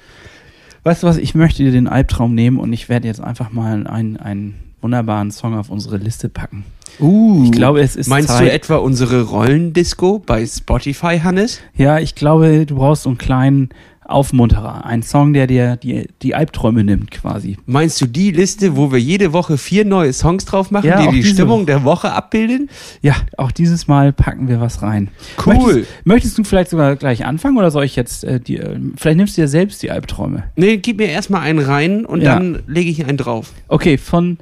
Weißt 0.83 1.03
du 1.03 1.07
was, 1.07 1.17
ich 1.17 1.35
möchte 1.35 1.63
dir 1.63 1.71
den 1.71 1.87
Albtraum 1.87 2.33
nehmen 2.33 2.57
und 2.57 2.71
ich 2.71 2.87
werde 2.89 3.07
jetzt 3.07 3.21
einfach 3.21 3.51
mal 3.51 3.85
einen, 3.87 4.17
einen 4.17 4.55
wunderbaren 4.81 5.31
Song 5.31 5.57
auf 5.57 5.69
unsere 5.69 5.97
Liste 5.97 6.29
packen. 6.29 6.63
Uh, 6.99 7.43
ich 7.45 7.51
glaube, 7.51 7.81
es 7.81 7.95
ist 7.95 8.07
Meinst 8.07 8.29
Zeit. 8.29 8.47
du 8.47 8.51
etwa 8.51 8.75
unsere 8.77 9.23
Rollendisco 9.23 10.19
bei 10.19 10.45
Spotify, 10.45 11.19
Hannes? 11.19 11.61
Ja, 11.75 11.99
ich 11.99 12.15
glaube, 12.15 12.65
du 12.65 12.75
brauchst 12.75 13.03
so 13.03 13.09
einen 13.09 13.17
kleinen 13.17 13.69
Aufmunterer. 14.09 14.85
Ein 14.85 15.03
Song, 15.03 15.33
der 15.33 15.47
dir 15.47 15.75
die, 15.75 16.07
die 16.21 16.35
Albträume 16.35 16.83
nimmt, 16.83 17.11
quasi. 17.11 17.57
Meinst 17.65 18.01
du 18.01 18.05
die 18.05 18.31
Liste, 18.31 18.75
wo 18.75 18.91
wir 18.91 18.99
jede 18.99 19.33
Woche 19.33 19.57
vier 19.57 19.85
neue 19.85 20.13
Songs 20.13 20.45
drauf 20.45 20.71
machen, 20.71 20.87
ja, 20.87 21.05
die 21.05 21.21
die 21.21 21.23
Stimmung 21.23 21.65
der 21.65 21.83
Woche 21.83 22.11
abbilden? 22.11 22.69
Ja, 23.01 23.15
auch 23.37 23.51
dieses 23.51 23.87
Mal 23.87 24.11
packen 24.13 24.47
wir 24.47 24.59
was 24.59 24.81
rein. 24.81 25.09
Cool. 25.45 25.55
Möchtest, 25.55 26.05
möchtest 26.05 26.37
du 26.37 26.43
vielleicht 26.43 26.69
sogar 26.69 26.95
gleich 26.95 27.25
anfangen 27.25 27.57
oder 27.57 27.71
soll 27.71 27.83
ich 27.83 27.95
jetzt 27.95 28.23
äh, 28.23 28.39
die, 28.39 28.57
äh, 28.57 28.79
vielleicht 28.95 29.17
nimmst 29.17 29.37
du 29.37 29.41
dir 29.41 29.47
selbst 29.47 29.81
die 29.83 29.91
Albträume? 29.91 30.43
Nee, 30.55 30.77
gib 30.77 30.97
mir 30.97 31.07
erstmal 31.07 31.41
einen 31.41 31.59
rein 31.59 32.05
und 32.05 32.21
ja. 32.21 32.35
dann 32.35 32.63
lege 32.67 32.89
ich 32.89 33.05
einen 33.05 33.17
drauf. 33.17 33.51
Okay, 33.67 33.97
von 33.97 34.37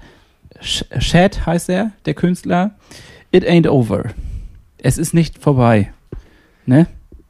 Shad 0.62 1.45
heißt 1.45 1.69
er, 1.69 1.91
der 2.06 2.13
Künstler. 2.13 2.71
It 3.32 3.45
ain't 3.45 3.67
over. 3.67 4.06
Es 4.77 4.97
ist 4.97 5.13
nicht 5.13 5.39
vorbei. 5.39 5.91
Ne? 6.65 6.88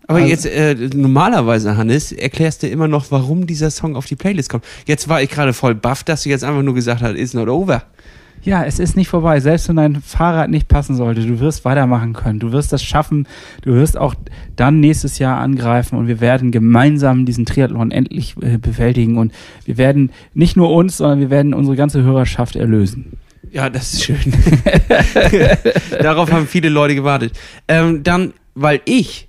Aber 0.07 0.19
also, 0.19 0.29
jetzt, 0.29 0.45
äh, 0.45 0.75
normalerweise, 0.95 1.75
Hannes, 1.75 2.13
erklärst 2.13 2.63
du 2.63 2.67
immer 2.67 2.87
noch, 2.87 3.11
warum 3.11 3.45
dieser 3.45 3.69
Song 3.69 3.95
auf 3.95 4.05
die 4.05 4.15
Playlist 4.15 4.49
kommt. 4.49 4.63
Jetzt 4.85 5.09
war 5.09 5.21
ich 5.21 5.29
gerade 5.29 5.53
voll 5.53 5.75
baff, 5.75 6.03
dass 6.03 6.23
du 6.23 6.29
jetzt 6.29 6.43
einfach 6.43 6.63
nur 6.63 6.73
gesagt 6.73 7.01
hast, 7.01 7.15
it's 7.15 7.33
not 7.33 7.49
over. 7.49 7.83
Ja, 8.43 8.63
es 8.63 8.79
ist 8.79 8.95
nicht 8.95 9.09
vorbei. 9.09 9.41
Selbst 9.41 9.67
wenn 9.67 9.75
dein 9.75 10.01
Fahrrad 10.01 10.49
nicht 10.49 10.69
passen 10.69 10.95
sollte, 10.95 11.25
du 11.25 11.41
wirst 11.41 11.65
weitermachen 11.65 12.13
können. 12.13 12.39
Du 12.39 12.53
wirst 12.53 12.71
das 12.71 12.81
schaffen. 12.81 13.27
Du 13.61 13.73
wirst 13.73 13.97
auch 13.97 14.15
dann 14.55 14.79
nächstes 14.79 15.19
Jahr 15.19 15.37
angreifen 15.39 15.97
und 15.97 16.07
wir 16.07 16.21
werden 16.21 16.51
gemeinsam 16.51 17.25
diesen 17.25 17.45
Triathlon 17.45 17.91
endlich 17.91 18.35
äh, 18.41 18.57
bewältigen 18.57 19.17
und 19.17 19.33
wir 19.65 19.77
werden 19.77 20.11
nicht 20.33 20.55
nur 20.55 20.71
uns, 20.71 20.97
sondern 20.97 21.19
wir 21.19 21.29
werden 21.29 21.53
unsere 21.53 21.75
ganze 21.75 22.03
Hörerschaft 22.03 22.55
erlösen. 22.55 23.17
Ja, 23.51 23.69
das 23.69 23.93
ist 23.93 24.05
schön. 24.05 24.17
Darauf 26.01 26.31
haben 26.31 26.47
viele 26.47 26.69
Leute 26.69 26.95
gewartet. 26.95 27.33
Ähm, 27.67 28.03
dann, 28.03 28.33
weil 28.55 28.81
ich 28.85 29.26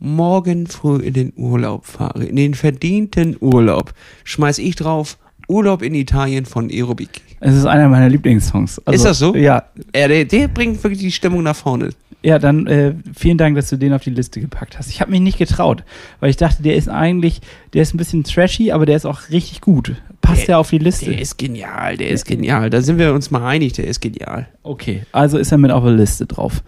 morgen 0.00 0.66
früh 0.66 0.96
in 0.96 1.12
den 1.12 1.32
Urlaub 1.36 1.86
fahre, 1.86 2.24
in 2.24 2.36
den 2.36 2.54
verdienten 2.54 3.36
Urlaub, 3.40 3.92
schmeiß 4.24 4.58
ich 4.58 4.76
drauf 4.76 5.18
Urlaub 5.48 5.82
in 5.82 5.94
Italien 5.94 6.46
von 6.46 6.70
Aerobik. 6.70 7.22
Es 7.40 7.54
ist 7.54 7.66
einer 7.66 7.88
meiner 7.88 8.08
Lieblingssongs. 8.08 8.80
Also, 8.86 8.96
ist 8.96 9.04
das 9.04 9.18
so? 9.18 9.34
Ja. 9.34 9.64
ja 9.94 10.08
der, 10.08 10.24
der 10.24 10.48
bringt 10.48 10.82
wirklich 10.82 11.00
die 11.00 11.12
Stimmung 11.12 11.42
nach 11.42 11.56
vorne. 11.56 11.90
Ja, 12.22 12.38
dann 12.38 12.66
äh, 12.66 12.94
vielen 13.16 13.38
Dank, 13.38 13.56
dass 13.56 13.70
du 13.70 13.76
den 13.76 13.94
auf 13.94 14.02
die 14.02 14.10
Liste 14.10 14.40
gepackt 14.40 14.78
hast. 14.78 14.90
Ich 14.90 15.00
habe 15.00 15.10
mich 15.10 15.20
nicht 15.20 15.38
getraut, 15.38 15.84
weil 16.20 16.30
ich 16.30 16.36
dachte, 16.36 16.62
der 16.62 16.76
ist 16.76 16.88
eigentlich, 16.88 17.40
der 17.72 17.82
ist 17.82 17.94
ein 17.94 17.98
bisschen 17.98 18.24
trashy, 18.24 18.72
aber 18.72 18.84
der 18.84 18.96
ist 18.96 19.06
auch 19.06 19.30
richtig 19.30 19.62
gut. 19.62 19.94
Passt 20.30 20.48
ja 20.48 20.58
auf 20.58 20.70
die 20.70 20.78
Liste. 20.78 21.06
Der 21.06 21.20
ist 21.20 21.38
genial, 21.38 21.96
der 21.96 22.10
ist 22.10 22.24
genial. 22.24 22.70
Da 22.70 22.80
sind 22.82 22.98
wir 22.98 23.12
uns 23.14 23.30
mal 23.30 23.46
einig, 23.46 23.74
der 23.74 23.86
ist 23.86 24.00
genial. 24.00 24.48
Okay, 24.62 25.02
also 25.12 25.38
ist 25.38 25.52
er 25.52 25.58
mit 25.58 25.70
auf 25.70 25.84
der 25.84 25.92
Liste 25.92 26.26
drauf. 26.26 26.62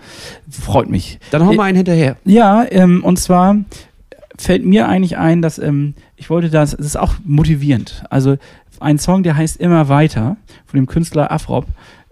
Freut 0.51 0.89
mich. 0.89 1.19
Dann 1.31 1.45
hauen 1.45 1.57
wir 1.57 1.63
einen 1.63 1.77
hinterher. 1.77 2.17
Ja, 2.25 2.65
ähm, 2.71 3.03
und 3.05 3.19
zwar 3.19 3.57
fällt 4.39 4.65
mir 4.65 4.89
eigentlich 4.89 5.17
ein, 5.17 5.43
dass 5.43 5.59
ähm, 5.59 5.95
ich 6.17 6.31
wollte 6.31 6.51
das, 6.51 6.73
es 6.75 6.87
ist 6.87 6.97
auch 6.97 7.15
motivierend. 7.25 8.05
Also 8.11 8.37
ein 8.81 8.99
Song, 8.99 9.23
der 9.23 9.37
heißt 9.37 9.59
Immer 9.59 9.89
weiter 9.89 10.37
von 10.67 10.79
dem 10.79 10.87
Künstler 10.87 11.31
Afrop. 11.31 11.67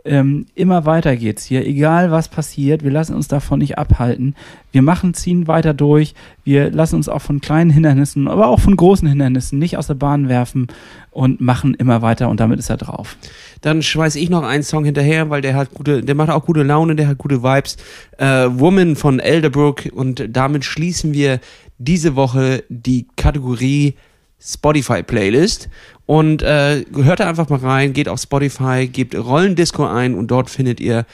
Ähm, 0.04 0.46
immer 0.54 0.86
weiter 0.86 1.14
geht's 1.16 1.44
hier, 1.44 1.66
egal 1.66 2.10
was 2.10 2.28
passiert, 2.28 2.82
wir 2.82 2.90
lassen 2.90 3.14
uns 3.14 3.28
davon 3.28 3.58
nicht 3.58 3.76
abhalten. 3.76 4.34
Wir 4.72 4.80
machen, 4.82 5.12
ziehen 5.12 5.46
weiter 5.46 5.74
durch. 5.74 6.14
Wir 6.42 6.70
lassen 6.70 6.96
uns 6.96 7.08
auch 7.08 7.20
von 7.20 7.40
kleinen 7.40 7.70
Hindernissen, 7.70 8.26
aber 8.26 8.48
auch 8.48 8.60
von 8.60 8.76
großen 8.76 9.06
Hindernissen 9.06 9.58
nicht 9.58 9.76
aus 9.76 9.88
der 9.88 9.94
Bahn 9.94 10.28
werfen 10.28 10.68
und 11.10 11.40
machen 11.40 11.74
immer 11.74 12.00
weiter 12.02 12.30
und 12.30 12.40
damit 12.40 12.58
ist 12.58 12.70
er 12.70 12.78
drauf. 12.78 13.16
Dann 13.60 13.82
schmeiß 13.82 14.16
ich 14.16 14.30
noch 14.30 14.42
einen 14.42 14.62
Song 14.62 14.84
hinterher, 14.84 15.28
weil 15.28 15.42
der 15.42 15.54
hat 15.54 15.74
gute, 15.74 16.02
der 16.02 16.14
macht 16.14 16.30
auch 16.30 16.46
gute 16.46 16.62
Laune, 16.62 16.96
der 16.96 17.08
hat 17.08 17.18
gute 17.18 17.42
Vibes. 17.42 17.76
Äh, 18.16 18.48
Woman 18.48 18.96
von 18.96 19.20
Elderbrook 19.20 19.90
und 19.92 20.24
damit 20.30 20.64
schließen 20.64 21.12
wir 21.12 21.40
diese 21.78 22.16
Woche 22.16 22.64
die 22.68 23.06
Kategorie 23.16 23.94
Spotify 24.40 25.02
Playlist 25.02 25.68
und 26.06 26.42
äh, 26.42 26.84
hört 26.94 27.20
da 27.20 27.28
einfach 27.28 27.48
mal 27.48 27.60
rein, 27.60 27.92
geht 27.92 28.08
auf 28.08 28.20
Spotify, 28.20 28.88
gebt 28.88 29.14
Rollendisco 29.14 29.86
ein 29.86 30.14
und 30.14 30.30
dort 30.30 30.50
findet 30.50 30.80
ihr 30.80 31.06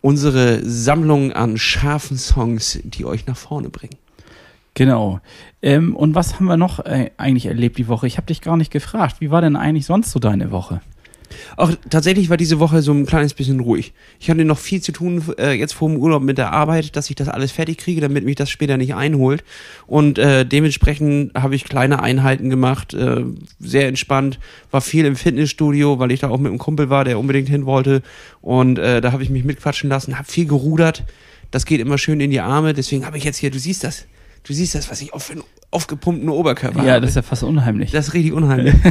unsere 0.00 0.60
Sammlung 0.64 1.32
an 1.32 1.56
scharfen 1.56 2.18
Songs, 2.18 2.78
die 2.84 3.06
euch 3.06 3.26
nach 3.26 3.36
vorne 3.36 3.70
bringen. 3.70 3.96
Genau. 4.74 5.20
Ähm, 5.62 5.96
und 5.96 6.14
was 6.14 6.34
haben 6.34 6.46
wir 6.46 6.56
noch 6.56 6.80
äh, 6.80 7.10
eigentlich 7.16 7.46
erlebt 7.46 7.78
die 7.78 7.88
Woche? 7.88 8.06
Ich 8.06 8.16
habe 8.16 8.26
dich 8.26 8.42
gar 8.42 8.56
nicht 8.56 8.70
gefragt. 8.70 9.16
Wie 9.20 9.30
war 9.30 9.40
denn 9.40 9.56
eigentlich 9.56 9.86
sonst 9.86 10.10
so 10.10 10.18
deine 10.18 10.50
Woche? 10.50 10.80
Auch 11.56 11.72
tatsächlich 11.90 12.30
war 12.30 12.36
diese 12.36 12.58
Woche 12.60 12.82
so 12.82 12.92
ein 12.92 13.06
kleines 13.06 13.34
bisschen 13.34 13.60
ruhig. 13.60 13.92
Ich 14.20 14.30
hatte 14.30 14.44
noch 14.44 14.58
viel 14.58 14.80
zu 14.80 14.92
tun 14.92 15.22
äh, 15.38 15.52
jetzt 15.52 15.74
vor 15.74 15.88
dem 15.88 15.98
Urlaub 15.98 16.22
mit 16.22 16.38
der 16.38 16.52
Arbeit, 16.52 16.96
dass 16.96 17.10
ich 17.10 17.16
das 17.16 17.28
alles 17.28 17.52
fertig 17.52 17.78
kriege, 17.78 18.00
damit 18.00 18.24
mich 18.24 18.36
das 18.36 18.50
später 18.50 18.76
nicht 18.76 18.94
einholt. 18.94 19.44
Und 19.86 20.18
äh, 20.18 20.44
dementsprechend 20.44 21.34
habe 21.34 21.54
ich 21.54 21.64
kleine 21.64 22.02
Einheiten 22.02 22.50
gemacht, 22.50 22.94
äh, 22.94 23.24
sehr 23.58 23.88
entspannt, 23.88 24.38
war 24.70 24.80
viel 24.80 25.04
im 25.04 25.16
Fitnessstudio, 25.16 25.98
weil 25.98 26.12
ich 26.12 26.20
da 26.20 26.28
auch 26.28 26.38
mit 26.38 26.50
einem 26.50 26.58
Kumpel 26.58 26.90
war, 26.90 27.04
der 27.04 27.18
unbedingt 27.18 27.48
hin 27.48 27.66
wollte. 27.66 28.02
Und 28.40 28.78
äh, 28.78 29.00
da 29.00 29.12
habe 29.12 29.22
ich 29.22 29.30
mich 29.30 29.44
mitquatschen 29.44 29.90
lassen, 29.90 30.18
habe 30.18 30.28
viel 30.28 30.46
gerudert. 30.46 31.04
Das 31.50 31.66
geht 31.66 31.80
immer 31.80 31.98
schön 31.98 32.20
in 32.20 32.30
die 32.30 32.40
Arme, 32.40 32.72
deswegen 32.72 33.06
habe 33.06 33.16
ich 33.16 33.24
jetzt 33.24 33.38
hier, 33.38 33.50
du 33.50 33.58
siehst 33.58 33.84
das, 33.84 34.06
du 34.44 34.52
siehst 34.52 34.74
das, 34.74 34.90
was 34.90 35.00
ich 35.02 35.12
auf 35.12 35.30
einen 35.30 35.42
aufgepumpten 35.70 36.28
Oberkörper 36.28 36.76
ja, 36.76 36.80
habe. 36.80 36.88
Ja, 36.88 37.00
das 37.00 37.10
ist 37.10 37.16
ja 37.16 37.22
fast 37.22 37.42
unheimlich. 37.42 37.90
Das 37.90 38.08
ist 38.08 38.14
richtig 38.14 38.32
unheimlich. 38.32 38.74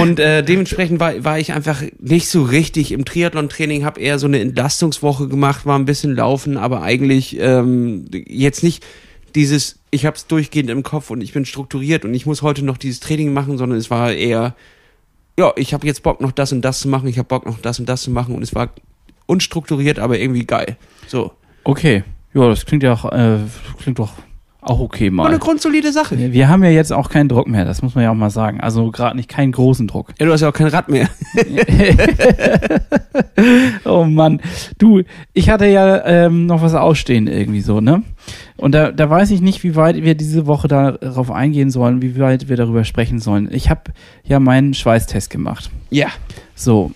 Und 0.00 0.18
äh, 0.18 0.42
dementsprechend 0.42 1.00
war, 1.00 1.24
war 1.24 1.38
ich 1.38 1.52
einfach 1.52 1.82
nicht 1.98 2.28
so 2.28 2.42
richtig 2.42 2.92
im 2.92 3.04
Triathlon-Training, 3.04 3.84
habe 3.84 4.00
eher 4.00 4.18
so 4.18 4.26
eine 4.26 4.40
Entlastungswoche 4.40 5.28
gemacht, 5.28 5.66
war 5.66 5.78
ein 5.78 5.84
bisschen 5.84 6.14
laufen, 6.14 6.56
aber 6.56 6.82
eigentlich 6.82 7.38
ähm, 7.38 8.06
jetzt 8.12 8.62
nicht 8.62 8.84
dieses, 9.34 9.80
ich 9.90 10.06
habe 10.06 10.16
es 10.16 10.26
durchgehend 10.26 10.70
im 10.70 10.82
Kopf 10.82 11.10
und 11.10 11.20
ich 11.20 11.32
bin 11.32 11.44
strukturiert 11.44 12.04
und 12.04 12.14
ich 12.14 12.26
muss 12.26 12.42
heute 12.42 12.64
noch 12.64 12.76
dieses 12.76 13.00
Training 13.00 13.32
machen, 13.32 13.58
sondern 13.58 13.78
es 13.78 13.90
war 13.90 14.12
eher, 14.12 14.54
ja, 15.38 15.52
ich 15.56 15.74
habe 15.74 15.86
jetzt 15.86 16.02
Bock 16.02 16.20
noch 16.20 16.32
das 16.32 16.52
und 16.52 16.62
das 16.62 16.80
zu 16.80 16.88
machen, 16.88 17.08
ich 17.08 17.18
habe 17.18 17.28
Bock 17.28 17.46
noch 17.46 17.58
das 17.60 17.80
und 17.80 17.88
das 17.88 18.02
zu 18.02 18.10
machen 18.10 18.34
und 18.34 18.42
es 18.42 18.54
war 18.54 18.70
unstrukturiert, 19.26 19.98
aber 19.98 20.18
irgendwie 20.18 20.44
geil. 20.44 20.76
So. 21.06 21.32
Okay. 21.64 22.04
Ja, 22.34 22.48
das 22.48 22.64
klingt 22.64 22.82
ja 22.82 22.92
auch, 22.92 23.10
äh, 23.12 23.38
klingt 23.78 23.98
doch 23.98 24.12
auch 24.62 24.78
okay 24.78 25.10
mal. 25.10 25.24
War 25.24 25.30
eine 25.30 25.40
grundsolide 25.40 25.92
Sache. 25.92 26.16
Wir 26.32 26.48
haben 26.48 26.62
ja 26.62 26.70
jetzt 26.70 26.92
auch 26.92 27.10
keinen 27.10 27.28
Druck 27.28 27.48
mehr, 27.48 27.64
das 27.64 27.82
muss 27.82 27.96
man 27.96 28.04
ja 28.04 28.12
auch 28.12 28.16
mal 28.16 28.30
sagen. 28.30 28.60
Also 28.60 28.92
gerade 28.92 29.16
nicht 29.16 29.28
keinen 29.28 29.50
großen 29.50 29.88
Druck. 29.88 30.14
Ja, 30.20 30.26
du 30.26 30.32
hast 30.32 30.40
ja 30.40 30.48
auch 30.48 30.54
kein 30.54 30.68
Rad 30.68 30.88
mehr. 30.88 31.08
oh 33.84 34.04
Mann. 34.04 34.40
Du, 34.78 35.02
ich 35.32 35.50
hatte 35.50 35.66
ja 35.66 36.06
ähm, 36.06 36.46
noch 36.46 36.62
was 36.62 36.74
ausstehen 36.74 37.26
irgendwie 37.26 37.60
so, 37.60 37.80
ne? 37.80 38.02
Und 38.56 38.72
da, 38.72 38.92
da 38.92 39.10
weiß 39.10 39.32
ich 39.32 39.40
nicht, 39.40 39.64
wie 39.64 39.74
weit 39.74 39.96
wir 39.96 40.14
diese 40.14 40.46
Woche 40.46 40.68
darauf 40.68 41.32
eingehen 41.32 41.70
sollen, 41.70 42.00
wie 42.00 42.16
weit 42.20 42.48
wir 42.48 42.56
darüber 42.56 42.84
sprechen 42.84 43.18
sollen. 43.18 43.48
Ich 43.50 43.68
habe 43.68 43.90
ja 44.22 44.38
meinen 44.38 44.74
Schweißtest 44.74 45.28
gemacht. 45.28 45.70
Ja. 45.90 46.06
So, 46.54 46.92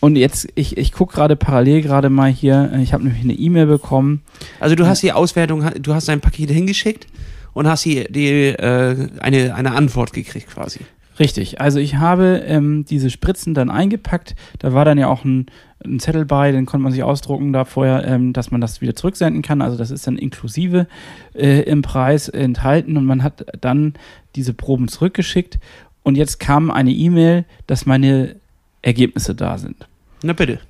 und 0.00 0.16
jetzt, 0.16 0.48
ich, 0.54 0.76
ich 0.76 0.92
gucke 0.92 1.14
gerade 1.14 1.36
parallel 1.36 1.82
gerade 1.82 2.10
mal 2.10 2.30
hier, 2.30 2.72
ich 2.80 2.92
habe 2.92 3.04
nämlich 3.04 3.22
eine 3.22 3.34
E-Mail 3.34 3.66
bekommen. 3.66 4.22
Also 4.60 4.74
du 4.74 4.86
hast 4.86 5.02
die 5.02 5.12
Auswertung, 5.12 5.64
du 5.80 5.94
hast 5.94 6.08
dein 6.08 6.20
Paket 6.20 6.50
hingeschickt 6.50 7.06
und 7.52 7.66
hast 7.66 7.84
die, 7.84 8.04
die 8.10 8.28
äh, 8.28 9.08
eine, 9.20 9.54
eine 9.54 9.72
Antwort 9.72 10.12
gekriegt 10.12 10.48
quasi. 10.48 10.80
Richtig, 11.18 11.60
also 11.60 11.80
ich 11.80 11.96
habe 11.96 12.44
ähm, 12.46 12.84
diese 12.84 13.10
Spritzen 13.10 13.52
dann 13.52 13.70
eingepackt, 13.70 14.36
da 14.60 14.72
war 14.72 14.84
dann 14.84 14.98
ja 14.98 15.08
auch 15.08 15.24
ein, 15.24 15.46
ein 15.84 15.98
Zettel 15.98 16.24
bei, 16.24 16.52
den 16.52 16.64
konnte 16.64 16.84
man 16.84 16.92
sich 16.92 17.02
ausdrucken 17.02 17.52
da 17.52 17.64
vorher, 17.64 18.06
ähm, 18.06 18.32
dass 18.32 18.52
man 18.52 18.60
das 18.60 18.80
wieder 18.80 18.94
zurücksenden 18.94 19.42
kann, 19.42 19.60
also 19.60 19.76
das 19.76 19.90
ist 19.90 20.06
dann 20.06 20.16
inklusive 20.16 20.86
äh, 21.34 21.62
im 21.62 21.82
Preis 21.82 22.28
enthalten. 22.28 22.96
Und 22.96 23.04
man 23.04 23.24
hat 23.24 23.46
dann 23.60 23.94
diese 24.36 24.54
Proben 24.54 24.86
zurückgeschickt. 24.86 25.58
Und 26.04 26.16
jetzt 26.16 26.38
kam 26.38 26.70
eine 26.70 26.92
E-Mail, 26.92 27.44
dass 27.66 27.84
meine 27.84 28.36
Ergebnisse 28.82 29.34
da 29.34 29.58
sind. 29.58 29.86
Na 30.22 30.32
bitte. 30.32 30.60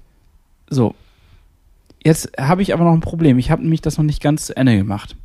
So. 0.69 0.95
Jetzt 2.05 2.31
habe 2.39 2.63
ich 2.63 2.73
aber 2.73 2.85
noch 2.85 2.93
ein 2.93 3.01
Problem. 3.01 3.39
Ich 3.39 3.51
habe 3.51 3.63
nämlich 3.63 3.81
das 3.81 3.99
noch 3.99 4.05
nicht 4.05 4.23
ganz 4.23 4.47
zu 4.47 4.57
Ende 4.57 4.77
gemacht. 4.77 5.17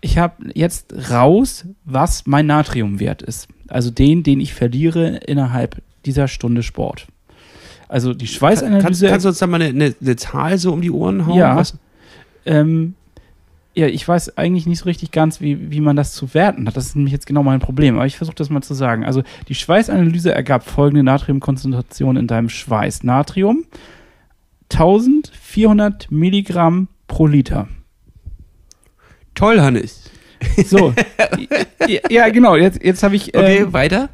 Ich 0.00 0.18
habe 0.18 0.50
jetzt 0.54 1.10
raus, 1.10 1.64
was 1.84 2.26
mein 2.26 2.46
Natriumwert 2.46 3.22
ist. 3.22 3.48
Also 3.68 3.90
den, 3.90 4.22
den 4.22 4.40
ich 4.40 4.52
verliere 4.52 5.16
innerhalb 5.16 5.80
dieser 6.04 6.28
Stunde 6.28 6.62
Sport. 6.62 7.06
Also 7.88 8.12
die 8.12 8.26
Schweißanalyse. 8.26 8.82
Kannst, 8.82 9.02
kannst 9.02 9.24
du 9.24 9.28
uns 9.30 9.38
da 9.38 9.46
mal 9.46 9.62
eine, 9.62 9.70
eine, 9.70 9.94
eine, 9.98 10.16
Zahl 10.16 10.58
so 10.58 10.72
um 10.72 10.82
die 10.82 10.90
Ohren 10.90 11.26
hauen? 11.26 11.38
Ja. 11.38 11.62
Ähm, 12.44 12.94
ja, 13.74 13.86
ich 13.86 14.06
weiß 14.06 14.38
eigentlich 14.38 14.66
nicht 14.66 14.78
so 14.80 14.84
richtig 14.84 15.10
ganz, 15.10 15.40
wie, 15.40 15.70
wie 15.70 15.80
man 15.80 15.96
das 15.96 16.12
zu 16.12 16.32
werten 16.32 16.66
hat. 16.66 16.76
Das 16.76 16.86
ist 16.86 16.96
nämlich 16.96 17.12
jetzt 17.12 17.26
genau 17.26 17.42
mein 17.42 17.60
Problem. 17.60 17.96
Aber 17.96 18.06
ich 18.06 18.16
versuche 18.16 18.36
das 18.36 18.50
mal 18.50 18.62
zu 18.62 18.74
sagen. 18.74 19.04
Also 19.04 19.22
die 19.48 19.54
Schweißanalyse 19.54 20.32
ergab 20.32 20.64
folgende 20.64 21.02
Natriumkonzentration 21.02 22.16
in 22.16 22.26
deinem 22.26 22.48
Schweiß. 22.48 23.02
Natrium 23.02 23.64
1400 24.72 26.10
Milligramm 26.10 26.88
pro 27.08 27.26
Liter. 27.26 27.68
Toll, 29.34 29.60
Hannes. 29.60 30.10
So. 30.66 30.94
ja, 32.10 32.28
genau. 32.28 32.56
Jetzt, 32.56 32.82
jetzt 32.82 33.02
habe 33.02 33.16
ich. 33.16 33.34
Okay, 33.34 33.58
ähm, 33.58 33.72
weiter. 33.72 34.10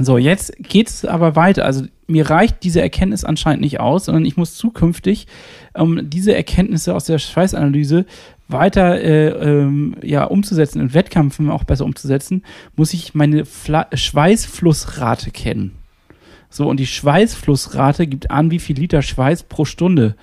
So, 0.00 0.18
jetzt 0.18 0.52
geht 0.58 0.88
es 0.88 1.04
aber 1.04 1.36
weiter. 1.36 1.64
Also 1.64 1.84
mir 2.06 2.30
reicht 2.30 2.62
diese 2.62 2.80
Erkenntnis 2.80 3.24
anscheinend 3.24 3.60
nicht 3.60 3.80
aus, 3.80 4.04
sondern 4.04 4.24
ich 4.24 4.36
muss 4.36 4.54
zukünftig 4.54 5.26
um 5.74 6.08
diese 6.08 6.34
Erkenntnisse 6.34 6.94
aus 6.94 7.04
der 7.04 7.18
Schweißanalyse 7.18 8.06
weiter 8.48 9.00
äh, 9.00 9.28
ähm, 9.28 9.96
ja, 10.02 10.24
umzusetzen, 10.24 10.80
in 10.80 10.94
Wettkämpfen 10.94 11.50
auch 11.50 11.64
besser 11.64 11.84
umzusetzen, 11.84 12.44
muss 12.76 12.94
ich 12.94 13.14
meine 13.14 13.44
Fla 13.44 13.86
Schweißflussrate 13.92 15.30
kennen. 15.30 15.76
So, 16.50 16.68
und 16.68 16.80
die 16.80 16.86
Schweißflussrate 16.86 18.06
gibt 18.06 18.30
an, 18.30 18.50
wie 18.50 18.58
viel 18.58 18.76
Liter 18.76 19.02
Schweiß 19.02 19.44
pro 19.44 19.66
Stunde 19.66 20.16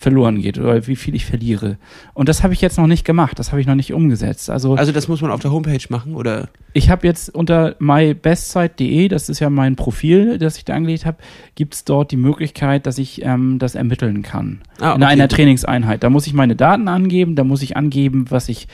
verloren 0.00 0.40
geht 0.40 0.58
oder 0.58 0.86
wie 0.86 0.96
viel 0.96 1.14
ich 1.14 1.26
verliere. 1.26 1.76
Und 2.14 2.30
das 2.30 2.42
habe 2.42 2.54
ich 2.54 2.62
jetzt 2.62 2.78
noch 2.78 2.86
nicht 2.86 3.04
gemacht, 3.04 3.38
das 3.38 3.52
habe 3.52 3.60
ich 3.60 3.66
noch 3.66 3.74
nicht 3.74 3.92
umgesetzt. 3.92 4.48
Also, 4.48 4.74
also 4.74 4.92
das 4.92 5.08
muss 5.08 5.20
man 5.20 5.30
auf 5.30 5.40
der 5.40 5.52
Homepage 5.52 5.84
machen, 5.90 6.14
oder? 6.14 6.48
Ich 6.72 6.88
habe 6.88 7.06
jetzt 7.06 7.34
unter 7.34 7.76
mybestzeit.de, 7.80 9.08
das 9.08 9.28
ist 9.28 9.40
ja 9.40 9.50
mein 9.50 9.76
Profil, 9.76 10.38
das 10.38 10.56
ich 10.56 10.64
da 10.64 10.74
angelegt 10.74 11.04
habe, 11.04 11.18
gibt 11.54 11.74
es 11.74 11.84
dort 11.84 12.12
die 12.12 12.16
Möglichkeit, 12.16 12.86
dass 12.86 12.96
ich 12.96 13.22
ähm, 13.22 13.58
das 13.58 13.74
ermitteln 13.74 14.22
kann. 14.22 14.62
Ah, 14.80 14.92
okay. 14.92 14.96
In 14.96 15.02
einer 15.04 15.28
Trainingseinheit. 15.28 16.02
Da 16.02 16.08
muss 16.08 16.26
ich 16.26 16.32
meine 16.32 16.56
Daten 16.56 16.88
angeben, 16.88 17.36
da 17.36 17.44
muss 17.44 17.60
ich 17.60 17.76
angeben, 17.76 18.24
was 18.30 18.48
ich 18.48 18.68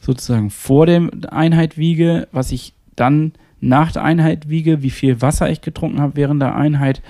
sozusagen 0.00 0.50
vor 0.50 0.86
der 0.86 1.08
Einheit 1.30 1.78
wiege, 1.78 2.26
was 2.32 2.50
ich 2.50 2.74
dann 2.96 3.34
nach 3.60 3.92
der 3.92 4.02
Einheit 4.02 4.48
wiege, 4.48 4.82
wie 4.82 4.90
viel 4.90 5.22
Wasser 5.22 5.48
ich 5.48 5.60
getrunken 5.60 6.00
habe 6.00 6.16
während 6.16 6.42
der 6.42 6.56
Einheit. 6.56 7.02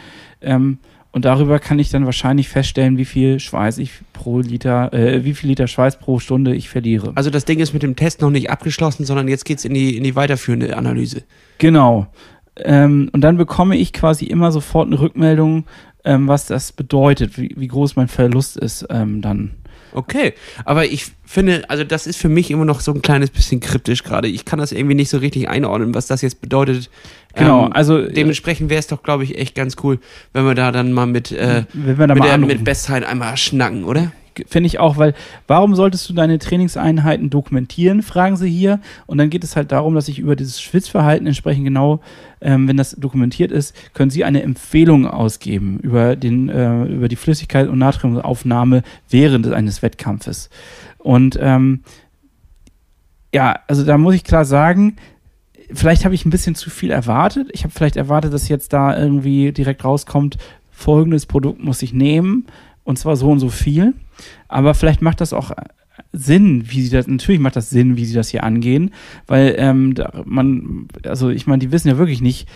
Ähm, 0.42 0.76
Und 1.12 1.26
darüber 1.26 1.58
kann 1.58 1.78
ich 1.78 1.90
dann 1.90 2.06
wahrscheinlich 2.06 2.48
feststellen, 2.48 2.96
wie 2.96 3.04
viel 3.04 3.38
Schweiß 3.38 3.78
ich 3.78 3.92
pro 4.14 4.40
Liter, 4.40 4.92
äh, 4.94 5.24
wie 5.24 5.34
viel 5.34 5.50
Liter 5.50 5.66
Schweiß 5.66 5.98
pro 5.98 6.18
Stunde 6.18 6.54
ich 6.54 6.70
verliere. 6.70 7.12
Also 7.14 7.28
das 7.28 7.44
Ding 7.44 7.60
ist 7.60 7.74
mit 7.74 7.82
dem 7.82 7.96
Test 7.96 8.22
noch 8.22 8.30
nicht 8.30 8.50
abgeschlossen, 8.50 9.04
sondern 9.04 9.28
jetzt 9.28 9.44
geht's 9.44 9.66
in 9.66 9.74
die, 9.74 9.96
in 9.96 10.04
die 10.04 10.16
weiterführende 10.16 10.74
Analyse. 10.76 11.22
Genau. 11.58 12.06
Ähm, 12.56 13.10
und 13.12 13.20
dann 13.20 13.36
bekomme 13.36 13.76
ich 13.76 13.92
quasi 13.92 14.24
immer 14.24 14.52
sofort 14.52 14.86
eine 14.86 15.00
Rückmeldung, 15.00 15.64
ähm, 16.04 16.28
was 16.28 16.46
das 16.46 16.72
bedeutet, 16.72 17.38
wie, 17.38 17.54
wie 17.56 17.68
groß 17.68 17.96
mein 17.96 18.08
Verlust 18.08 18.56
ist 18.56 18.86
ähm, 18.90 19.20
dann. 19.20 19.52
Okay, 19.94 20.34
aber 20.64 20.86
ich 20.86 21.06
finde, 21.24 21.68
also 21.68 21.84
das 21.84 22.06
ist 22.06 22.18
für 22.18 22.28
mich 22.28 22.50
immer 22.50 22.64
noch 22.64 22.80
so 22.80 22.92
ein 22.92 23.02
kleines 23.02 23.30
bisschen 23.30 23.60
kryptisch 23.60 24.02
gerade. 24.04 24.28
Ich 24.28 24.44
kann 24.44 24.58
das 24.58 24.72
irgendwie 24.72 24.94
nicht 24.94 25.10
so 25.10 25.18
richtig 25.18 25.48
einordnen, 25.48 25.94
was 25.94 26.06
das 26.06 26.22
jetzt 26.22 26.40
bedeutet. 26.40 26.90
Genau, 27.34 27.66
Ähm, 27.66 27.72
also 27.72 28.06
Dementsprechend 28.06 28.70
wäre 28.70 28.80
es 28.80 28.86
doch, 28.86 29.02
glaube 29.02 29.24
ich, 29.24 29.38
echt 29.38 29.54
ganz 29.54 29.76
cool, 29.82 29.98
wenn 30.32 30.44
wir 30.44 30.54
da 30.54 30.72
dann 30.72 30.92
mal 30.92 31.06
mit, 31.06 31.32
äh, 31.32 31.64
wenn 31.72 31.98
wir 31.98 32.06
da 32.06 32.14
mit, 32.14 32.20
mal 32.20 32.26
der, 32.26 32.34
anrufen. 32.34 32.56
mit 32.56 32.64
Bestzeit 32.64 33.04
einmal 33.04 33.36
schnacken, 33.36 33.84
oder? 33.84 34.12
Finde 34.46 34.66
ich 34.66 34.78
auch, 34.78 34.96
weil 34.96 35.14
warum 35.46 35.74
solltest 35.74 36.08
du 36.08 36.12
deine 36.14 36.38
Trainingseinheiten 36.38 37.30
dokumentieren, 37.30 38.02
fragen 38.02 38.36
sie 38.36 38.48
hier. 38.48 38.80
Und 39.06 39.18
dann 39.18 39.30
geht 39.30 39.44
es 39.44 39.56
halt 39.56 39.72
darum, 39.72 39.94
dass 39.94 40.08
ich 40.08 40.18
über 40.18 40.36
dieses 40.36 40.60
Schwitzverhalten 40.60 41.26
entsprechend 41.26 41.64
genau, 41.64 42.00
ähm, 42.40 42.68
wenn 42.68 42.76
das 42.76 42.92
dokumentiert 42.92 43.52
ist, 43.52 43.74
können 43.94 44.10
sie 44.10 44.24
eine 44.24 44.42
Empfehlung 44.42 45.06
ausgeben 45.06 45.78
über, 45.80 46.16
den, 46.16 46.48
äh, 46.48 46.84
über 46.84 47.08
die 47.08 47.16
Flüssigkeit 47.16 47.68
und 47.68 47.78
Natriumaufnahme 47.78 48.82
während 49.08 49.50
eines 49.52 49.82
Wettkampfes. 49.82 50.50
Und 50.98 51.38
ähm, 51.40 51.80
ja, 53.34 53.58
also 53.66 53.84
da 53.84 53.98
muss 53.98 54.14
ich 54.14 54.24
klar 54.24 54.44
sagen, 54.44 54.96
vielleicht 55.72 56.04
habe 56.04 56.14
ich 56.14 56.24
ein 56.24 56.30
bisschen 56.30 56.54
zu 56.54 56.70
viel 56.70 56.90
erwartet. 56.90 57.48
Ich 57.52 57.64
habe 57.64 57.72
vielleicht 57.72 57.96
erwartet, 57.96 58.32
dass 58.32 58.48
jetzt 58.48 58.72
da 58.72 58.96
irgendwie 58.96 59.52
direkt 59.52 59.84
rauskommt, 59.84 60.38
folgendes 60.70 61.26
Produkt 61.26 61.62
muss 61.62 61.82
ich 61.82 61.92
nehmen 61.92 62.46
und 62.84 62.98
zwar 62.98 63.16
so 63.16 63.30
und 63.30 63.38
so 63.38 63.48
viel. 63.48 63.94
Aber 64.48 64.74
vielleicht 64.74 65.02
macht 65.02 65.20
das 65.20 65.32
auch 65.32 65.52
Sinn, 66.12 66.70
wie 66.70 66.82
sie 66.82 66.90
das, 66.90 67.06
natürlich 67.06 67.40
macht 67.40 67.56
das 67.56 67.70
Sinn, 67.70 67.96
wie 67.96 68.04
sie 68.04 68.14
das 68.14 68.28
hier 68.28 68.44
angehen, 68.44 68.92
weil 69.26 69.54
ähm, 69.58 69.94
man, 70.24 70.88
also 71.04 71.30
ich 71.30 71.46
meine, 71.46 71.60
die 71.60 71.72
wissen 71.72 71.88
ja 71.88 71.98
wirklich 71.98 72.20
nicht, 72.20 72.48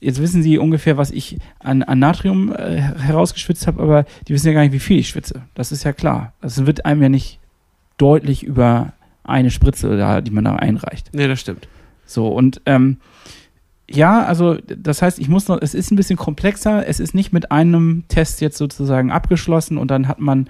jetzt 0.00 0.20
wissen 0.20 0.42
sie 0.42 0.58
ungefähr, 0.58 0.96
was 0.96 1.10
ich 1.10 1.38
an, 1.58 1.82
an 1.82 1.98
Natrium 1.98 2.54
äh, 2.54 2.80
herausgeschwitzt 2.80 3.66
habe, 3.66 3.82
aber 3.82 4.04
die 4.26 4.34
wissen 4.34 4.48
ja 4.48 4.52
gar 4.52 4.62
nicht, 4.62 4.72
wie 4.72 4.80
viel 4.80 4.98
ich 4.98 5.08
schwitze. 5.08 5.42
Das 5.54 5.72
ist 5.72 5.84
ja 5.84 5.92
klar. 5.92 6.32
Das 6.40 6.66
wird 6.66 6.84
einem 6.84 7.02
ja 7.02 7.08
nicht 7.08 7.38
deutlich 7.98 8.42
über 8.42 8.92
eine 9.24 9.50
Spritze 9.50 9.96
da, 9.96 10.20
die 10.20 10.30
man 10.32 10.44
da 10.44 10.56
einreicht. 10.56 11.10
Nee, 11.12 11.28
das 11.28 11.40
stimmt. 11.40 11.68
So, 12.04 12.28
und 12.28 12.60
ähm, 12.66 12.98
ja, 13.94 14.24
also 14.24 14.56
das 14.66 15.02
heißt, 15.02 15.18
ich 15.18 15.28
muss 15.28 15.48
noch, 15.48 15.58
es 15.60 15.74
ist 15.74 15.90
ein 15.90 15.96
bisschen 15.96 16.16
komplexer, 16.16 16.86
es 16.86 17.00
ist 17.00 17.14
nicht 17.14 17.32
mit 17.32 17.50
einem 17.50 18.04
Test 18.08 18.40
jetzt 18.40 18.58
sozusagen 18.58 19.10
abgeschlossen 19.10 19.78
und 19.78 19.90
dann 19.90 20.08
hat 20.08 20.20
man 20.20 20.48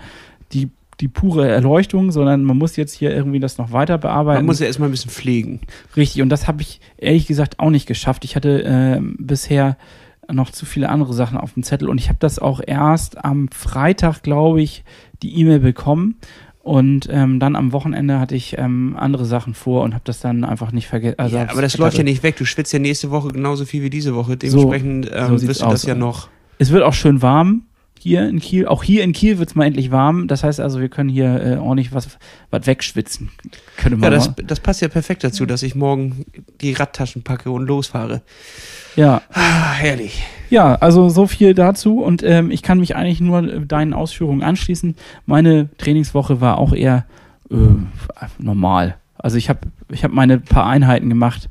die, 0.52 0.70
die 1.00 1.08
pure 1.08 1.48
Erleuchtung, 1.48 2.12
sondern 2.12 2.44
man 2.44 2.58
muss 2.58 2.76
jetzt 2.76 2.92
hier 2.92 3.14
irgendwie 3.14 3.40
das 3.40 3.58
noch 3.58 3.72
weiter 3.72 3.98
bearbeiten. 3.98 4.38
Man 4.38 4.46
muss 4.46 4.60
ja 4.60 4.66
erstmal 4.66 4.88
ein 4.88 4.92
bisschen 4.92 5.10
pflegen. 5.10 5.60
Richtig, 5.96 6.22
und 6.22 6.28
das 6.28 6.46
habe 6.46 6.62
ich 6.62 6.80
ehrlich 6.96 7.26
gesagt 7.26 7.58
auch 7.58 7.70
nicht 7.70 7.86
geschafft. 7.86 8.24
Ich 8.24 8.36
hatte 8.36 8.62
äh, 8.62 9.00
bisher 9.18 9.76
noch 10.30 10.50
zu 10.50 10.66
viele 10.66 10.88
andere 10.88 11.12
Sachen 11.12 11.36
auf 11.36 11.54
dem 11.54 11.62
Zettel 11.62 11.88
und 11.88 11.98
ich 11.98 12.08
habe 12.08 12.18
das 12.20 12.38
auch 12.38 12.60
erst 12.64 13.24
am 13.24 13.48
Freitag, 13.48 14.22
glaube 14.22 14.62
ich, 14.62 14.84
die 15.22 15.38
E-Mail 15.40 15.60
bekommen. 15.60 16.16
Und 16.62 17.08
ähm, 17.10 17.40
dann 17.40 17.56
am 17.56 17.72
Wochenende 17.72 18.20
hatte 18.20 18.36
ich 18.36 18.56
ähm, 18.56 18.94
andere 18.96 19.24
Sachen 19.24 19.52
vor 19.52 19.82
und 19.82 19.94
habe 19.94 20.04
das 20.04 20.20
dann 20.20 20.44
einfach 20.44 20.70
nicht 20.70 20.86
vergessen. 20.86 21.18
Also 21.18 21.36
ja, 21.36 21.50
aber 21.50 21.60
das 21.60 21.76
läuft 21.76 21.98
ja 21.98 22.04
nicht 22.04 22.22
weg. 22.22 22.36
Du 22.36 22.44
schwitzt 22.44 22.72
ja 22.72 22.78
nächste 22.78 23.10
Woche 23.10 23.28
genauso 23.28 23.64
viel 23.64 23.82
wie 23.82 23.90
diese 23.90 24.14
Woche. 24.14 24.36
Dementsprechend 24.36 25.10
ähm, 25.12 25.38
sieht's 25.38 25.48
wirst 25.48 25.62
du 25.62 25.64
das 25.66 25.82
aus. 25.82 25.86
ja 25.86 25.96
noch. 25.96 26.28
Es 26.58 26.70
wird 26.70 26.84
auch 26.84 26.94
schön 26.94 27.20
warm 27.20 27.62
hier 28.02 28.28
in 28.28 28.40
Kiel. 28.40 28.66
Auch 28.66 28.82
hier 28.82 29.04
in 29.04 29.12
Kiel 29.12 29.38
wird 29.38 29.50
es 29.50 29.54
mal 29.54 29.64
endlich 29.64 29.90
warm. 29.90 30.28
Das 30.28 30.42
heißt 30.44 30.60
also, 30.60 30.80
wir 30.80 30.88
können 30.88 31.08
hier 31.08 31.40
äh, 31.42 31.56
ordentlich 31.56 31.94
was, 31.94 32.18
was 32.50 32.66
wegschwitzen. 32.66 33.30
Könnte 33.76 33.96
Ja, 33.96 34.00
man 34.00 34.10
das, 34.10 34.28
mal. 34.28 34.34
das 34.44 34.60
passt 34.60 34.82
ja 34.82 34.88
perfekt 34.88 35.22
dazu, 35.24 35.46
dass 35.46 35.62
ich 35.62 35.74
morgen 35.74 36.24
die 36.60 36.72
Radtaschen 36.72 37.22
packe 37.22 37.50
und 37.50 37.66
losfahre. 37.66 38.22
Ja. 38.96 39.22
Ah, 39.32 39.72
herrlich. 39.72 40.22
ja, 40.50 40.74
also 40.74 41.08
so 41.08 41.26
viel 41.26 41.54
dazu. 41.54 42.00
Und 42.00 42.22
ähm, 42.22 42.50
ich 42.50 42.62
kann 42.62 42.80
mich 42.80 42.96
eigentlich 42.96 43.20
nur 43.20 43.40
deinen 43.60 43.94
Ausführungen 43.94 44.42
anschließen. 44.42 44.96
Meine 45.24 45.68
Trainingswoche 45.78 46.40
war 46.40 46.58
auch 46.58 46.72
eher 46.72 47.06
äh, 47.50 47.56
normal. 48.38 48.96
Also 49.16 49.36
ich 49.36 49.48
habe 49.48 49.60
ich 49.90 50.02
hab 50.02 50.10
meine 50.12 50.38
paar 50.40 50.66
Einheiten 50.66 51.08
gemacht, 51.08 51.48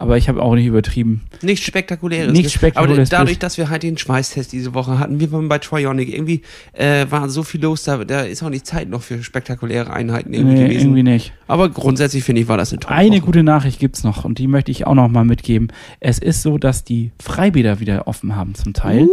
aber 0.00 0.16
ich 0.16 0.28
habe 0.28 0.42
auch 0.42 0.54
nicht 0.54 0.64
übertrieben. 0.66 1.20
Nichts 1.42 1.66
Spektakuläres. 1.66 2.32
Nichts 2.32 2.52
Spektakuläres. 2.54 3.10
Aber 3.12 3.18
dadurch, 3.24 3.38
dass 3.38 3.58
wir 3.58 3.68
halt 3.68 3.82
den 3.82 3.98
Schweißtest 3.98 4.50
diese 4.50 4.72
Woche 4.74 4.98
hatten, 4.98 5.20
wir 5.20 5.30
waren 5.30 5.48
bei 5.48 5.58
Trionic, 5.58 6.08
irgendwie 6.12 6.40
äh, 6.72 7.04
war 7.10 7.28
so 7.28 7.42
viel 7.42 7.60
los, 7.62 7.84
da, 7.84 8.02
da 8.04 8.22
ist 8.22 8.42
auch 8.42 8.48
nicht 8.48 8.66
Zeit 8.66 8.88
noch 8.88 9.02
für 9.02 9.22
spektakuläre 9.22 9.92
Einheiten 9.92 10.32
irgendwie 10.32 10.54
Nee, 10.56 10.64
gewesen. 10.68 10.80
irgendwie 10.80 11.02
nicht. 11.02 11.32
Aber 11.46 11.68
grundsätzlich 11.68 12.24
finde 12.24 12.40
ich, 12.42 12.48
war 12.48 12.56
das 12.56 12.72
eine 12.72 12.80
tolle 12.80 12.96
Eine 12.96 13.16
Woche. 13.16 13.20
gute 13.26 13.42
Nachricht 13.42 13.78
gibt's 13.78 14.02
noch 14.02 14.24
und 14.24 14.38
die 14.38 14.46
möchte 14.46 14.70
ich 14.70 14.86
auch 14.86 14.94
noch 14.94 15.08
mal 15.08 15.24
mitgeben. 15.24 15.68
Es 16.00 16.18
ist 16.18 16.42
so, 16.42 16.56
dass 16.58 16.82
die 16.82 17.12
Freibäder 17.22 17.78
wieder 17.80 18.08
offen 18.08 18.34
haben 18.36 18.54
zum 18.54 18.72
Teil. 18.72 19.06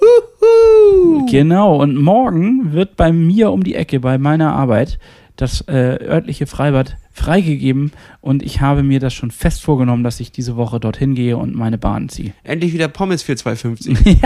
Uhuhu. 0.00 1.26
Genau, 1.30 1.76
und 1.80 1.96
morgen 1.96 2.72
wird 2.72 2.96
bei 2.96 3.12
mir 3.12 3.50
um 3.52 3.62
die 3.62 3.74
Ecke, 3.74 4.00
bei 4.00 4.18
meiner 4.18 4.52
Arbeit, 4.54 4.98
das 5.40 5.62
äh, 5.62 5.98
örtliche 6.02 6.46
Freibad 6.46 6.96
freigegeben 7.12 7.92
und 8.20 8.42
ich 8.42 8.60
habe 8.60 8.82
mir 8.82 9.00
das 9.00 9.14
schon 9.14 9.30
fest 9.30 9.62
vorgenommen, 9.62 10.04
dass 10.04 10.20
ich 10.20 10.32
diese 10.32 10.56
Woche 10.56 10.78
dorthin 10.80 11.14
gehe 11.14 11.36
und 11.36 11.54
meine 11.54 11.78
Bahn 11.78 12.08
ziehe. 12.08 12.32
Endlich 12.44 12.72
wieder 12.72 12.88
Pommes 12.88 13.22
für 13.22 13.32
2,50. 13.32 14.16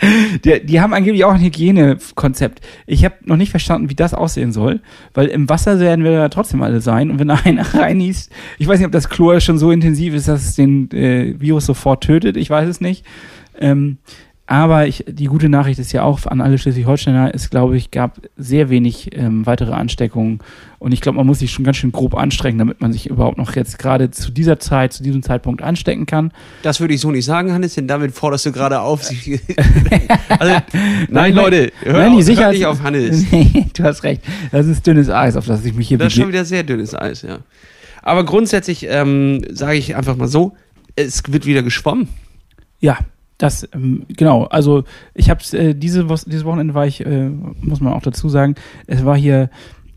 Die, 0.44 0.64
die 0.64 0.80
haben 0.80 0.94
angeblich 0.94 1.24
auch 1.24 1.34
ein 1.34 1.42
Hygienekonzept. 1.42 2.60
Ich 2.86 3.04
habe 3.04 3.16
noch 3.24 3.36
nicht 3.36 3.50
verstanden, 3.50 3.90
wie 3.90 3.94
das 3.94 4.14
aussehen 4.14 4.50
soll, 4.50 4.80
weil 5.12 5.26
im 5.26 5.48
Wasser 5.48 5.78
werden 5.78 6.04
wir 6.04 6.12
ja 6.12 6.28
trotzdem 6.30 6.62
alle 6.62 6.80
sein 6.80 7.10
und 7.10 7.18
wenn 7.18 7.28
da 7.28 7.34
einer 7.44 7.74
reinniest, 7.74 8.32
ich 8.58 8.66
weiß 8.66 8.78
nicht, 8.78 8.86
ob 8.86 8.92
das 8.92 9.08
Chlor 9.08 9.40
schon 9.40 9.58
so 9.58 9.70
intensiv 9.70 10.14
ist, 10.14 10.28
dass 10.28 10.44
es 10.46 10.54
den 10.56 10.90
äh, 10.92 11.38
Virus 11.38 11.66
sofort 11.66 12.02
tötet, 12.02 12.36
ich 12.36 12.48
weiß 12.48 12.68
es 12.68 12.80
nicht. 12.80 13.04
Ähm, 13.58 13.98
aber 14.50 14.88
ich, 14.88 15.04
die 15.08 15.26
gute 15.26 15.48
Nachricht 15.48 15.78
ist 15.78 15.92
ja 15.92 16.02
auch 16.02 16.26
an 16.26 16.40
alle 16.40 16.58
Schleswig-Holsteiner, 16.58 17.30
es 17.32 17.50
glaube 17.50 17.76
ich 17.76 17.92
gab 17.92 18.20
sehr 18.36 18.68
wenig 18.68 19.16
ähm, 19.16 19.46
weitere 19.46 19.70
Ansteckungen 19.70 20.40
und 20.80 20.90
ich 20.90 21.00
glaube, 21.00 21.18
man 21.18 21.26
muss 21.28 21.38
sich 21.38 21.52
schon 21.52 21.64
ganz 21.64 21.76
schön 21.76 21.92
grob 21.92 22.16
anstrengen, 22.16 22.58
damit 22.58 22.80
man 22.80 22.92
sich 22.92 23.08
überhaupt 23.08 23.38
noch 23.38 23.54
jetzt 23.54 23.78
gerade 23.78 24.10
zu 24.10 24.32
dieser 24.32 24.58
Zeit, 24.58 24.92
zu 24.92 25.04
diesem 25.04 25.22
Zeitpunkt 25.22 25.62
anstecken 25.62 26.04
kann. 26.04 26.32
Das 26.64 26.80
würde 26.80 26.94
ich 26.94 27.00
so 27.00 27.12
nicht 27.12 27.24
sagen, 27.26 27.52
Hannes, 27.52 27.76
denn 27.76 27.86
damit 27.86 28.10
forderst 28.10 28.44
du 28.46 28.50
gerade 28.50 28.80
auf. 28.80 29.04
sich- 29.04 29.40
also, 30.28 30.56
nein, 31.08 31.32
Leute, 31.32 31.70
hör, 31.84 31.92
Nein, 32.08 32.14
auf, 32.14 32.26
hör 32.26 32.50
nicht 32.50 32.66
auf 32.66 32.82
Hannes. 32.82 33.24
Du 33.76 33.84
hast 33.84 34.02
recht. 34.02 34.22
Das 34.50 34.66
ist 34.66 34.84
dünnes 34.84 35.08
Eis, 35.10 35.36
auf 35.36 35.46
das 35.46 35.64
ich 35.64 35.74
mich 35.74 35.86
hier 35.86 35.98
Das 35.98 36.08
ist 36.08 36.14
schon 36.18 36.28
wieder 36.28 36.44
sehr 36.44 36.64
dünnes 36.64 36.92
Eis, 36.92 37.22
ja. 37.22 37.38
Aber 38.02 38.24
grundsätzlich 38.24 38.84
ähm, 38.88 39.44
sage 39.48 39.76
ich 39.76 39.94
einfach 39.94 40.16
mal 40.16 40.26
so, 40.26 40.56
es 40.96 41.22
wird 41.28 41.46
wieder 41.46 41.62
geschwommen. 41.62 42.08
Ja, 42.80 42.98
das, 43.40 43.68
ähm, 43.74 44.04
genau. 44.08 44.44
Also 44.44 44.84
ich 45.14 45.30
habe 45.30 45.40
äh, 45.52 45.74
diese, 45.74 46.04
dieses 46.04 46.44
Wochenende 46.44 46.74
war 46.74 46.86
ich, 46.86 47.04
äh, 47.04 47.30
muss 47.62 47.80
man 47.80 47.92
auch 47.92 48.02
dazu 48.02 48.28
sagen, 48.28 48.54
es 48.86 49.04
war 49.04 49.16
hier 49.16 49.50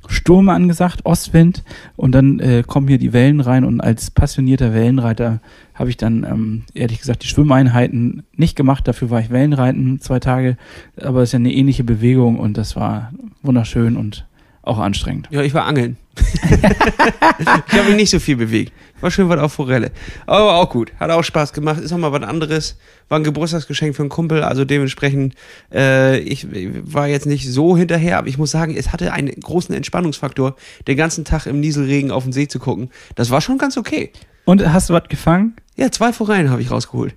Sturm 0.07 0.49
angesagt, 0.49 1.05
Ostwind 1.05 1.63
und 1.95 2.13
dann 2.13 2.39
äh, 2.39 2.63
kommen 2.65 2.87
hier 2.87 2.97
die 2.97 3.13
Wellen 3.13 3.39
rein 3.39 3.63
und 3.63 3.81
als 3.81 4.11
passionierter 4.11 4.73
Wellenreiter 4.73 5.39
habe 5.73 5.89
ich 5.89 5.97
dann 5.97 6.23
ähm, 6.23 6.63
ehrlich 6.73 6.99
gesagt 6.99 7.23
die 7.23 7.27
Schwimmeinheiten 7.27 8.23
nicht 8.35 8.55
gemacht. 8.55 8.87
Dafür 8.87 9.09
war 9.09 9.19
ich 9.19 9.29
Wellenreiten 9.29 9.99
zwei 9.99 10.19
Tage, 10.19 10.57
aber 11.01 11.21
es 11.21 11.29
ist 11.29 11.33
ja 11.33 11.39
eine 11.39 11.53
ähnliche 11.53 11.83
Bewegung 11.83 12.37
und 12.37 12.57
das 12.57 12.75
war 12.75 13.11
wunderschön 13.41 13.97
und 13.97 14.25
auch 14.61 14.79
anstrengend. 14.79 15.27
Ja, 15.31 15.41
ich 15.41 15.53
war 15.53 15.65
angeln. 15.65 15.97
ich 17.39 17.47
habe 17.47 17.87
mich 17.87 17.95
nicht 17.95 18.09
so 18.09 18.19
viel 18.19 18.35
bewegt. 18.35 18.71
War 19.01 19.11
schön 19.11 19.27
was 19.29 19.39
auf 19.39 19.53
Forelle. 19.53 19.91
Aber 20.25 20.55
auch 20.55 20.69
gut. 20.69 20.93
Hat 20.99 21.09
auch 21.09 21.23
Spaß 21.23 21.53
gemacht. 21.53 21.81
Ist 21.81 21.91
auch 21.91 21.97
mal 21.97 22.11
was 22.11 22.23
anderes. 22.23 22.77
War 23.09 23.19
ein 23.19 23.23
Geburtstagsgeschenk 23.23 23.95
für 23.95 24.03
einen 24.03 24.09
Kumpel. 24.09 24.43
Also 24.43 24.63
dementsprechend, 24.63 25.35
äh, 25.73 26.19
ich 26.19 26.47
war 26.51 27.07
jetzt 27.07 27.25
nicht 27.25 27.49
so 27.49 27.75
hinterher, 27.75 28.19
aber 28.19 28.27
ich 28.27 28.37
muss 28.37 28.51
sagen, 28.51 28.75
es 28.77 28.93
hatte 28.93 29.11
einen 29.11 29.31
großen 29.31 29.73
Entspannungsfaktor, 29.75 30.55
den 30.87 30.97
ganzen 30.97 31.25
Tag 31.25 31.47
im 31.47 31.59
Nieselregen 31.59 32.11
auf 32.11 32.23
den 32.23 32.31
See 32.31 32.47
zu 32.47 32.59
gucken. 32.59 32.91
Das 33.15 33.29
war 33.29 33.41
schon 33.41 33.57
ganz 33.57 33.77
okay. 33.77 34.11
Und 34.45 34.65
hast 34.71 34.89
du 34.89 34.93
was 34.93 35.09
gefangen? 35.09 35.55
Ja, 35.75 35.91
zwei 35.91 36.13
Forellen 36.13 36.49
habe 36.49 36.61
ich 36.61 36.69
rausgeholt. 36.69 37.15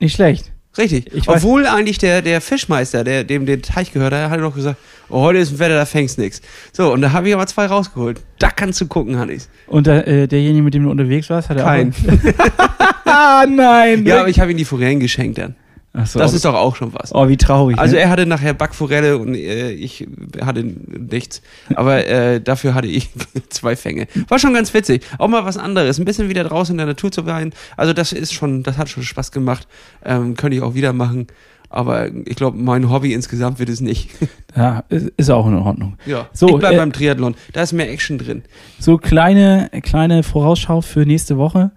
Nicht 0.00 0.14
schlecht. 0.14 0.52
Richtig. 0.78 1.12
Ich 1.12 1.24
weiß- 1.24 1.36
Obwohl 1.36 1.66
eigentlich 1.66 1.98
der, 1.98 2.22
der 2.22 2.40
Fischmeister, 2.40 3.02
der 3.04 3.24
dem 3.24 3.46
der 3.46 3.60
Teich 3.60 3.92
gehört, 3.92 4.12
der 4.12 4.30
hatte 4.30 4.40
noch 4.42 4.54
gesagt, 4.54 4.76
oh, 5.10 5.22
heute 5.22 5.38
ist 5.40 5.50
ein 5.52 5.58
Wetter, 5.58 5.74
da 5.74 5.84
fängst 5.84 6.18
nix. 6.18 6.40
So, 6.72 6.92
und 6.92 7.00
da 7.02 7.12
habe 7.12 7.28
ich 7.28 7.34
aber 7.34 7.46
zwei 7.46 7.66
rausgeholt. 7.66 8.20
Da 8.38 8.50
kannst 8.50 8.80
du 8.80 8.86
gucken, 8.86 9.18
Hannes. 9.18 9.48
Und 9.66 9.86
der, 9.88 10.06
äh, 10.06 10.28
derjenige, 10.28 10.62
mit 10.62 10.74
dem 10.74 10.84
du 10.84 10.90
unterwegs 10.90 11.28
warst, 11.30 11.48
hat 11.48 11.56
er 11.58 11.64
Kein. 11.64 11.92
auch. 11.92 13.04
ah, 13.04 13.44
nein. 13.48 14.06
Ja, 14.06 14.20
aber 14.20 14.28
ich 14.28 14.38
habe 14.40 14.52
ihm 14.52 14.56
die 14.56 14.64
Forellen 14.64 15.00
geschenkt 15.00 15.38
dann. 15.38 15.56
So. 16.04 16.18
Das 16.18 16.32
ist 16.32 16.44
doch 16.44 16.54
auch 16.54 16.76
schon 16.76 16.92
was. 16.94 17.14
oh, 17.14 17.28
wie 17.28 17.36
traurig. 17.36 17.78
Also 17.78 17.94
ne? 17.96 18.02
er 18.02 18.10
hatte 18.10 18.26
nachher 18.26 18.54
Backforelle 18.54 19.18
und 19.18 19.34
äh, 19.34 19.70
ich 19.70 20.06
hatte 20.40 20.62
nichts. 20.62 21.42
Aber 21.74 22.06
äh, 22.06 22.40
dafür 22.40 22.74
hatte 22.74 22.88
ich 22.88 23.10
zwei 23.48 23.76
Fänge. 23.76 24.06
War 24.28 24.38
schon 24.38 24.54
ganz 24.54 24.72
witzig. 24.74 25.04
Auch 25.18 25.28
mal 25.28 25.44
was 25.44 25.56
anderes. 25.56 25.98
Ein 25.98 26.04
bisschen 26.04 26.28
wieder 26.28 26.44
draußen 26.44 26.72
in 26.74 26.78
der 26.78 26.86
Natur 26.86 27.10
zu 27.10 27.24
sein. 27.24 27.52
Also 27.76 27.92
das 27.92 28.12
ist 28.12 28.32
schon, 28.32 28.62
das 28.62 28.78
hat 28.78 28.88
schon 28.88 29.02
Spaß 29.02 29.32
gemacht. 29.32 29.66
Ähm, 30.04 30.34
könnte 30.36 30.56
ich 30.56 30.62
auch 30.62 30.74
wieder 30.74 30.92
machen. 30.92 31.26
Aber 31.70 32.08
ich 32.24 32.36
glaube, 32.36 32.56
mein 32.56 32.90
Hobby 32.90 33.12
insgesamt 33.12 33.58
wird 33.58 33.68
es 33.68 33.80
nicht. 33.80 34.10
Ja, 34.56 34.82
ist, 34.88 35.12
ist 35.16 35.30
auch 35.30 35.46
in 35.46 35.54
Ordnung. 35.54 35.98
Ja, 36.04 36.26
So, 36.32 36.48
ich 36.48 36.56
bleib 36.56 36.72
äh, 36.72 36.76
beim 36.78 36.92
Triathlon. 36.92 37.36
Da 37.52 37.62
ist 37.62 37.72
mehr 37.74 37.88
Action 37.88 38.18
drin. 38.18 38.42
So 38.80 38.96
kleine, 38.96 39.70
kleine 39.82 40.24
Vorausschau 40.24 40.80
für 40.80 41.06
nächste 41.06 41.36
Woche. 41.36 41.70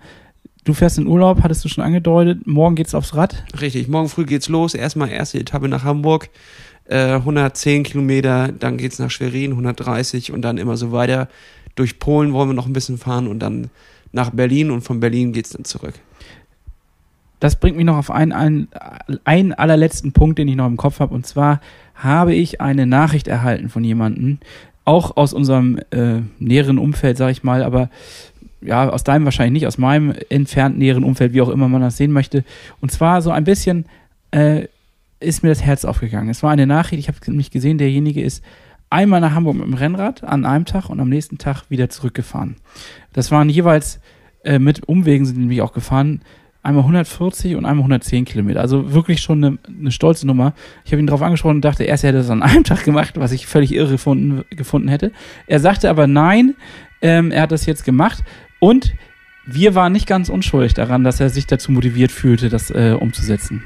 Du 0.64 0.74
fährst 0.74 1.00
in 1.00 1.08
Urlaub, 1.08 1.42
hattest 1.42 1.66
du 1.66 1.70
schon 1.70 1.84
angedeutet. 1.84 2.46
Morgen 2.46 2.76
geht's 2.76 2.94
aufs 2.94 3.16
Rad. 3.16 3.44
Richtig, 3.60 3.88
morgen 3.88 4.10
früh 4.10 4.26
geht's 4.26 4.48
los. 4.48 4.76
Erstmal 4.76 5.10
erste 5.10 5.40
Etappe 5.40 5.68
nach 5.68 5.84
Hamburg. 5.84 6.30
Äh, 6.86 7.14
110 7.16 7.84
Kilometer, 7.84 8.50
dann 8.52 8.78
geht's 8.78 9.00
nach 9.00 9.10
Schwerin, 9.10 9.52
130 9.52 10.32
und 10.32 10.44
dann 10.44 10.58
immer 10.58 10.78
so 10.78 10.92
weiter. 10.92 11.30
Durch 11.76 11.98
Polen 12.00 12.34
wollen 12.34 12.50
wir 12.50 12.54
noch 12.54 12.68
ein 12.68 12.74
bisschen 12.74 12.98
fahren 12.98 13.28
und 13.28 13.40
dann 13.40 13.70
nach 14.12 14.30
Berlin 14.30 14.70
und 14.72 14.82
von 14.82 15.00
Berlin 15.00 15.32
geht's 15.32 15.52
dann 15.52 15.66
zurück. 15.66 15.96
Das 17.40 17.56
bringt 17.56 17.76
mich 17.76 17.86
noch 17.86 17.98
auf 17.98 18.12
einen, 18.12 18.32
einen, 18.32 18.68
einen 19.24 19.54
allerletzten 19.54 20.12
Punkt, 20.12 20.38
den 20.38 20.48
ich 20.48 20.56
noch 20.56 20.68
im 20.68 20.78
Kopf 20.78 21.00
habe. 21.00 21.16
Und 21.16 21.26
zwar 21.26 21.60
habe 21.96 22.36
ich 22.36 22.62
eine 22.62 22.86
Nachricht 22.86 23.28
erhalten 23.28 23.70
von 23.70 23.84
jemandem, 23.84 24.38
auch 24.86 25.18
aus 25.18 25.34
unserem 25.34 25.80
äh, 25.92 26.22
näheren 26.40 26.78
Umfeld, 26.78 27.18
sage 27.18 27.32
ich 27.32 27.44
mal, 27.44 27.64
aber 27.64 27.90
ja, 28.62 28.90
aus 28.90 29.04
deinem 29.04 29.26
wahrscheinlich 29.26 29.62
nicht, 29.62 29.68
aus 29.68 29.78
meinem 29.78 30.14
entfernt 30.30 30.78
näheren 30.78 31.04
Umfeld, 31.04 31.34
wie 31.34 31.42
auch 31.42 31.50
immer 31.50 31.68
man 31.68 31.82
das 31.82 31.98
sehen 31.98 32.12
möchte. 32.12 32.44
Und 32.80 32.92
zwar 32.92 33.22
so 33.22 33.32
ein 33.32 33.44
bisschen 33.44 33.86
äh, 34.32 34.68
ist 35.20 35.44
mir 35.44 35.50
das 35.50 35.64
Herz 35.64 35.86
aufgegangen. 35.86 36.30
Es 36.30 36.44
war 36.44 36.52
eine 36.52 36.68
Nachricht, 36.68 37.00
ich 37.00 37.08
habe 37.08 37.18
nämlich 37.28 37.52
gesehen, 37.52 37.78
derjenige 37.78 38.22
ist 38.22 38.44
einmal 38.90 39.22
nach 39.22 39.34
Hamburg 39.34 39.56
mit 39.56 39.66
dem 39.66 39.74
Rennrad 39.74 40.24
an 40.24 40.46
einem 40.46 40.66
Tag 40.66 40.90
und 40.90 41.00
am 41.00 41.10
nächsten 41.10 41.38
Tag 41.38 41.64
wieder 41.70 41.90
zurückgefahren. 41.90 42.58
Das 43.14 43.32
waren 43.32 43.50
jeweils 43.50 44.00
äh, 44.44 44.60
mit 44.60 44.88
Umwegen 44.88 45.26
sind 45.26 45.38
nämlich 45.38 45.62
auch 45.62 45.74
gefahren, 45.74 46.22
einmal 46.64 46.84
140 46.84 47.56
und 47.56 47.66
einmal 47.66 47.84
110 47.84 48.26
Kilometer. 48.26 48.62
Also 48.62 48.94
wirklich 48.94 49.22
schon 49.22 49.44
eine, 49.44 49.58
eine 49.68 49.92
stolze 49.92 50.28
Nummer. 50.28 50.54
Ich 50.86 50.92
habe 50.92 51.00
ihn 51.00 51.08
darauf 51.08 51.22
angesprochen 51.22 51.58
und 51.58 51.66
dachte, 51.66 51.84
erst 51.84 52.04
er 52.04 52.10
hätte 52.10 52.20
das 52.20 52.30
an 52.30 52.44
einem 52.44 52.64
Tag 52.64 52.84
gemacht, 52.84 53.14
was 53.18 53.32
ich 53.32 53.48
völlig 53.48 53.74
irre 53.74 53.92
gefunden, 53.92 54.44
gefunden 54.50 54.88
hätte. 54.88 55.12
Er 55.48 55.60
sagte 55.60 55.90
aber 55.90 56.08
nein, 56.08 56.56
ähm, 57.02 57.32
er 57.32 57.44
hat 57.44 57.52
das 57.52 57.66
jetzt 57.66 57.84
gemacht 57.84 58.24
und 58.62 58.94
wir 59.46 59.74
waren 59.74 59.92
nicht 59.92 60.06
ganz 60.06 60.30
unschuldig 60.30 60.76
daran, 60.76 61.04
dass 61.04 61.20
er 61.20 61.30
sich 61.32 61.48
dazu 61.48 61.72
motiviert 61.72 62.12
fühlte, 62.12 62.48
das 62.48 62.70
äh, 62.70 62.96
umzusetzen. 62.98 63.64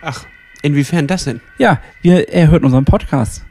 Ach, 0.00 0.24
inwiefern 0.62 1.08
das 1.08 1.24
denn? 1.24 1.40
Ja, 1.58 1.80
wir, 2.00 2.28
er 2.32 2.48
hört 2.48 2.62
unseren 2.62 2.84
Podcast 2.84 3.44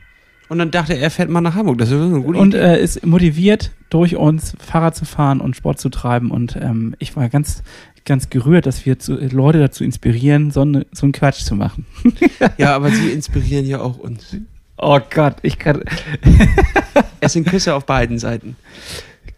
Und 0.47 0.57
dann 0.59 0.71
dachte 0.71 0.93
er, 0.93 1.01
er 1.01 1.11
fährt 1.11 1.29
mal 1.29 1.41
nach 1.41 1.55
Hamburg. 1.55 1.77
Das 1.79 1.91
ist 1.91 1.99
eine 1.99 2.21
gute 2.21 2.39
und 2.39 2.53
Idee. 2.53 2.75
äh, 2.75 2.81
ist 2.81 3.05
motiviert, 3.05 3.71
durch 3.89 4.15
uns 4.15 4.55
Fahrrad 4.57 4.95
zu 4.95 5.03
fahren 5.03 5.41
und 5.41 5.57
Sport 5.57 5.79
zu 5.79 5.89
treiben. 5.89 6.31
Und 6.31 6.55
ähm, 6.55 6.95
ich 6.97 7.13
war 7.17 7.27
ganz, 7.27 7.61
ganz 8.05 8.29
gerührt, 8.29 8.65
dass 8.65 8.85
wir 8.85 8.97
zu, 8.97 9.15
Leute 9.15 9.59
dazu 9.59 9.83
inspirieren, 9.83 10.51
so, 10.51 10.61
eine, 10.61 10.85
so 10.93 11.05
einen 11.05 11.11
Quatsch 11.11 11.41
zu 11.41 11.55
machen. 11.55 11.85
ja, 12.57 12.73
aber 12.73 12.89
sie 12.89 13.09
inspirieren 13.09 13.65
ja 13.65 13.81
auch 13.81 13.97
uns. 13.97 14.37
Oh 14.77 14.99
Gott, 15.13 15.35
ich 15.41 15.59
kann. 15.59 15.83
Es 17.19 17.33
sind 17.33 17.47
Küsse 17.47 17.75
auf 17.75 17.85
beiden 17.85 18.17
Seiten. 18.17 18.55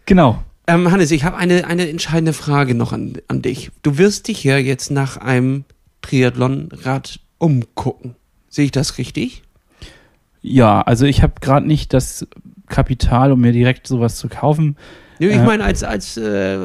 Genau. 0.06 0.44
Ähm, 0.68 0.90
Hannes, 0.90 1.10
ich 1.10 1.24
habe 1.24 1.36
eine, 1.38 1.66
eine 1.66 1.88
entscheidende 1.88 2.32
Frage 2.34 2.74
noch 2.74 2.92
an, 2.92 3.14
an 3.26 3.40
dich. 3.42 3.70
Du 3.82 3.96
wirst 3.98 4.28
dich 4.28 4.44
ja 4.44 4.58
jetzt 4.58 4.90
nach 4.90 5.16
einem 5.16 5.64
Triathlonrad 6.02 7.20
umgucken. 7.38 8.14
Sehe 8.50 8.66
ich 8.66 8.70
das 8.70 8.98
richtig? 8.98 9.42
Ja, 10.42 10.82
also 10.82 11.06
ich 11.06 11.22
habe 11.22 11.34
gerade 11.40 11.66
nicht 11.66 11.92
das 11.94 12.26
Kapital, 12.68 13.32
um 13.32 13.40
mir 13.40 13.52
direkt 13.52 13.86
sowas 13.86 14.16
zu 14.16 14.28
kaufen. 14.28 14.76
Nee, 15.18 15.28
ich 15.28 15.36
Äh. 15.36 15.44
meine 15.44 15.64
als, 15.64 15.82
als 15.82 16.16
äh, 16.18 16.58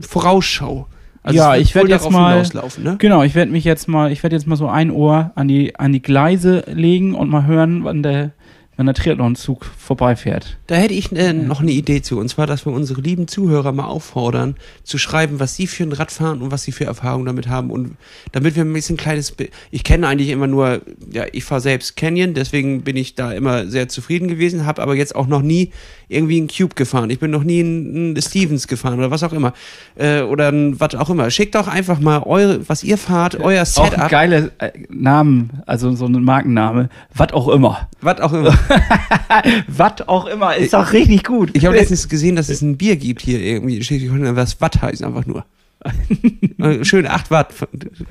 Vorausschau. 0.00 0.88
Also 1.22 1.38
Ja, 1.38 1.54
ich 1.56 1.74
werd 1.74 1.84
wohl 1.84 1.90
jetzt 1.90 2.10
mal- 2.10 2.42
ne? 2.82 2.96
Genau, 2.98 3.22
ich 3.22 3.34
werde 3.34 3.52
mich 3.52 3.64
jetzt 3.64 3.88
mal, 3.88 4.10
ich 4.10 4.22
werde 4.22 4.36
jetzt 4.36 4.46
mal 4.46 4.56
so 4.56 4.68
ein 4.68 4.90
Ohr 4.90 5.32
an 5.36 5.48
die 5.48 5.74
an 5.78 5.92
die 5.92 6.02
Gleise 6.02 6.64
legen 6.66 7.14
und 7.14 7.30
mal 7.30 7.46
hören, 7.46 7.84
wann 7.84 8.02
der 8.02 8.32
wenn 8.76 8.86
der 8.86 8.94
Triathlon-Zug 8.94 9.64
vorbeifährt. 9.64 10.58
Da 10.66 10.74
hätte 10.74 10.94
ich 10.94 11.12
äh, 11.12 11.32
noch 11.32 11.60
eine 11.60 11.70
Idee 11.70 12.02
zu. 12.02 12.18
Und 12.18 12.28
zwar, 12.28 12.46
dass 12.46 12.66
wir 12.66 12.72
unsere 12.72 13.00
lieben 13.00 13.28
Zuhörer 13.28 13.72
mal 13.72 13.86
auffordern, 13.86 14.56
zu 14.82 14.98
schreiben, 14.98 15.38
was 15.40 15.54
sie 15.56 15.66
für 15.66 15.84
ein 15.84 15.92
Rad 15.92 16.10
fahren 16.10 16.42
und 16.42 16.50
was 16.50 16.64
sie 16.64 16.72
für 16.72 16.84
Erfahrungen 16.84 17.26
damit 17.26 17.48
haben. 17.48 17.70
Und 17.70 17.96
damit 18.32 18.56
wir 18.56 18.64
ein 18.64 18.72
bisschen 18.72 18.96
kleines. 18.96 19.32
Bi- 19.32 19.50
Ich 19.70 19.84
kenne 19.84 20.08
eigentlich 20.08 20.30
immer 20.30 20.46
nur, 20.46 20.82
ja, 21.12 21.24
ich 21.32 21.44
fahre 21.44 21.60
selbst 21.60 21.96
Canyon, 21.96 22.34
deswegen 22.34 22.82
bin 22.82 22.96
ich 22.96 23.14
da 23.14 23.32
immer 23.32 23.66
sehr 23.68 23.88
zufrieden 23.88 24.28
gewesen, 24.28 24.66
habe 24.66 24.82
aber 24.82 24.94
jetzt 24.96 25.14
auch 25.14 25.26
noch 25.26 25.42
nie 25.42 25.70
irgendwie 26.14 26.38
einen 26.38 26.48
Cube 26.48 26.74
gefahren. 26.74 27.10
Ich 27.10 27.18
bin 27.18 27.30
noch 27.30 27.44
nie 27.44 27.60
einen, 27.60 28.20
Stevens 28.20 28.68
gefahren 28.68 28.98
oder 28.98 29.10
was 29.10 29.22
auch 29.22 29.32
immer. 29.32 29.52
Äh, 29.96 30.22
oder 30.22 30.48
ein, 30.48 30.78
was 30.80 30.94
auch 30.94 31.10
immer. 31.10 31.30
Schickt 31.30 31.54
doch 31.54 31.68
einfach 31.68 32.00
mal 32.00 32.22
eure, 32.24 32.68
was 32.68 32.84
ihr 32.84 32.98
fahrt, 32.98 33.40
euer 33.40 33.62
Auch 33.62 33.66
Setup. 33.66 33.98
ein 33.98 34.08
geiler 34.08 34.50
äh, 34.58 34.70
Namen, 34.88 35.62
also 35.66 35.92
so 35.94 36.06
ein 36.06 36.24
Markenname. 36.24 36.88
Was 37.14 37.32
auch 37.32 37.48
immer. 37.48 37.88
Was 38.00 38.20
auch 38.20 38.32
immer. 38.32 38.56
Was 39.66 40.08
auch 40.08 40.26
immer, 40.26 40.56
ist 40.56 40.72
doch 40.74 40.92
richtig 40.92 41.24
gut. 41.24 41.50
Ich 41.54 41.66
habe 41.66 41.76
letztens 41.76 42.08
gesehen, 42.08 42.36
dass 42.36 42.48
es 42.48 42.62
ein 42.62 42.76
Bier 42.76 42.96
gibt 42.96 43.22
hier 43.22 43.40
irgendwie. 43.40 43.76
in 43.76 43.82
Schleswig-Holstein, 43.82 44.36
Was 44.36 44.60
Watt 44.60 44.80
heißt 44.80 45.02
einfach 45.02 45.26
nur. 45.26 45.44
Schön 46.82 47.06
8 47.06 47.30
Watt. 47.30 47.48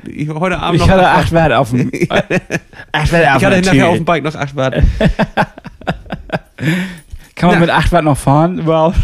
Ich 0.07 0.29
heute 0.29 0.59
Abend 0.59 0.75
ich 0.75 0.81
noch 0.81 0.93
hatte 0.93 1.07
acht 1.07 1.25
acht 1.25 1.31
Wert 1.31 1.53
auf 1.53 1.71
dem. 1.71 1.91
acht 2.91 3.11
Wert 3.11 3.29
auf 3.29 3.41
Ich 3.41 3.45
hatte 3.45 3.61
nachher 3.61 3.89
auf 3.89 3.95
dem. 3.95 4.05
Bike 4.05 4.23
noch 4.23 4.35
8 4.35 4.55
Watt. 4.55 4.83
Kann 7.43 7.59
man 7.59 7.59
Na. 7.59 7.65
mit 7.65 7.75
acht 7.75 7.91
Watt 7.91 8.05
noch 8.05 8.17
fahren 8.17 8.59
überhaupt? 8.59 8.95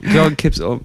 Glaube, 0.00 0.36
kipp's 0.36 0.60
um. 0.60 0.82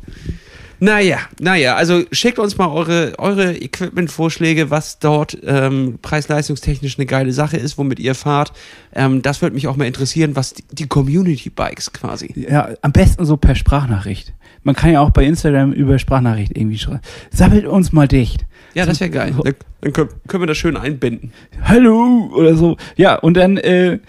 Naja, 0.79 1.19
naja, 1.39 1.75
also 1.75 2.03
schickt 2.11 2.39
uns 2.39 2.57
mal 2.57 2.67
eure, 2.67 3.13
eure 3.19 3.55
Equipment-Vorschläge, 3.55 4.71
was 4.71 4.97
dort 4.97 5.37
ähm, 5.43 5.99
preis-leistungstechnisch 6.01 6.97
eine 6.97 7.05
geile 7.05 7.31
Sache 7.31 7.57
ist, 7.57 7.77
womit 7.77 7.99
ihr 7.99 8.15
fahrt. 8.15 8.53
Ähm, 8.93 9.21
das 9.21 9.41
würde 9.43 9.53
mich 9.53 9.67
auch 9.67 9.75
mal 9.75 9.85
interessieren, 9.85 10.35
was 10.35 10.55
die, 10.55 10.63
die 10.71 10.87
Community-Bikes 10.87 11.93
quasi. 11.93 12.45
Ja, 12.49 12.69
am 12.81 12.91
besten 12.91 13.23
so 13.25 13.37
per 13.37 13.53
Sprachnachricht. 13.53 14.33
Man 14.63 14.75
kann 14.75 14.91
ja 14.91 15.01
auch 15.01 15.11
bei 15.11 15.25
Instagram 15.25 15.73
über 15.73 15.99
Sprachnachricht 15.99 16.55
irgendwie 16.55 16.79
schreiben. 16.79 17.01
Sammelt 17.31 17.65
uns 17.65 17.91
mal 17.91 18.07
dicht. 18.07 18.45
Ja, 18.73 18.87
das 18.87 18.99
wäre 18.99 19.11
geil. 19.11 19.35
Dann 19.81 19.93
können, 19.93 20.09
können 20.27 20.43
wir 20.43 20.47
das 20.47 20.57
schön 20.57 20.75
einbinden. 20.75 21.31
Hallo 21.63 22.31
oder 22.35 22.55
so. 22.55 22.77
Ja, 22.95 23.15
und 23.15 23.35
dann 23.35 23.57
äh, 23.57 23.99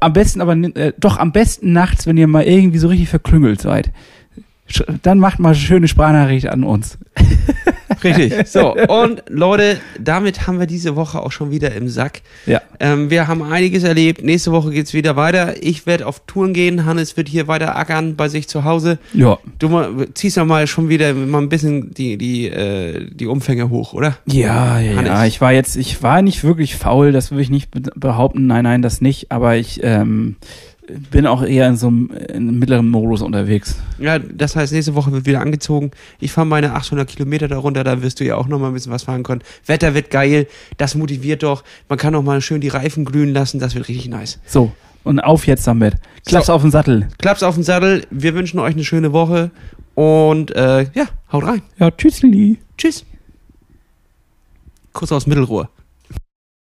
am 0.00 0.12
besten 0.12 0.40
aber 0.40 0.54
äh, 0.54 0.92
doch 0.98 1.18
am 1.18 1.32
besten 1.32 1.72
nachts, 1.72 2.06
wenn 2.06 2.16
ihr 2.16 2.26
mal 2.26 2.44
irgendwie 2.44 2.78
so 2.78 2.88
richtig 2.88 3.08
verklüngelt 3.08 3.60
seid. 3.60 3.90
Dann 5.02 5.18
macht 5.18 5.38
mal 5.38 5.50
eine 5.50 5.56
schöne 5.58 5.88
Sprachnachricht 5.88 6.48
an 6.48 6.64
uns. 6.64 6.98
Richtig. 8.04 8.48
So, 8.48 8.74
und 8.74 9.22
Leute, 9.28 9.78
damit 10.00 10.46
haben 10.46 10.58
wir 10.58 10.66
diese 10.66 10.96
Woche 10.96 11.20
auch 11.20 11.30
schon 11.30 11.50
wieder 11.50 11.72
im 11.72 11.88
Sack. 11.88 12.22
Ja. 12.46 12.60
Ähm, 12.80 13.10
wir 13.10 13.28
haben 13.28 13.42
einiges 13.42 13.84
erlebt. 13.84 14.24
Nächste 14.24 14.50
Woche 14.50 14.70
geht's 14.70 14.92
wieder 14.92 15.14
weiter. 15.14 15.62
Ich 15.62 15.86
werde 15.86 16.06
auf 16.06 16.20
Touren 16.26 16.52
gehen. 16.52 16.84
Hannes 16.84 17.16
wird 17.16 17.28
hier 17.28 17.46
weiter 17.46 17.76
ackern 17.76 18.16
bei 18.16 18.28
sich 18.28 18.48
zu 18.48 18.64
Hause. 18.64 18.98
Ja. 19.12 19.38
Du 19.58 19.68
mal, 19.68 20.08
ziehst 20.14 20.36
doch 20.36 20.44
mal 20.46 20.66
schon 20.66 20.88
wieder 20.88 21.14
mal 21.14 21.42
ein 21.42 21.48
bisschen 21.48 21.94
die, 21.94 22.16
die, 22.16 22.48
äh, 22.48 23.08
die 23.12 23.26
Umfänge 23.26 23.70
hoch, 23.70 23.92
oder? 23.92 24.16
Ja, 24.26 24.80
ja, 24.80 24.96
Hannes. 24.96 25.08
ja. 25.08 25.24
Ich 25.26 25.40
war 25.40 25.52
jetzt, 25.52 25.76
ich 25.76 26.02
war 26.02 26.22
nicht 26.22 26.42
wirklich 26.42 26.74
faul, 26.74 27.12
das 27.12 27.30
würde 27.30 27.42
ich 27.42 27.50
nicht 27.50 27.70
be- 27.70 27.82
behaupten. 27.94 28.46
Nein, 28.46 28.64
nein, 28.64 28.82
das 28.82 29.00
nicht. 29.00 29.30
Aber 29.30 29.54
ich 29.56 29.80
ähm, 29.84 30.36
bin 31.10 31.26
auch 31.26 31.42
eher 31.42 31.68
in 31.68 31.76
so 31.76 31.88
einem, 31.88 32.10
in 32.10 32.48
einem 32.48 32.58
mittleren 32.58 32.88
Modus 32.90 33.22
unterwegs. 33.22 33.76
Ja, 33.98 34.18
das 34.18 34.56
heißt, 34.56 34.72
nächste 34.72 34.94
Woche 34.94 35.12
wird 35.12 35.26
wieder 35.26 35.40
angezogen. 35.40 35.92
Ich 36.18 36.32
fahre 36.32 36.46
meine 36.46 36.74
800 36.74 37.08
Kilometer 37.08 37.48
darunter, 37.48 37.84
da 37.84 38.02
wirst 38.02 38.20
du 38.20 38.24
ja 38.24 38.36
auch 38.36 38.48
noch 38.48 38.58
mal 38.58 38.68
ein 38.68 38.74
bisschen 38.74 38.92
was 38.92 39.04
fahren 39.04 39.22
können. 39.22 39.42
Wetter 39.66 39.94
wird 39.94 40.10
geil, 40.10 40.46
das 40.78 40.94
motiviert 40.94 41.42
doch. 41.42 41.62
Man 41.88 41.98
kann 41.98 42.14
auch 42.14 42.22
mal 42.22 42.40
schön 42.40 42.60
die 42.60 42.68
Reifen 42.68 43.04
glühen 43.04 43.32
lassen, 43.32 43.60
das 43.60 43.74
wird 43.74 43.88
richtig 43.88 44.08
nice. 44.08 44.40
So, 44.46 44.72
und 45.04 45.20
auf 45.20 45.46
jetzt 45.46 45.66
damit. 45.66 45.94
Klaps 46.26 46.46
So. 46.46 46.52
auf 46.54 46.62
den 46.62 46.70
Sattel. 46.70 47.08
Klaps 47.18 47.42
auf 47.42 47.54
den 47.54 47.64
Sattel, 47.64 48.04
wir 48.10 48.34
wünschen 48.34 48.58
euch 48.58 48.74
eine 48.74 48.84
schöne 48.84 49.12
Woche 49.12 49.50
und 49.94 50.50
äh, 50.56 50.86
ja, 50.94 51.06
haut 51.32 51.44
rein. 51.44 51.62
Ja, 51.78 51.90
tschüssli. 51.90 52.58
Tschüss. 52.76 53.04
Kuss 54.92 55.12
aus 55.12 55.26
Mittelruhr. 55.26 55.70